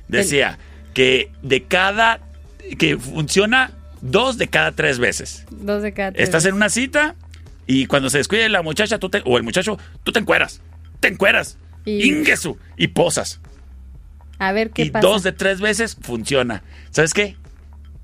Decía 0.09 0.59
que 0.97 1.31
de 1.43 1.63
cada... 1.65 2.21
que 2.79 2.97
funciona 2.97 3.71
dos 4.01 4.39
de 4.39 4.49
cada 4.49 4.73
tres 4.73 4.99
veces. 4.99 5.45
Dos 5.51 5.83
de 5.83 5.93
cada 5.93 6.13
tres. 6.13 6.25
Estás 6.25 6.47
en 6.47 6.55
una 6.55 6.71
cita 6.71 7.15
y 7.67 7.85
cuando 7.85 8.09
se 8.09 8.17
descuide 8.17 8.49
la 8.49 8.63
muchacha 8.63 8.99
tú 8.99 9.11
te- 9.11 9.21
o 9.27 9.37
el 9.37 9.43
muchacho, 9.43 9.79
tú 10.05 10.13
te 10.13 10.21
encueras. 10.21 10.63
Te 11.01 11.09
encueras. 11.09 11.59
Y- 11.85 12.09
Ingesu. 12.09 12.57
Y 12.79 12.89
posas. 12.89 13.41
A 14.39 14.53
ver 14.53 14.71
qué 14.71 14.85
y 14.85 14.91
pasa. 14.91 15.07
dos 15.07 15.23
de 15.23 15.33
tres 15.33 15.61
veces 15.61 15.99
funciona. 16.01 16.63
¿Sabes 16.93 17.13
qué? 17.13 17.37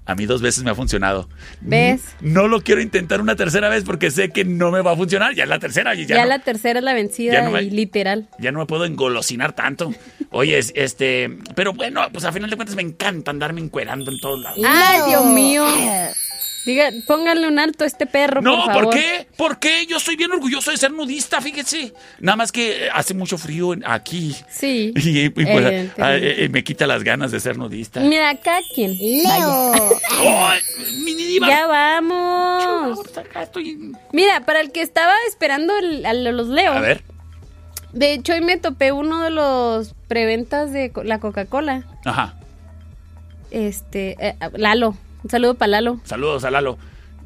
A 0.05 0.16
mí 0.16 0.27
dos 0.27 0.43
veces 0.43 0.65
me 0.65 0.70
ha 0.70 0.74
funcionado. 0.74 1.29
¿Ves? 1.61 2.03
No 2.20 2.49
lo 2.49 2.61
quiero 2.62 2.81
intentar 2.81 3.20
una 3.20 3.37
tercera 3.37 3.69
vez 3.69 3.85
porque 3.85 4.11
sé 4.11 4.31
que 4.31 4.45
no 4.45 4.73
me 4.73 4.81
va 4.81 4.93
a 4.93 4.97
funcionar. 4.97 5.35
Ya 5.35 5.45
es 5.45 5.49
la 5.49 5.61
tercera 5.61 5.95
y 5.95 6.07
ya, 6.07 6.16
Ya, 6.16 6.23
no, 6.23 6.29
la 6.29 6.41
tercera 6.41 6.81
es 6.81 6.85
la 6.85 6.93
vencida 6.93 7.33
ya 7.35 7.43
no 7.43 7.53
me- 7.53 7.62
y 7.62 7.70
literal. 7.70 8.29
ya 8.41 8.51
no 8.51 8.59
me 8.59 8.66
puedo 8.66 8.85
engolosinar 8.85 9.53
tanto. 9.53 9.95
Oye, 10.31 10.59
es- 10.59 10.73
este... 10.74 11.31
Pero 11.55 11.73
bueno, 11.73 12.01
pues 12.12 12.24
a 12.24 12.33
final 12.33 12.51
de 12.51 12.57
cuentas 12.57 12.74
me 12.74 12.83
encanta 12.83 13.31
andarme 13.31 13.61
encuerando 13.61 14.11
en 14.11 14.19
todos 14.20 14.41
lados. 14.41 14.59
Ay, 14.66 15.01
Dios 15.09 15.24
mío. 15.27 15.65
Diga, 16.65 16.91
pónganle 17.09 17.49
un 17.49 17.59
alto 17.59 17.83
a 17.83 17.87
este 17.89 18.07
perro, 18.07 18.41
No, 18.41 18.55
por 18.57 18.65
¿por, 18.67 18.75
favor. 18.75 18.95
qué? 18.95 19.27
¿Por 19.37 19.59
qué? 19.59 19.85
Yo 19.87 19.99
soy 19.99 20.15
bien 20.15 20.31
orgulloso 20.31 20.71
de 20.71 20.77
ser 20.77 20.93
nudista, 20.93 21.41
fíjese. 21.41 21.93
Nada 22.21 22.37
más 22.37 22.53
que 22.53 22.87
eh, 22.87 22.89
hace 22.93 23.15
mucho 23.15 23.37
frío 23.37 23.75
aquí. 23.85 24.37
Sí. 24.49 24.93
Y, 25.03 25.21
y, 25.25 25.29
pues, 25.31 25.47
eh, 25.49 25.91
eh, 25.99 26.49
me 26.51 26.63
quita 26.63 26.87
las 26.87 27.03
ganas 27.03 27.33
de 27.33 27.41
ser 27.41 27.59
nudista. 27.59 27.99
Mira, 28.01 28.31
acá 28.31 28.59
quién. 28.75 28.93
¡Ay, 28.93 30.61
mini 31.05 31.25
diva! 31.25 31.49
Ya 31.49 31.67
vamos. 31.67 32.99
Mira, 34.13 34.45
para 34.47 34.61
el 34.61 34.71
que 34.71 34.83
estaba 34.83 35.15
esperando 35.29 35.77
el- 35.79 36.07
a 36.07 36.13
los 36.15 36.47
Leo. 36.49 36.73
A 36.73 36.81
ver. 36.81 37.03
De 37.93 38.13
hecho, 38.15 38.33
hoy 38.33 38.41
me 38.41 38.57
topé 38.57 38.93
uno 38.93 39.23
de 39.23 39.31
los 39.31 39.95
preventas 40.09 40.73
de 40.73 40.93
la 41.05 41.19
Coca-Cola. 41.19 41.85
Ajá. 42.05 42.37
Este, 43.51 44.17
eh, 44.19 44.37
Lalo. 44.57 44.97
Un 45.24 45.31
saludo 45.31 45.55
para 45.55 45.69
Lalo. 45.69 46.01
Saludos 46.05 46.44
a 46.44 46.51
Lalo. 46.51 46.78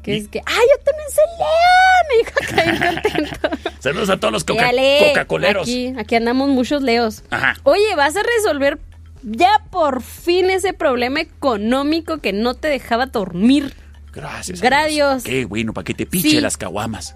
Que 0.03 0.15
es 0.17 0.27
que, 0.29 0.39
¡ay, 0.45 0.55
yo 0.55 0.83
también 0.83 1.09
soy 1.11 1.25
Leo! 1.37 2.07
Me 2.09 2.17
dijo 2.17 2.31
que 2.47 2.71
bien 2.71 3.01
contento. 3.29 3.71
Saludos 3.79 4.09
a 4.09 4.17
todos 4.17 4.31
los 4.31 4.43
coca- 4.45 4.63
Dale, 4.63 4.99
Coca-Coleros. 5.09 5.63
Aquí, 5.63 5.93
aquí 5.97 6.15
andamos 6.15 6.47
muchos 6.49 6.81
Leos. 6.81 7.23
Ajá. 7.29 7.55
Oye, 7.63 7.93
vas 7.95 8.15
a 8.15 8.21
resolver 8.23 8.79
ya 9.23 9.63
por 9.69 10.01
fin 10.01 10.49
ese 10.49 10.73
problema 10.73 11.19
económico 11.19 12.19
que 12.19 12.31
no 12.31 12.53
te 12.53 12.69
dejaba 12.69 13.07
dormir. 13.07 13.73
Gracias. 14.13 14.61
Gracias. 14.61 15.23
Qué 15.23 15.43
bueno, 15.45 15.73
para 15.73 15.83
que 15.83 15.93
te 15.93 16.05
piche 16.05 16.29
Sí. 16.29 16.39
las 16.41 16.55
caguamas. 16.57 17.15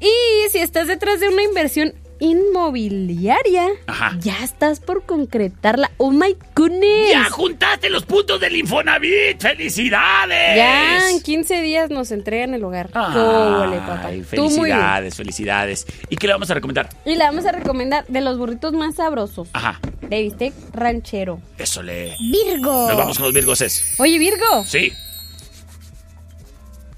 Y 0.00 0.50
si 0.50 0.58
estás 0.58 0.86
detrás 0.86 1.20
de 1.20 1.28
una 1.28 1.42
inversión 1.42 1.92
inmobiliaria, 2.22 3.66
Ajá. 3.86 4.16
ya 4.20 4.42
estás 4.44 4.78
por 4.80 5.04
concretarla. 5.04 5.90
¡Oh, 5.96 6.12
my 6.12 6.36
goodness! 6.54 7.10
¡Ya 7.10 7.28
juntaste 7.30 7.90
los 7.90 8.04
puntos 8.04 8.40
del 8.40 8.56
Infonavit! 8.56 9.40
¡Felicidades! 9.40 10.56
Ya 10.56 11.10
en 11.10 11.20
15 11.20 11.62
días 11.62 11.90
nos 11.90 12.12
entregan 12.12 12.54
el 12.54 12.62
hogar. 12.64 12.90
Ay, 12.94 13.12
¡Cóbole, 13.14 13.76
papá! 13.78 14.10
Felicidades, 14.24 15.14
felicidades. 15.16 15.86
¿Y 16.08 16.16
qué 16.16 16.28
le 16.28 16.32
vamos 16.34 16.50
a 16.50 16.54
recomendar? 16.54 16.88
Y 17.04 17.16
le 17.16 17.24
vamos 17.24 17.44
a 17.44 17.52
recomendar 17.52 18.06
de 18.06 18.20
los 18.20 18.38
burritos 18.38 18.72
más 18.72 18.94
sabrosos. 18.96 19.48
Ajá, 19.52 19.80
De 20.08 20.22
bistec 20.22 20.54
ranchero. 20.72 21.40
eso 21.58 21.82
le... 21.82 22.14
Virgo. 22.30 22.86
Nos 22.88 22.96
vamos 22.96 23.16
con 23.18 23.24
los 23.26 23.34
Virgos 23.34 23.60
es. 23.62 23.94
Oye, 23.98 24.18
Virgo. 24.18 24.64
Sí. 24.66 24.92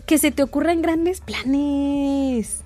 Que 0.06 0.18
se 0.18 0.30
te 0.30 0.42
ocurran 0.42 0.82
grandes 0.82 1.20
planes. 1.22 2.63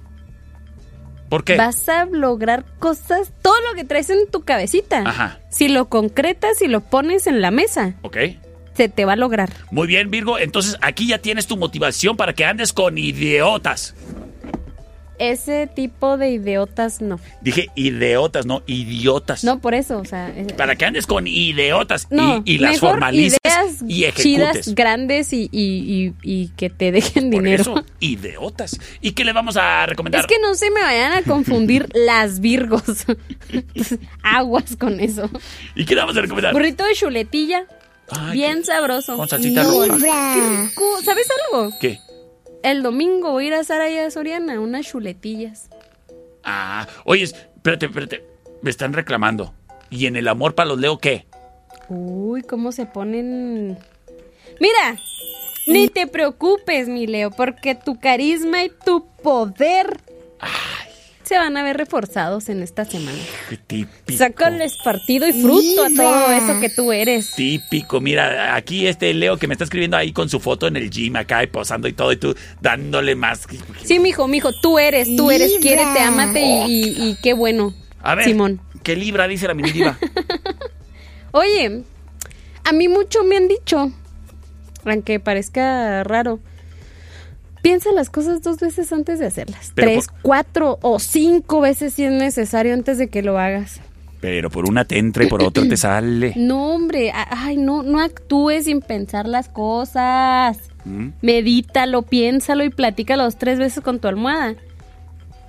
¿Por 1.28 1.44
qué? 1.44 1.56
Vas 1.56 1.88
a 1.88 2.06
lograr 2.06 2.64
cosas, 2.78 3.32
todo 3.42 3.54
lo 3.68 3.74
que 3.76 3.84
traes 3.84 4.08
en 4.10 4.30
tu 4.30 4.42
cabecita. 4.42 5.00
Ajá. 5.04 5.38
Si 5.50 5.68
lo 5.68 5.88
concretas 5.88 6.62
y 6.62 6.68
lo 6.68 6.80
pones 6.80 7.26
en 7.26 7.40
la 7.42 7.50
mesa, 7.50 7.94
Ok. 8.02 8.16
se 8.74 8.88
te 8.88 9.04
va 9.04 9.12
a 9.12 9.16
lograr. 9.16 9.50
Muy 9.70 9.86
bien, 9.86 10.10
Virgo. 10.10 10.38
Entonces 10.38 10.76
aquí 10.80 11.08
ya 11.08 11.18
tienes 11.18 11.46
tu 11.46 11.56
motivación 11.56 12.16
para 12.16 12.32
que 12.32 12.44
andes 12.44 12.72
con 12.72 12.96
idiotas. 12.98 13.94
Ese 15.18 15.66
tipo 15.66 16.16
de 16.16 16.30
idiotas 16.30 17.00
no. 17.00 17.18
Dije 17.40 17.68
idiotas, 17.74 18.46
no 18.46 18.62
idiotas. 18.66 19.42
No, 19.44 19.58
por 19.60 19.74
eso, 19.74 19.98
o 19.98 20.04
sea. 20.04 20.28
es- 20.36 20.52
Para 20.52 20.76
que 20.76 20.84
andes 20.84 21.06
con 21.06 21.26
idiotas 21.26 22.06
no, 22.10 22.42
y, 22.44 22.54
y 22.54 22.58
las 22.58 22.72
mejor 22.74 22.90
formalices 22.90 23.38
ideas 23.44 23.74
y 23.88 24.04
ejecutes. 24.04 24.22
chidas, 24.22 24.74
grandes 24.74 25.32
y, 25.32 25.48
y- 25.52 26.14
y- 26.22 26.48
que 26.56 26.70
te 26.70 26.92
dejen 26.92 27.30
Por 27.30 27.42
dinero. 27.42 27.62
eso, 27.62 27.84
idiotas. 28.00 28.78
¿Y 29.00 29.12
qué 29.12 29.24
le 29.24 29.32
vamos 29.32 29.56
a 29.56 29.86
recomendar? 29.86 30.20
Es 30.20 30.26
que 30.26 30.38
no 30.40 30.54
se 30.54 30.70
me 30.70 30.80
vayan 30.80 31.12
a 31.12 31.22
confundir 31.22 31.88
las 31.94 32.40
virgos. 32.40 32.82
Aguas 34.22 34.76
con 34.76 35.00
eso. 35.00 35.28
¿Y 35.74 35.84
qué 35.84 35.94
le 35.94 36.00
vamos 36.02 36.16
a 36.16 36.20
recomendar? 36.20 36.52
Burrito 36.52 36.84
de 36.84 36.94
chuletilla. 36.94 37.64
Ay, 38.10 38.32
bien 38.32 38.64
sabroso. 38.64 39.16
con 39.16 39.28
salsita 39.28 39.64
roja. 39.64 39.98
¿Sabes 41.04 41.26
algo? 41.52 41.70
¿Qué? 41.80 41.98
El 42.62 42.82
domingo 42.82 43.32
voy 43.32 43.44
a 43.44 43.46
ir 43.48 43.54
a 43.54 43.64
Saraya 43.64 44.02
de 44.02 44.10
Soriana, 44.10 44.60
unas 44.60 44.86
chuletillas. 44.86 45.70
Ah, 46.42 46.86
oye, 47.04 47.24
espérate, 47.24 47.86
espérate. 47.86 48.24
Me 48.62 48.70
están 48.70 48.92
reclamando. 48.92 49.54
¿Y 49.90 50.06
en 50.06 50.16
el 50.16 50.28
amor 50.28 50.54
para 50.54 50.68
los 50.68 50.78
Leo 50.78 50.98
qué? 50.98 51.26
Uy, 51.88 52.42
cómo 52.42 52.72
se 52.72 52.86
ponen. 52.86 53.78
Mira, 54.60 54.98
ni 55.66 55.88
te 55.88 56.06
preocupes, 56.06 56.88
mi 56.88 57.06
Leo, 57.06 57.30
porque 57.30 57.74
tu 57.74 57.98
carisma 58.00 58.64
y 58.64 58.70
tu 58.84 59.06
poder 59.22 60.00
se 61.28 61.36
van 61.36 61.56
a 61.58 61.62
ver 61.62 61.76
reforzados 61.76 62.48
en 62.48 62.62
esta 62.62 62.86
semana. 62.86 63.18
Qué 63.50 63.58
típico. 63.58 64.16
Sácales 64.18 64.78
partido 64.82 65.28
y 65.28 65.32
fruto 65.34 65.84
a 65.84 65.88
todo 65.94 66.32
eso 66.32 66.58
que 66.58 66.70
tú 66.70 66.90
eres. 66.90 67.32
Típico, 67.34 68.00
mira, 68.00 68.54
aquí 68.56 68.86
este 68.86 69.12
Leo 69.12 69.36
que 69.36 69.46
me 69.46 69.52
está 69.52 69.64
escribiendo 69.64 69.98
ahí 69.98 70.12
con 70.12 70.30
su 70.30 70.40
foto 70.40 70.66
en 70.66 70.76
el 70.76 70.88
gym 70.88 71.16
acá 71.16 71.42
y 71.42 71.48
posando 71.48 71.86
y 71.86 71.92
todo, 71.92 72.12
y 72.12 72.16
tú 72.16 72.34
dándole 72.62 73.14
más. 73.14 73.46
Sí, 73.84 73.98
mijo, 73.98 74.26
mijo, 74.26 74.52
tú 74.62 74.78
eres, 74.78 75.14
tú 75.16 75.30
eres, 75.30 75.48
Libra. 75.50 75.60
quiérete, 75.62 76.00
ámate 76.00 76.40
y, 76.40 76.84
y- 76.84 77.08
y 77.10 77.16
qué 77.22 77.34
bueno. 77.34 77.74
A 78.00 78.14
ver, 78.14 78.24
Simón. 78.24 78.60
¿qué 78.82 78.96
libra 78.96 79.28
dice 79.28 79.46
la 79.46 79.54
mini 79.54 79.70
diva? 79.72 79.98
Oye, 81.32 81.82
a 82.64 82.72
mí 82.72 82.88
mucho 82.88 83.22
me 83.24 83.36
han 83.36 83.48
dicho, 83.48 83.92
aunque 84.84 85.20
parezca 85.20 86.02
raro, 86.04 86.40
piensa 87.62 87.92
las 87.92 88.10
cosas 88.10 88.42
dos 88.42 88.58
veces 88.58 88.92
antes 88.92 89.18
de 89.18 89.26
hacerlas. 89.26 89.72
Pero 89.74 89.92
Tres, 89.92 90.08
cuatro 90.22 90.78
o 90.82 90.98
cinco 90.98 91.60
veces 91.60 91.94
si 91.94 92.04
es 92.04 92.12
necesario 92.12 92.74
antes 92.74 92.98
de 92.98 93.08
que 93.08 93.22
lo 93.22 93.38
hagas. 93.38 93.80
Pero 94.20 94.50
por 94.50 94.68
una 94.68 94.84
te 94.84 94.98
entra 94.98 95.24
y 95.24 95.28
por 95.28 95.42
otra 95.42 95.68
te 95.68 95.76
sale. 95.76 96.32
No, 96.36 96.72
hombre, 96.72 97.12
ay, 97.14 97.56
no, 97.56 97.82
no 97.82 98.00
actúes 98.00 98.64
sin 98.64 98.80
pensar 98.80 99.28
las 99.28 99.48
cosas. 99.48 100.58
¿Mm? 100.84 101.08
Medítalo, 101.22 102.02
piénsalo 102.02 102.64
y 102.64 102.70
platícalo 102.70 103.24
dos, 103.24 103.38
tres 103.38 103.58
veces 103.58 103.82
con 103.82 104.00
tu 104.00 104.08
almohada. 104.08 104.54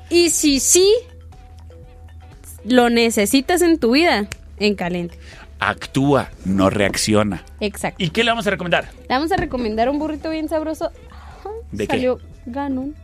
Y 0.10 0.30
si 0.30 0.60
sí, 0.60 0.88
lo 2.65 2.90
necesitas 2.90 3.61
en 3.61 3.80
tu 3.80 3.91
vida, 3.91 4.27
en 4.60 4.76
caliente. 4.76 5.18
Actúa, 5.60 6.30
no 6.45 6.69
reacciona. 6.69 7.44
Exacto. 7.60 8.03
¿Y 8.03 8.10
qué 8.11 8.23
le 8.23 8.31
vamos 8.31 8.48
a 8.48 8.52
recomendar? 8.52 8.90
Le 9.02 9.15
vamos 9.15 9.31
a 9.31 9.36
recomendar 9.36 9.90
un 9.90 9.99
burrito 9.99 10.30
bien 10.30 10.48
sabroso. 10.48 10.91
¿De 11.72 11.88
qué? 11.88 11.94
salió 11.94 12.20
Ganon. 12.45 12.95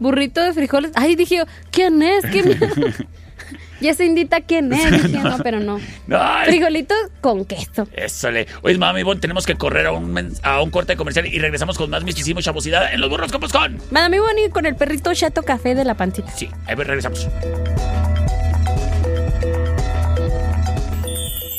Burrito 0.00 0.42
de 0.42 0.52
frijoles. 0.52 0.90
Ay, 0.94 1.14
dije 1.16 1.36
yo, 1.36 1.44
¿quién 1.70 2.02
es? 2.02 2.24
¿Quién 2.26 2.58
ya 3.80 3.94
se 3.94 4.04
indita 4.04 4.40
quién 4.40 4.72
es. 4.72 4.90
Dije, 5.04 5.18
no, 5.22 5.38
pero 5.38 5.60
no. 5.60 5.80
No, 6.06 6.40
es- 6.42 6.48
Frijolitos 6.48 6.96
con 7.20 7.44
queso. 7.44 7.86
Eso 7.92 8.30
le. 8.30 8.46
Oye, 8.62 8.76
mami, 8.78 9.00
Ivonne, 9.00 9.20
tenemos 9.20 9.46
que 9.46 9.54
correr 9.54 9.86
a 9.86 9.92
un, 9.92 10.12
men- 10.12 10.32
a 10.42 10.60
un 10.62 10.70
corte 10.70 10.96
comercial 10.96 11.26
y 11.26 11.38
regresamos 11.38 11.78
con 11.78 11.90
más 11.90 12.02
muchísimo 12.02 12.40
chavosidad 12.40 12.92
en 12.92 13.00
los 13.00 13.08
burros 13.08 13.30
copos 13.30 13.52
con. 13.52 13.78
Madame 13.90 14.18
Bonnie 14.20 14.50
con 14.50 14.66
el 14.66 14.74
perrito 14.76 15.14
chato 15.14 15.42
café 15.42 15.74
de 15.74 15.84
la 15.84 15.94
pancita. 15.94 16.30
Sí, 16.32 16.48
ahí 16.66 16.74
regresamos. 16.74 17.28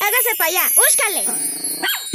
Hágase 0.02 0.31
para 0.38 0.49
allá, 0.49 0.61
búscale. 0.76 1.64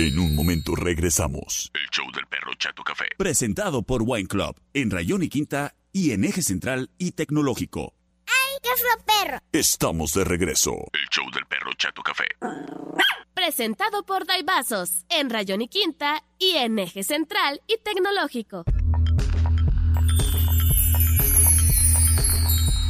En 0.01 0.19
un 0.19 0.35
momento 0.35 0.75
regresamos. 0.75 1.71
El 1.75 1.87
show 1.91 2.11
del 2.15 2.27
perro 2.27 2.55
Chato 2.59 2.83
Café. 2.83 3.05
Presentado 3.19 3.83
por 3.83 4.01
Wine 4.03 4.29
Club 4.29 4.59
en 4.73 4.91
Rayón 4.91 5.23
y 5.23 5.29
Quinta 5.29 5.75
y 5.93 6.13
en 6.13 6.25
Eje 6.25 6.41
Central 6.41 6.89
y 6.97 7.13
Tecnológico. 7.13 7.93
¡Ay, 8.27 8.61
qué 8.63 8.71
fue 8.79 9.05
perro! 9.05 9.41
Estamos 9.53 10.15
de 10.15 10.25
regreso. 10.25 10.71
El 10.95 11.07
show 11.11 11.31
del 11.35 11.45
perro 11.45 11.75
Chato 11.77 12.03
Café. 12.03 12.25
Presentado 13.35 14.07
por 14.07 14.25
Daibazos, 14.25 15.05
en 15.11 15.29
Rayón 15.29 15.61
y 15.61 15.69
Quinta 15.69 16.25
y 16.39 16.53
en 16.53 16.79
Eje 16.79 17.03
Central 17.03 17.61
y 17.67 17.77
Tecnológico. 17.85 18.65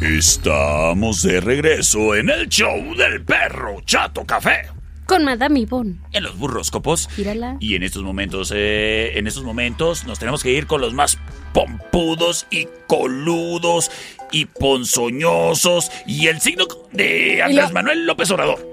Estamos 0.00 1.24
de 1.24 1.40
regreso 1.40 2.14
en 2.14 2.30
el 2.30 2.48
show 2.48 2.94
del 2.94 3.24
perro 3.24 3.80
Chato 3.80 4.24
Café. 4.24 4.79
Con 5.10 5.24
Madame 5.24 5.60
Yvonne. 5.66 5.96
En 6.12 6.22
los 6.22 6.38
burros 6.38 6.70
copos. 6.70 7.08
Gírala. 7.14 7.56
Y 7.60 7.74
en 7.74 7.82
estos 7.82 8.02
momentos, 8.02 8.52
eh, 8.54 9.12
en 9.18 9.26
estos 9.26 9.42
momentos 9.44 10.04
nos 10.06 10.18
tenemos 10.18 10.42
que 10.42 10.52
ir 10.52 10.66
con 10.66 10.80
los 10.80 10.94
más 10.94 11.18
pompudos 11.52 12.46
y 12.50 12.68
coludos 12.86 13.90
y 14.32 14.44
ponzoñosos 14.46 15.90
y 16.06 16.28
el 16.28 16.40
signo 16.40 16.64
de 16.92 17.42
Andrés 17.42 17.68
lo- 17.68 17.74
Manuel 17.74 18.06
López 18.06 18.30
Obrador. 18.30 18.66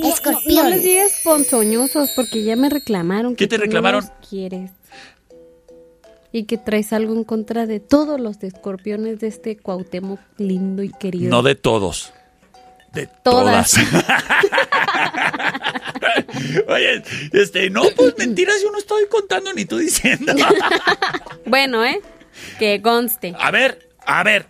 No, 0.00 0.08
no, 0.08 0.62
no 0.62 0.68
les 0.70 0.82
digas 0.82 1.20
ponzoñosos 1.22 2.10
porque 2.16 2.42
ya 2.42 2.56
me 2.56 2.68
reclamaron. 2.70 3.36
¿Qué 3.36 3.44
que 3.44 3.48
te 3.48 3.56
tú 3.56 3.60
no 3.60 3.64
reclamaron? 3.66 4.00
los 4.04 4.28
quieres. 4.28 4.70
Y 6.32 6.44
que 6.44 6.58
traes 6.58 6.92
algo 6.92 7.14
en 7.14 7.22
contra 7.22 7.66
de 7.66 7.78
todos 7.78 8.18
los 8.20 8.42
escorpiones 8.42 9.20
de 9.20 9.28
este 9.28 9.56
Cuauhtémoc 9.56 10.18
lindo 10.38 10.82
y 10.82 10.90
querido. 10.90 11.30
No 11.30 11.42
de 11.42 11.54
todos. 11.54 12.12
De 12.94 13.08
Todas. 13.22 13.72
todas. 13.72 13.86
Oye, 16.68 17.02
este, 17.32 17.70
no, 17.70 17.82
pues 17.96 18.14
mentiras, 18.18 18.56
yo 18.62 18.70
no 18.70 18.78
estoy 18.78 19.06
contando 19.10 19.52
ni 19.52 19.64
tú 19.64 19.78
diciendo. 19.78 20.32
Bueno, 21.46 21.84
¿eh? 21.84 22.00
Que 22.58 22.80
conste. 22.80 23.34
A 23.38 23.50
ver, 23.50 23.86
a 24.06 24.22
ver. 24.22 24.46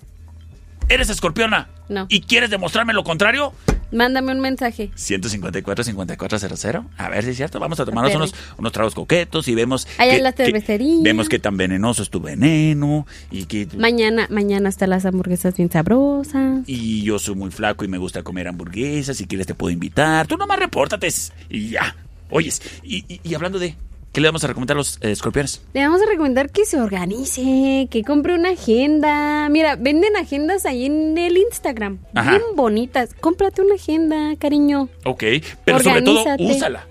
¿Eres 0.89 1.11
escorpiona? 1.11 1.69
No. 1.89 2.07
¿Y 2.09 2.21
quieres 2.21 2.51
demostrarme 2.51 2.93
lo 2.93 3.03
contrario? 3.03 3.53
Mándame 3.95 4.33
un 4.33 4.41
mensaje. 4.41 4.91
154-5400. 4.97 6.87
A 6.99 7.09
ver 7.09 7.25
si 7.25 7.31
es 7.31 7.37
cierto. 7.37 7.61
Vamos 7.61 7.79
a 7.81 7.85
tomarnos 7.85 8.15
unos, 8.15 8.35
unos 8.59 8.73
tragos 8.73 8.95
coquetos 8.95 9.49
y 9.49 9.55
vemos. 9.55 9.87
Allá 9.99 10.17
que- 10.17 10.23
la 10.23 10.33
que- 10.33 10.45
cervecería. 10.47 10.99
vemos 11.03 11.29
que 11.29 11.39
tan 11.39 11.57
venenoso 11.57 12.03
es 12.03 12.11
tu 12.11 12.21
veneno. 12.21 13.07
Y 13.31 13.45
que. 13.47 13.69
Mañana, 13.77 14.27
mañana 14.31 14.69
están 14.69 14.91
las 14.91 15.05
hamburguesas 15.07 15.57
bien 15.57 15.71
sabrosas. 15.71 16.61
Y 16.67 17.03
yo 17.03 17.19
soy 17.19 17.35
muy 17.35 17.51
flaco 17.51 17.85
y 17.85 17.89
me 17.89 17.99
gusta 17.99 18.23
comer 18.23 18.49
hamburguesas. 18.49 19.17
Si 19.17 19.27
quieres, 19.27 19.47
te 19.47 19.55
puedo 19.55 19.73
invitar. 19.73 20.27
Tú 20.27 20.37
nomás 20.37 20.59
repórtate 20.59 21.09
y 21.49 21.71
ya. 21.71 21.97
Oyes, 22.31 22.61
y, 22.83 23.05
y- 23.13 23.21
y 23.23 23.35
hablando 23.35 23.59
de. 23.59 23.77
¿Qué 24.15 24.21
le 24.21 24.29
vamos 24.29 24.45
a 24.45 24.47
recomendar 24.47 24.77
a 24.77 24.79
los 24.79 24.97
eh, 25.03 25.11
escorpiones? 25.11 25.61
Le 25.75 25.83
vamos 25.83 26.01
a 26.01 26.07
recomendar 26.07 26.49
que 26.51 26.65
se 26.65 26.81
organice, 26.81 27.89
que 27.91 28.03
compre 28.07 28.35
una 28.35 28.51
agenda. 28.51 29.49
Mira, 29.49 29.75
venden 29.75 30.17
agendas 30.17 30.65
ahí 30.67 30.87
en 30.87 31.19
el 31.19 31.37
Instagram. 31.37 31.99
Ajá. 32.15 32.31
Bien 32.31 32.43
bonitas. 32.55 33.13
Cómprate 33.21 33.61
una 33.63 33.75
agenda, 33.75 34.37
cariño. 34.39 34.89
Ok, 35.05 35.25
pero 35.65 35.81
sobre 35.81 36.03
todo, 36.03 36.25
úsala. 36.39 36.87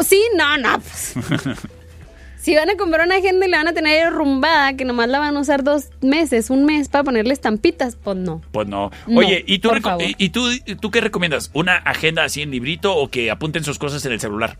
Sí, 0.00 0.20
no, 0.36 0.56
no. 0.56 0.80
pues, 0.80 1.14
si 2.40 2.56
van 2.56 2.68
a 2.70 2.76
comprar 2.76 3.06
una 3.06 3.16
agenda 3.16 3.46
y 3.46 3.50
la 3.50 3.58
van 3.58 3.68
a 3.68 3.72
tener 3.74 4.06
arrumbada, 4.06 4.74
que 4.74 4.84
nomás 4.86 5.08
la 5.08 5.18
van 5.18 5.36
a 5.36 5.40
usar 5.40 5.64
dos 5.64 5.84
meses, 6.00 6.48
un 6.50 6.64
mes 6.64 6.88
para 6.88 7.04
ponerle 7.04 7.32
estampitas, 7.34 7.96
pues 8.02 8.16
no. 8.16 8.40
Pues 8.52 8.66
no. 8.66 8.90
No, 9.06 9.20
Oye, 9.20 9.44
¿y, 9.46 9.58
tú, 9.60 9.68
por 9.68 9.78
reco- 9.78 9.82
favor. 9.90 10.02
y- 10.02 10.14
y 10.18 10.30
tú, 10.30 10.50
y 10.50 10.74
tú 10.76 10.90
qué 10.90 11.00
recomiendas? 11.02 11.50
¿Una 11.52 11.76
agenda 11.76 12.24
así 12.24 12.40
en 12.42 12.50
librito 12.50 12.96
o 12.96 13.08
que 13.08 13.30
apunten 13.30 13.64
sus 13.64 13.78
cosas 13.78 14.04
en 14.06 14.12
el 14.12 14.20
celular? 14.20 14.58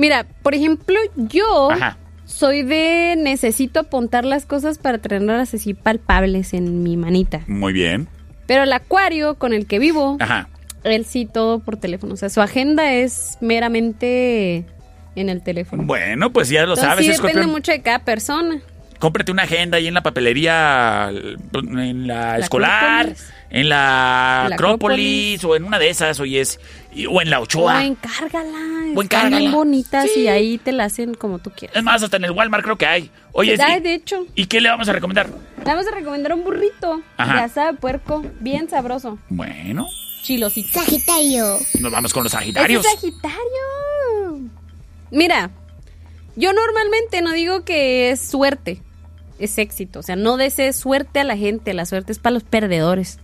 Mira, 0.00 0.24
por 0.42 0.54
ejemplo, 0.54 0.96
yo 1.14 1.70
Ajá. 1.70 1.98
soy 2.24 2.62
de 2.62 3.16
necesito 3.18 3.80
apuntar 3.80 4.24
las 4.24 4.46
cosas 4.46 4.78
para 4.78 4.96
tenerlas 4.96 5.52
así 5.52 5.74
palpables 5.74 6.54
en 6.54 6.82
mi 6.82 6.96
manita. 6.96 7.42
Muy 7.46 7.74
bien. 7.74 8.08
Pero 8.46 8.62
el 8.62 8.72
acuario 8.72 9.34
con 9.34 9.52
el 9.52 9.66
que 9.66 9.78
vivo, 9.78 10.16
Ajá. 10.18 10.48
él 10.84 11.04
sí 11.04 11.26
todo 11.26 11.58
por 11.58 11.76
teléfono. 11.76 12.14
O 12.14 12.16
sea, 12.16 12.30
su 12.30 12.40
agenda 12.40 12.94
es 12.94 13.36
meramente 13.42 14.64
en 15.16 15.28
el 15.28 15.42
teléfono. 15.42 15.82
Bueno, 15.82 16.32
pues 16.32 16.48
ya 16.48 16.60
lo 16.62 16.72
Entonces, 16.72 16.84
sabes, 16.88 17.04
sí 17.04 17.22
depende 17.22 17.46
mucho 17.46 17.70
de 17.70 17.82
cada 17.82 17.98
persona. 17.98 18.62
Cómprate 19.00 19.32
una 19.32 19.42
agenda 19.44 19.78
ahí 19.78 19.86
en 19.88 19.94
la 19.94 20.02
papelería, 20.02 21.10
en 21.10 22.06
la, 22.06 22.32
La 22.32 22.38
escolar, 22.38 23.00
Acrópolis. 23.06 23.32
en 23.50 23.68
la, 23.70 24.46
La 24.48 24.54
Acrópolis, 24.54 25.42
o 25.44 25.56
en 25.56 25.64
una 25.64 25.78
de 25.80 25.88
esas, 25.90 26.20
oyes, 26.20 26.60
y- 26.94 27.06
o 27.06 27.20
en 27.22 27.30
la 27.30 27.40
Ochoa. 27.40 27.78
O 27.78 27.80
encárgala. 27.80 28.58
O 28.94 29.02
Están 29.02 29.30
bien 29.30 29.52
bonitas 29.52 30.06
Sí. 30.14 30.20
y 30.20 30.28
ahí 30.28 30.58
te 30.58 30.72
la 30.72 30.84
hacen 30.84 31.14
como 31.14 31.38
tú 31.38 31.50
quieras. 31.50 31.76
Es 31.76 31.82
más, 31.82 32.02
hasta 32.02 32.18
en 32.18 32.24
el 32.26 32.30
Walmart 32.32 32.62
creo 32.62 32.76
que 32.76 32.86
hay. 32.86 33.10
Oye, 33.32 33.56
Ay, 33.60 33.78
¿y, 33.78 33.80
de 33.80 33.94
hecho, 33.94 34.26
¿y 34.34 34.46
qué 34.46 34.60
le 34.60 34.68
vamos 34.68 34.88
a 34.88 34.92
recomendar? 34.92 35.28
le 35.28 35.64
vamos 35.64 35.86
a 35.86 35.94
recomendar 35.94 36.34
un 36.34 36.44
burrito 36.44 37.00
Ajá. 37.16 37.34
de 37.34 37.40
asada 37.40 37.72
de 37.72 37.78
puerco, 37.78 38.24
bien 38.40 38.68
sabroso. 38.68 39.18
Bueno, 39.28 39.86
Chilosito. 40.22 40.78
Sagitario. 40.78 41.58
nos 41.80 41.90
vamos 41.90 42.12
con 42.12 42.22
los 42.24 42.32
Sagitarios. 42.32 42.84
es 42.84 42.92
Sagitario. 42.92 44.50
Mira, 45.10 45.50
yo 46.36 46.52
normalmente 46.52 47.22
no 47.22 47.32
digo 47.32 47.64
que 47.64 48.10
es 48.10 48.20
suerte, 48.28 48.80
es 49.40 49.58
éxito. 49.58 50.00
O 50.00 50.02
sea, 50.02 50.16
no 50.16 50.36
desees 50.36 50.76
suerte 50.76 51.20
a 51.20 51.24
la 51.24 51.36
gente, 51.36 51.74
la 51.74 51.86
suerte 51.86 52.12
es 52.12 52.18
para 52.18 52.34
los 52.34 52.44
perdedores. 52.44 53.18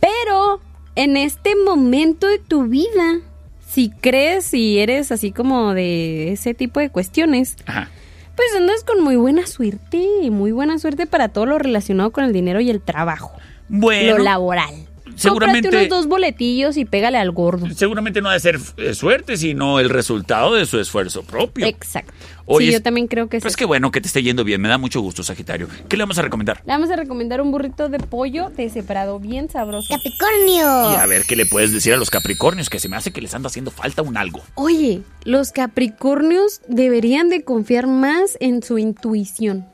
Pero 0.00 0.60
en 0.94 1.16
este 1.16 1.54
momento 1.56 2.26
de 2.26 2.38
tu 2.38 2.64
vida, 2.64 3.20
si 3.68 3.90
crees 3.90 4.52
y 4.54 4.78
eres 4.78 5.12
así 5.12 5.32
como 5.32 5.74
de 5.74 6.32
ese 6.32 6.54
tipo 6.54 6.80
de 6.80 6.90
cuestiones, 6.90 7.56
Ajá. 7.66 7.88
pues 8.36 8.48
andas 8.56 8.84
con 8.84 9.02
muy 9.02 9.16
buena 9.16 9.46
suerte, 9.46 10.06
muy 10.30 10.52
buena 10.52 10.78
suerte 10.78 11.06
para 11.06 11.28
todo 11.28 11.46
lo 11.46 11.58
relacionado 11.58 12.10
con 12.10 12.24
el 12.24 12.32
dinero 12.32 12.60
y 12.60 12.70
el 12.70 12.80
trabajo, 12.80 13.32
Bueno, 13.68 14.18
lo 14.18 14.24
laboral. 14.24 14.87
Seguramente- 15.18 15.68
Cómprate 15.68 15.86
unos 15.86 15.98
dos 15.98 16.06
boletillos 16.08 16.76
y 16.76 16.84
pégale 16.84 17.18
al 17.18 17.30
gordo. 17.32 17.66
seguramente 17.74 18.20
no 18.22 18.28
ha 18.30 18.32
de 18.34 18.40
ser 18.40 18.58
eh, 18.76 18.94
suerte, 18.94 19.36
sino 19.36 19.80
el 19.80 19.90
resultado 19.90 20.54
de 20.54 20.64
su 20.66 20.78
esfuerzo 20.80 21.22
propio. 21.22 21.66
Exacto. 21.66 22.12
Oye, 22.50 22.66
sí, 22.66 22.72
yo 22.72 22.78
es- 22.78 22.82
también 22.82 23.08
creo 23.08 23.28
que 23.28 23.38
sí. 23.40 23.42
Pues 23.42 23.56
qué 23.56 23.66
bueno 23.66 23.90
que 23.90 24.00
te 24.00 24.06
esté 24.06 24.22
yendo 24.22 24.42
bien, 24.42 24.60
me 24.62 24.68
da 24.68 24.78
mucho 24.78 25.00
gusto, 25.02 25.22
Sagitario. 25.22 25.68
¿Qué 25.88 25.96
le 25.98 26.02
vamos 26.04 26.16
a 26.18 26.22
recomendar? 26.22 26.62
Le 26.64 26.72
vamos 26.72 26.90
a 26.90 26.96
recomendar 26.96 27.42
un 27.42 27.50
burrito 27.50 27.88
de 27.90 27.98
pollo 27.98 28.50
deshebrado, 28.56 29.18
bien 29.20 29.50
sabroso. 29.50 29.88
Capricornio. 29.94 30.92
Y 30.92 30.96
a 30.96 31.06
ver 31.06 31.24
qué 31.28 31.36
le 31.36 31.44
puedes 31.44 31.72
decir 31.72 31.92
a 31.92 31.96
los 31.98 32.08
Capricornios, 32.10 32.70
que 32.70 32.78
se 32.80 32.88
me 32.88 32.96
hace 32.96 33.12
que 33.12 33.20
les 33.20 33.34
anda 33.34 33.48
haciendo 33.48 33.70
falta 33.70 34.00
un 34.02 34.16
algo. 34.16 34.40
Oye, 34.54 35.02
los 35.24 35.52
Capricornios 35.52 36.60
deberían 36.68 37.28
de 37.28 37.44
confiar 37.44 37.86
más 37.86 38.36
en 38.40 38.62
su 38.62 38.78
intuición. 38.78 39.66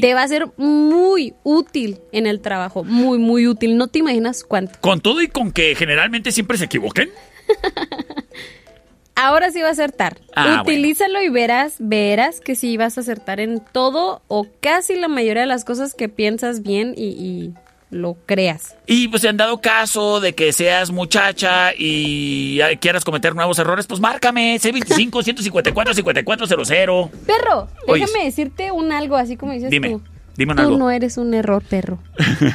Te 0.00 0.14
va 0.14 0.22
a 0.22 0.28
ser 0.28 0.48
muy 0.56 1.34
útil 1.42 1.98
en 2.12 2.26
el 2.26 2.40
trabajo, 2.40 2.84
muy, 2.84 3.18
muy 3.18 3.46
útil. 3.46 3.76
No 3.76 3.88
te 3.88 3.98
imaginas 3.98 4.44
cuánto. 4.44 4.78
Con 4.80 5.00
todo 5.00 5.22
y 5.22 5.28
con 5.28 5.52
que 5.52 5.74
generalmente 5.74 6.32
siempre 6.32 6.58
se 6.58 6.64
equivoquen. 6.64 7.10
Ahora 9.14 9.50
sí 9.50 9.62
va 9.62 9.68
a 9.68 9.72
acertar. 9.72 10.18
Ah, 10.34 10.60
Utilízalo 10.62 11.22
y 11.22 11.30
verás, 11.30 11.76
verás 11.78 12.40
que 12.40 12.54
sí 12.54 12.76
vas 12.76 12.98
a 12.98 13.00
acertar 13.00 13.40
en 13.40 13.62
todo 13.72 14.20
o 14.28 14.46
casi 14.60 14.94
la 14.94 15.08
mayoría 15.08 15.40
de 15.40 15.46
las 15.46 15.64
cosas 15.64 15.94
que 15.94 16.10
piensas 16.10 16.62
bien 16.62 16.92
y, 16.94 17.04
y 17.04 17.54
lo 17.90 18.16
creas. 18.26 18.74
Y 18.86 19.08
pues 19.08 19.22
en 19.24 19.36
dado 19.36 19.60
caso 19.60 20.20
de 20.20 20.34
que 20.34 20.52
seas 20.52 20.90
muchacha 20.90 21.70
y 21.76 22.58
quieras 22.80 23.04
cometer 23.04 23.34
nuevos 23.34 23.58
errores, 23.58 23.86
pues 23.86 24.00
márcame 24.00 24.56
C25 24.60 25.22
154 25.22 25.94
5400. 25.94 27.10
Perro, 27.26 27.68
déjame 27.86 28.24
decirte 28.24 28.72
un 28.72 28.92
algo 28.92 29.16
así 29.16 29.36
como 29.36 29.52
dices 29.52 29.70
Dime, 29.70 29.90
tú. 29.90 30.02
dime 30.36 30.52
un 30.52 30.56
Tú 30.56 30.62
algo. 30.64 30.76
no 30.78 30.90
eres 30.90 31.16
un 31.16 31.32
error, 31.34 31.62
perro. 31.62 31.98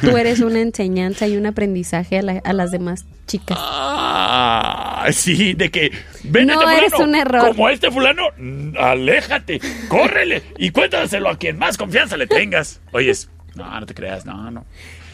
Tú 0.02 0.16
eres 0.16 0.40
una 0.40 0.60
enseñanza 0.60 1.26
y 1.26 1.36
un 1.36 1.46
aprendizaje 1.46 2.18
a, 2.18 2.22
la- 2.22 2.42
a 2.44 2.52
las 2.52 2.70
demás 2.70 3.06
chicas. 3.26 3.56
Ah, 3.60 5.06
sí, 5.12 5.54
de 5.54 5.70
que 5.70 5.90
ven 6.24 6.46
No, 6.48 6.60
este 6.60 6.76
eres 6.78 6.92
un 7.00 7.14
error. 7.14 7.48
como 7.48 7.68
este 7.70 7.90
fulano, 7.90 8.24
mm, 8.36 8.76
aléjate, 8.78 9.60
córrele 9.88 10.42
y 10.58 10.70
cuéntaselo 10.70 11.28
a 11.30 11.38
quien 11.38 11.58
más 11.58 11.76
confianza 11.78 12.16
le 12.16 12.26
tengas. 12.26 12.80
Oyes, 12.92 13.30
no, 13.54 13.80
no 13.80 13.86
te 13.86 13.94
creas, 13.94 14.26
no, 14.26 14.50
no. 14.50 14.64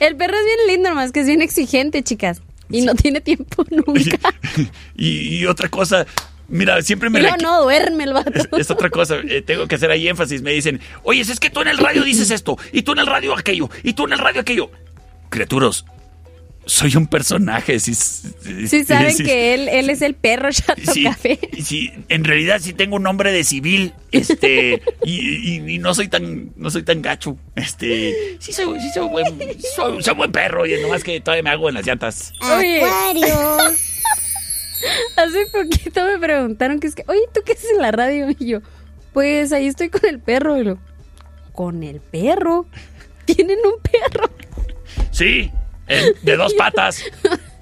El 0.00 0.16
perro 0.16 0.36
es 0.36 0.44
bien 0.44 0.58
lindo, 0.68 0.88
nomás 0.90 1.12
que 1.12 1.20
es 1.20 1.26
bien 1.26 1.42
exigente, 1.42 2.02
chicas. 2.02 2.42
Y 2.70 2.82
no 2.82 2.94
tiene 2.94 3.20
tiempo 3.20 3.64
nunca. 3.70 4.34
Y, 4.96 5.38
y 5.38 5.46
otra 5.46 5.68
cosa, 5.68 6.06
mira, 6.48 6.82
siempre 6.82 7.08
me... 7.08 7.20
No, 7.20 7.36
no, 7.36 7.62
duerme 7.62 8.04
el 8.04 8.12
vato. 8.12 8.32
Es, 8.34 8.48
es 8.52 8.70
otra 8.70 8.90
cosa, 8.90 9.16
eh, 9.28 9.42
tengo 9.42 9.68
que 9.68 9.76
hacer 9.76 9.90
ahí 9.90 10.08
énfasis. 10.08 10.42
Me 10.42 10.52
dicen, 10.52 10.80
oye, 11.04 11.20
es 11.20 11.38
que 11.38 11.50
tú 11.50 11.60
en 11.60 11.68
el 11.68 11.78
radio 11.78 12.02
dices 12.02 12.30
esto, 12.30 12.58
y 12.72 12.82
tú 12.82 12.92
en 12.92 12.98
el 12.98 13.06
radio 13.06 13.34
aquello, 13.34 13.70
y 13.82 13.92
tú 13.92 14.06
en 14.06 14.12
el 14.12 14.18
radio 14.18 14.40
aquello. 14.40 14.70
Criaturas, 15.30 15.84
soy 16.68 16.94
un 16.96 17.06
personaje. 17.06 17.80
Sí, 17.80 17.94
Sí 17.94 18.84
saben 18.84 19.16
que 19.16 19.54
él, 19.54 19.68
él 19.68 19.90
es 19.90 20.02
el 20.02 20.14
perro 20.14 20.50
chato 20.52 20.80
café. 21.02 21.38
sí, 21.62 21.90
en 22.08 22.24
realidad 22.24 22.60
sí 22.62 22.72
tengo 22.74 22.96
un 22.96 23.02
nombre 23.02 23.32
de 23.32 23.42
civil, 23.42 23.94
este, 24.12 24.82
y, 25.04 25.14
y- 25.56 25.74
y 25.74 25.78
no 25.78 25.94
soy 25.94 26.08
tan, 26.08 26.52
no 26.56 26.70
soy 26.70 26.82
tan 26.82 27.00
gacho, 27.02 27.36
este, 27.56 28.36
sí 28.38 28.52
soy, 28.52 28.78
sí 28.80 28.90
soy 28.92 29.08
buen, 29.08 29.26
soy, 29.74 30.02
soy 30.02 30.14
buen 30.14 30.30
perro, 30.30 30.66
y 30.66 30.80
nomás 30.80 31.02
que 31.02 31.20
todavía 31.20 31.42
me 31.42 31.50
hago 31.50 31.68
en 31.68 31.74
las 31.74 31.86
llantas. 31.86 32.32
Oye. 32.56 32.82
Hace 35.16 35.46
poquito 35.52 36.04
me 36.04 36.18
preguntaron 36.18 36.78
que 36.78 36.86
es 36.86 36.94
que, 36.94 37.04
oye, 37.08 37.20
¿tú 37.34 37.40
qué 37.44 37.52
haces 37.52 37.70
en 37.74 37.82
la 37.82 37.90
radio? 37.90 38.26
Y 38.38 38.46
yo, 38.46 38.60
pues 39.12 39.52
ahí 39.52 39.66
estoy 39.66 39.88
con 39.88 40.04
el 40.06 40.20
perro. 40.20 40.56
Y 40.58 40.64
lo, 40.64 40.78
¿con 41.52 41.82
el 41.82 42.00
perro? 42.00 42.66
¿Tienen 43.24 43.58
un 43.64 43.80
perro? 43.82 44.30
Sí, 45.10 45.50
eh, 45.88 46.12
de 46.22 46.36
dos 46.36 46.54
patas 46.54 47.02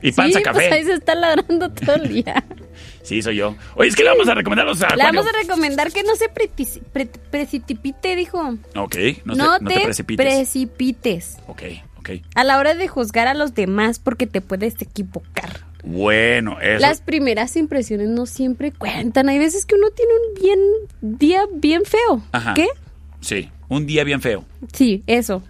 y 0.03 0.12
panza 0.12 0.39
sí, 0.39 0.44
café. 0.44 0.59
pues 0.61 0.73
ahí 0.73 0.85
se 0.85 0.93
está 0.94 1.15
ladrando 1.15 1.70
todo 1.70 1.97
el 1.97 2.09
día. 2.09 2.44
Sí, 3.03 3.23
soy 3.23 3.36
yo. 3.36 3.55
Oye, 3.77 3.89
es 3.89 3.94
que 3.94 4.03
le 4.03 4.09
vamos 4.11 4.27
a 4.28 4.35
recomendar 4.35 4.66
los 4.66 4.81
Le 4.81 4.86
acuarios. 4.86 5.15
vamos 5.24 5.27
a 5.32 5.39
recomendar 5.40 5.93
que 5.93 6.03
no 6.03 6.16
se 6.16 6.28
pre- 6.28 7.07
precipite, 7.31 8.16
dijo. 8.16 8.57
Ok, 8.74 8.97
no, 9.24 9.35
No, 9.36 9.59
te, 9.59 9.65
no 9.65 9.70
te 9.70 9.81
precipites. 9.81 10.27
precipites 10.27 11.36
ok, 11.47 11.62
ok. 11.98 12.11
a 12.35 12.43
la 12.43 12.59
hora 12.59 12.74
de 12.74 12.89
juzgar 12.89 13.28
a 13.28 13.35
los 13.35 13.55
demás 13.55 14.01
porque 14.01 14.27
te 14.27 14.40
puedes 14.40 14.74
equivocar. 14.82 15.61
Bueno, 15.85 16.61
eso. 16.61 16.81
Las 16.81 17.01
primeras 17.01 17.55
impresiones 17.57 18.09
no 18.09 18.27
siempre 18.27 18.73
cuentan. 18.73 19.28
Hay 19.28 19.39
veces 19.39 19.65
que 19.66 19.77
uno 19.77 19.89
tiene 19.90 20.11
un 20.12 20.43
bien 20.43 20.59
día 21.19 21.43
bien 21.55 21.85
feo. 21.85 22.23
Ajá. 22.32 22.55
¿Qué? 22.55 22.66
Sí, 23.20 23.51
un 23.69 23.86
día 23.86 24.03
bien 24.03 24.20
feo. 24.20 24.44
Sí, 24.73 25.05
eso. 25.07 25.44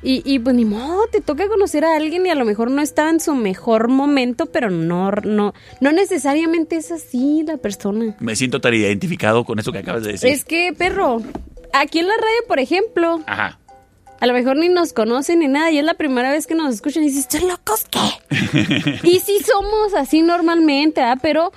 Y, 0.00 0.22
y 0.24 0.38
pues 0.38 0.54
ni 0.54 0.64
modo, 0.64 1.06
te 1.10 1.20
toca 1.20 1.48
conocer 1.48 1.84
a 1.84 1.96
alguien 1.96 2.24
y 2.24 2.30
a 2.30 2.36
lo 2.36 2.44
mejor 2.44 2.70
no 2.70 2.80
estaba 2.80 3.10
en 3.10 3.18
su 3.18 3.34
mejor 3.34 3.88
momento, 3.88 4.46
pero 4.46 4.70
no, 4.70 5.10
no, 5.24 5.54
no 5.80 5.92
necesariamente 5.92 6.76
es 6.76 6.92
así 6.92 7.42
la 7.44 7.56
persona. 7.56 8.16
Me 8.20 8.36
siento 8.36 8.60
tan 8.60 8.74
identificado 8.74 9.44
con 9.44 9.58
eso 9.58 9.72
que 9.72 9.78
acabas 9.78 10.04
de 10.04 10.12
decir. 10.12 10.30
Es 10.30 10.44
que, 10.44 10.72
perro, 10.72 11.20
aquí 11.72 11.98
en 11.98 12.06
la 12.06 12.14
radio, 12.14 12.46
por 12.46 12.60
ejemplo, 12.60 13.20
Ajá. 13.26 13.58
a 14.20 14.26
lo 14.26 14.32
mejor 14.34 14.56
ni 14.56 14.68
nos 14.68 14.92
conocen 14.92 15.40
ni 15.40 15.48
nada 15.48 15.72
y 15.72 15.78
es 15.78 15.84
la 15.84 15.94
primera 15.94 16.30
vez 16.30 16.46
que 16.46 16.54
nos 16.54 16.72
escuchan 16.74 17.02
y 17.02 17.06
dices, 17.06 17.22
¿están 17.22 17.48
locos 17.48 17.84
qué? 17.90 19.00
y 19.02 19.18
sí 19.18 19.38
somos 19.44 19.94
así 19.94 20.22
normalmente, 20.22 21.00
¿ah? 21.00 21.16
Pero, 21.20 21.50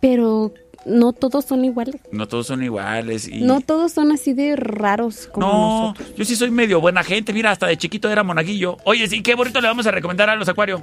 pero 0.00 0.52
no 0.88 1.12
todos 1.12 1.44
son 1.44 1.64
iguales. 1.64 1.96
No 2.10 2.26
todos 2.26 2.46
son 2.46 2.62
iguales 2.62 3.28
y... 3.28 3.42
No 3.42 3.60
todos 3.60 3.92
son 3.92 4.10
así 4.12 4.32
de 4.32 4.56
raros 4.56 5.28
como 5.32 5.46
No, 5.46 5.80
nosotros. 5.88 6.14
yo 6.16 6.24
sí 6.24 6.34
soy 6.36 6.50
medio 6.50 6.80
buena 6.80 7.04
gente. 7.04 7.32
Mira, 7.32 7.50
hasta 7.50 7.66
de 7.66 7.76
chiquito 7.76 8.10
era 8.10 8.22
monaguillo. 8.24 8.76
Oye, 8.84 9.06
sí, 9.06 9.22
qué 9.22 9.34
bonito 9.34 9.60
le 9.60 9.68
vamos 9.68 9.86
a 9.86 9.90
recomendar 9.90 10.28
a 10.30 10.36
los 10.36 10.48
acuarios. 10.48 10.80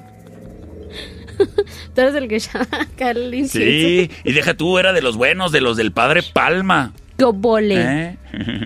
Tú 1.95 2.01
eres 2.01 2.15
el 2.15 2.27
que 2.27 2.37
acá 2.57 3.11
el 3.11 3.33
incienso. 3.33 3.57
Sí, 3.69 4.09
y 4.23 4.31
deja 4.33 4.53
tú, 4.53 4.77
era 4.79 4.93
de 4.93 5.01
los 5.01 5.17
buenos, 5.17 5.51
de 5.51 5.59
los 5.61 5.75
del 5.75 5.91
padre 5.91 6.23
Palma. 6.23 6.93
¡Qué 7.17 7.25
obole! 7.25 7.75
¿Eh? 7.77 8.17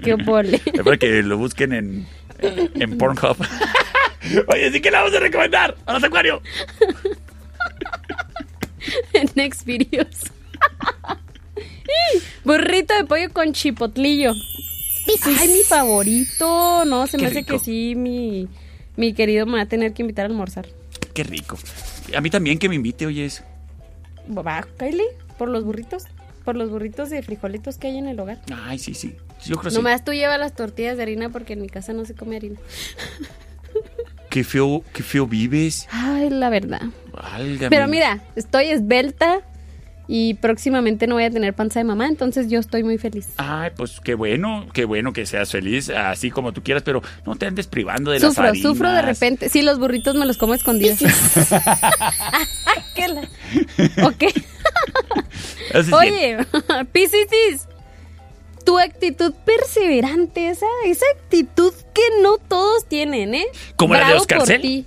¡Qué 0.04 0.14
obole! 0.14 0.62
Es 0.74 0.82
para 0.84 0.98
que 0.98 1.24
lo 1.24 1.38
busquen 1.38 1.74
en, 1.74 2.08
en 2.42 2.98
Pornhub. 2.98 3.38
Oye, 4.48 4.72
sí 4.72 4.82
que 4.82 4.92
le 4.92 4.98
vamos 4.98 5.14
a 5.16 5.20
recomendar 5.20 5.76
a 5.86 5.94
los 5.94 6.04
acuarios. 6.04 6.42
Next 9.36 9.66
videos. 9.66 10.32
Burrito 12.44 12.94
de 12.96 13.06
pollo 13.06 13.30
con 13.32 13.54
chipotlillo. 13.54 14.34
Ay, 15.24 15.48
mi 15.48 15.64
favorito. 15.64 16.86
No, 16.86 17.08
se 17.08 17.18
Qué 17.18 17.24
me 17.24 17.30
hace 17.30 17.40
rico. 17.40 17.54
que 17.54 17.60
sí, 17.60 17.94
mi, 17.96 18.48
mi 18.96 19.14
querido 19.14 19.46
me 19.46 19.54
va 19.58 19.62
a 19.64 19.66
tener 19.68 19.94
que 19.94 20.04
invitar 20.04 20.26
a 20.26 20.28
almorzar. 20.28 20.68
Qué 21.14 21.24
rico. 21.24 21.58
A 22.16 22.22
mí 22.22 22.30
también 22.30 22.60
que 22.60 22.70
me 22.70 22.76
invite, 22.76 23.06
oyes. 23.06 23.44
Va, 24.36 24.66
Kylie, 24.78 25.08
por 25.38 25.50
los 25.50 25.64
burritos. 25.64 26.04
Por 26.46 26.56
los 26.56 26.70
burritos 26.70 27.10
de 27.10 27.22
frijolitos 27.22 27.78
que 27.78 27.88
hay 27.88 27.98
en 27.98 28.08
el 28.08 28.20
hogar. 28.20 28.40
Ay, 28.54 28.80
sí, 28.80 28.94
sí. 28.94 29.16
Yo 29.46 29.58
creo 29.58 29.72
sí. 29.72 29.78
Nomás 29.78 30.04
tú 30.04 30.14
llevas 30.14 30.40
las 30.40 30.56
tortillas 30.56 30.98
de 30.98 31.04
harina 31.04 31.30
porque 31.30 31.54
en 31.54 31.62
mi 31.62 31.70
casa 31.70 31.94
no 31.94 32.06
se 32.06 32.16
come 32.16 32.36
harina. 32.38 32.60
Qué 34.30 34.44
feo, 34.44 34.84
qué 34.94 35.02
feo 35.02 35.26
vives. 35.26 35.88
Ay, 35.92 36.30
la 36.30 36.52
verdad. 36.52 36.82
Válgame. 37.12 37.70
Pero 37.72 37.88
mira, 37.88 38.24
estoy 38.36 38.66
esbelta 38.68 39.42
y 40.12 40.34
próximamente 40.34 41.06
no 41.06 41.14
voy 41.16 41.24
a 41.26 41.30
tener 41.30 41.54
panza 41.54 41.80
de 41.80 41.84
mamá, 41.84 42.08
entonces 42.08 42.50
yo 42.50 42.60
estoy 42.60 42.82
muy 42.84 42.98
feliz. 42.98 43.28
Ay, 43.38 43.70
pues 43.78 44.00
qué 44.04 44.16
bueno, 44.16 44.66
qué 44.74 44.86
bueno 44.86 45.14
que 45.14 45.28
seas 45.28 45.52
feliz, 45.52 45.90
así 45.92 46.32
como 46.32 46.52
tú 46.52 46.64
quieras, 46.64 46.82
pero 46.82 47.04
no 47.28 47.36
te 47.36 47.46
andes 47.46 47.68
privando 47.68 48.10
de 48.10 48.20
Sufro, 48.20 48.42
las 48.44 48.50
harinas. 48.54 48.68
sufro 48.72 48.92
de 48.92 49.02
repente. 49.04 49.50
Sí, 49.50 49.62
los 49.62 49.78
burritos 49.78 50.16
me 50.16 50.26
los 50.26 50.38
como 50.38 50.56
escondidas. 50.56 51.00
Ah, 51.52 51.62
ah, 52.66 52.76
¿qué 52.96 53.08
la- 53.08 54.08
Ok. 54.08 54.24
Oye, 55.94 56.38
Piscis, 56.92 57.68
tu 58.66 58.80
actitud 58.80 59.34
perseverante, 59.46 60.50
esa, 60.50 60.66
esa 60.86 61.06
actitud 61.16 61.72
que 61.94 62.02
no 62.24 62.38
todos 62.40 62.86
tienen, 62.88 63.36
¿eh? 63.36 63.46
¿Como 63.76 63.94
la 63.94 64.10
de 64.10 64.16
Oscar 64.16 64.40
por 64.40 64.48
Cel? 64.48 64.62
ti. 64.62 64.86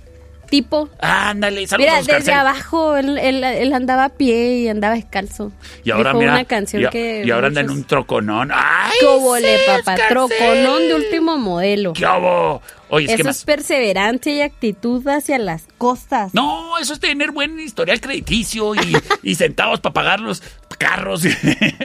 Tipo. 0.53 0.87
Ándale, 0.99 1.65
saludos 1.65 1.89
Mira, 1.89 1.99
Oscar 2.01 2.17
desde 2.19 2.33
abajo 2.33 2.95
él, 2.95 3.17
él- 3.17 3.43
él 3.43 3.73
andaba 3.73 4.03
a 4.05 4.09
pie 4.09 4.59
y 4.59 4.67
andaba 4.67 4.93
descalzo. 4.93 5.51
Y 5.83 5.89
ahora 5.89 6.09
Dejó 6.11 6.19
mira, 6.19 6.33
una 6.33 6.45
canción 6.45 6.83
y, 6.83 6.89
que 6.89 7.23
y 7.25 7.31
ahora 7.31 7.47
anda 7.47 7.61
en 7.61 7.71
un 7.71 7.83
troconón. 7.85 8.51
¡Ay! 8.53 8.91
¿Qué 8.99 9.05
obole, 9.07 9.57
sí, 9.57 9.63
papá? 9.65 9.93
Oscar 9.95 10.09
Troconón 10.09 10.87
de 10.87 10.93
último 10.93 11.37
modelo. 11.39 11.93
¿Qué 11.93 12.05
hubo? 12.05 12.61
Oye, 12.89 13.11
es 13.11 13.19
Eso 13.19 13.29
es 13.31 13.43
perseverancia 13.45 14.31
y 14.31 14.41
actitud 14.41 15.07
hacia 15.07 15.39
las 15.39 15.65
cosas. 15.79 16.35
No, 16.35 16.77
eso 16.77 16.93
es 16.93 16.99
tener 16.99 17.31
buen 17.31 17.59
historial 17.59 17.99
crediticio 17.99 18.75
y, 18.75 18.95
y 19.23 19.33
centavos 19.33 19.79
para 19.79 19.93
pagar 19.93 20.19
los 20.19 20.43
carros. 20.77 21.23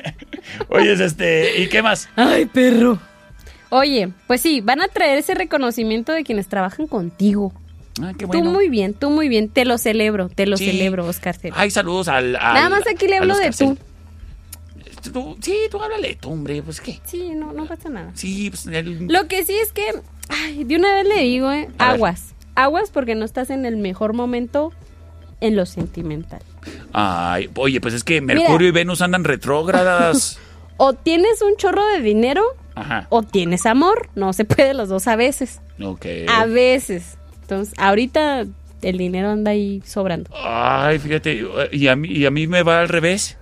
Oye, 0.68 0.92
es 0.92 1.00
este, 1.00 1.62
¿y 1.62 1.68
qué 1.68 1.80
más? 1.82 2.10
Ay, 2.16 2.44
perro. 2.44 2.98
Oye, 3.70 4.10
pues 4.26 4.42
sí, 4.42 4.60
van 4.60 4.82
a 4.82 4.88
traer 4.88 5.16
ese 5.16 5.32
reconocimiento 5.34 6.12
de 6.12 6.22
quienes 6.22 6.48
trabajan 6.48 6.86
contigo. 6.86 7.54
Ah, 8.02 8.12
qué 8.16 8.26
Tú 8.26 8.42
muy 8.44 8.68
bien, 8.68 8.94
tú 8.94 9.10
muy 9.10 9.28
bien. 9.28 9.48
Te 9.48 9.64
lo 9.64 9.78
celebro, 9.78 10.28
te 10.28 10.46
lo 10.46 10.56
Sí. 10.56 10.66
celebro, 10.66 11.06
Oscar. 11.06 11.36
Ay, 11.54 11.70
saludos 11.70 12.08
al. 12.08 12.36
al- 12.36 12.54
Nada 12.54 12.68
más 12.68 12.82
aquí 12.86 13.06
le 13.08 13.16
hablo 13.18 13.36
de 13.36 13.50
tú. 13.50 13.76
Sí, 15.40 15.56
tú 15.70 15.80
háblale 15.82 16.16
tú, 16.20 16.30
hombre, 16.30 16.62
pues 16.62 16.80
qué. 16.80 17.00
Sí, 17.04 17.30
no, 17.34 17.52
no 17.52 17.66
pasa 17.66 17.88
nada. 17.88 18.10
Sí, 18.14 18.50
pues 18.50 18.66
el- 18.66 19.06
Lo 19.08 19.26
que 19.26 19.44
sí 19.44 19.54
es 19.54 19.72
que, 19.72 19.90
ay, 20.28 20.64
de 20.64 20.76
una 20.76 20.94
vez 20.94 21.06
le 21.06 21.22
digo, 21.22 21.50
eh, 21.52 21.68
aguas. 21.78 22.34
Aguas 22.54 22.90
porque 22.90 23.14
no 23.14 23.24
estás 23.24 23.50
en 23.50 23.64
el 23.64 23.76
mejor 23.76 24.12
momento 24.12 24.72
en 25.40 25.56
lo 25.56 25.64
sentimental. 25.66 26.42
Ay, 26.92 27.48
oye, 27.54 27.80
pues 27.80 27.94
es 27.94 28.04
que 28.04 28.20
Mercurio 28.20 28.68
y 28.68 28.72
Venus 28.72 29.00
andan 29.02 29.24
retrógradas. 29.24 30.38
O 30.80 30.92
tienes 30.92 31.42
un 31.42 31.56
chorro 31.56 31.84
de 31.88 32.00
dinero 32.00 32.40
Ajá. 32.76 33.08
o 33.10 33.24
tienes 33.24 33.66
amor. 33.66 34.10
No 34.14 34.32
se 34.32 34.44
puede 34.44 34.74
los 34.74 34.88
dos 34.88 35.08
a 35.08 35.16
veces. 35.16 35.60
Ok. 35.82 36.06
A 36.28 36.46
veces. 36.46 37.17
Entonces, 37.48 37.72
ahorita 37.78 38.44
el 38.82 38.98
dinero 38.98 39.30
anda 39.30 39.52
ahí 39.52 39.82
sobrando. 39.86 40.28
Ay, 40.36 40.98
fíjate, 40.98 41.42
y 41.72 41.88
a 41.88 41.96
mí, 41.96 42.08
y 42.08 42.26
a 42.26 42.30
mí 42.30 42.46
me 42.46 42.62
va 42.62 42.80
al 42.80 42.88
revés. 42.90 43.38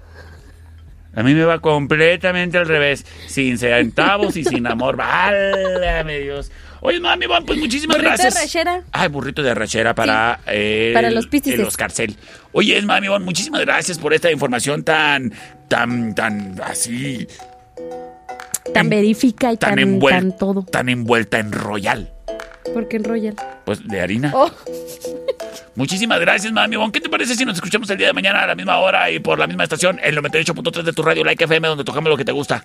A 1.12 1.24
mí 1.24 1.34
me 1.34 1.42
va 1.44 1.58
completamente 1.60 2.56
al 2.56 2.68
revés. 2.68 3.04
Sin 3.26 3.58
centavos 3.58 4.36
y 4.36 4.44
sin 4.44 4.64
amor. 4.68 4.96
Válgame 4.98 6.20
Dios. 6.20 6.52
Oye, 6.82 7.00
mami, 7.00 7.26
bueno, 7.26 7.44
pues 7.44 7.58
muchísimas 7.58 7.96
Burrito 7.96 8.12
de 8.12 8.22
gracias. 8.22 8.34
rachera. 8.44 8.82
Ay, 8.92 9.08
burrito 9.08 9.42
de 9.42 9.54
rachera 9.54 9.92
para, 9.94 10.38
el- 10.46 10.92
para 10.94 11.10
los 11.10 11.26
el 11.32 11.60
Oscar 11.62 11.90
Cel. 11.90 12.16
Oye, 12.52 12.80
mami, 12.82 13.08
bueno, 13.08 13.24
muchísimas 13.24 13.62
gracias 13.62 13.98
por 13.98 14.14
esta 14.14 14.30
información 14.30 14.84
tan, 14.84 15.32
tan, 15.66 16.14
tan 16.14 16.60
así, 16.62 17.26
Tan 18.72 18.88
verifica 18.88 19.52
y 19.52 19.56
tan, 19.56 19.70
tan, 19.70 19.78
envuelta, 19.80 20.20
tan 20.20 20.36
todo. 20.38 20.62
tan 20.64 20.88
envuelta 20.90 21.38
en 21.40 21.50
royal. 21.50 22.12
¿Por 22.72 22.88
qué 22.88 22.96
en 22.96 23.04
Royal? 23.04 23.34
Pues 23.64 23.86
de 23.86 24.00
harina. 24.00 24.32
Oh. 24.34 24.50
Muchísimas 25.74 26.18
gracias, 26.20 26.52
mami. 26.52 26.76
Bon. 26.76 26.90
¿Qué 26.90 27.00
te 27.00 27.08
parece 27.08 27.34
si 27.34 27.44
nos 27.44 27.54
escuchamos 27.56 27.88
el 27.90 27.98
día 27.98 28.06
de 28.08 28.12
mañana 28.12 28.42
a 28.42 28.46
la 28.46 28.54
misma 28.54 28.78
hora 28.78 29.10
y 29.10 29.18
por 29.18 29.38
la 29.38 29.46
misma 29.46 29.64
estación, 29.64 30.00
el 30.02 30.16
98.3 30.16 30.82
de 30.82 30.92
tu 30.92 31.02
radio 31.02 31.22
Like 31.22 31.44
FM, 31.44 31.68
donde 31.68 31.84
tocamos 31.84 32.08
lo 32.08 32.16
que 32.16 32.24
te 32.24 32.32
gusta? 32.32 32.62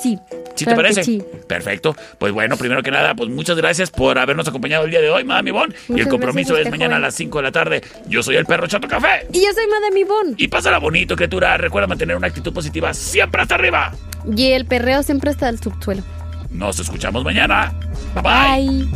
Sí. 0.00 0.18
¿Sí 0.54 0.64
te 0.64 0.64
claro 0.64 0.76
parece? 0.82 1.04
sí. 1.04 1.22
Perfecto. 1.48 1.96
Pues 2.18 2.32
bueno, 2.32 2.56
primero 2.56 2.82
que 2.82 2.90
nada, 2.90 3.14
pues 3.14 3.28
muchas 3.30 3.56
gracias 3.56 3.90
por 3.90 4.18
habernos 4.18 4.46
acompañado 4.46 4.84
el 4.84 4.90
día 4.90 5.00
de 5.00 5.10
hoy, 5.10 5.24
mami 5.24 5.50
Bon. 5.50 5.74
Y 5.88 6.00
el 6.00 6.08
compromiso 6.08 6.56
es 6.56 6.70
mañana 6.70 6.94
joven. 6.94 7.04
a 7.04 7.06
las 7.06 7.14
5 7.14 7.38
de 7.38 7.42
la 7.42 7.52
tarde. 7.52 7.82
Yo 8.06 8.22
soy 8.22 8.36
el 8.36 8.46
perro 8.46 8.66
Chato 8.68 8.86
Café. 8.86 9.26
Y 9.32 9.40
yo 9.40 9.52
soy 9.52 9.66
Madame 9.66 10.00
Ivonne. 10.00 10.34
Y 10.36 10.48
pásala 10.48 10.78
bonito, 10.78 11.16
criatura. 11.16 11.56
Recuerda 11.56 11.88
mantener 11.88 12.16
una 12.16 12.28
actitud 12.28 12.52
positiva 12.52 12.94
siempre 12.94 13.42
hasta 13.42 13.56
arriba. 13.56 13.92
Y 14.36 14.52
el 14.52 14.66
perreo 14.66 15.02
siempre 15.02 15.30
está 15.32 15.48
al 15.48 15.58
subsuelo. 15.60 16.02
Nos 16.50 16.78
escuchamos 16.80 17.24
mañana. 17.24 17.72
Bye. 18.22 18.88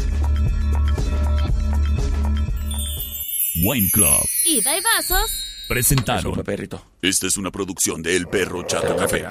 Wine 3.64 3.88
Club 3.92 4.28
y 4.44 4.60
Daibazos 4.60 5.30
presentaron. 5.68 6.34
perrito. 6.42 6.84
Esta 7.00 7.26
es 7.26 7.36
una 7.36 7.50
producción 7.50 8.02
de 8.02 8.16
El 8.16 8.26
Perro 8.26 8.62
Chato 8.64 8.96
Café. 8.96 9.24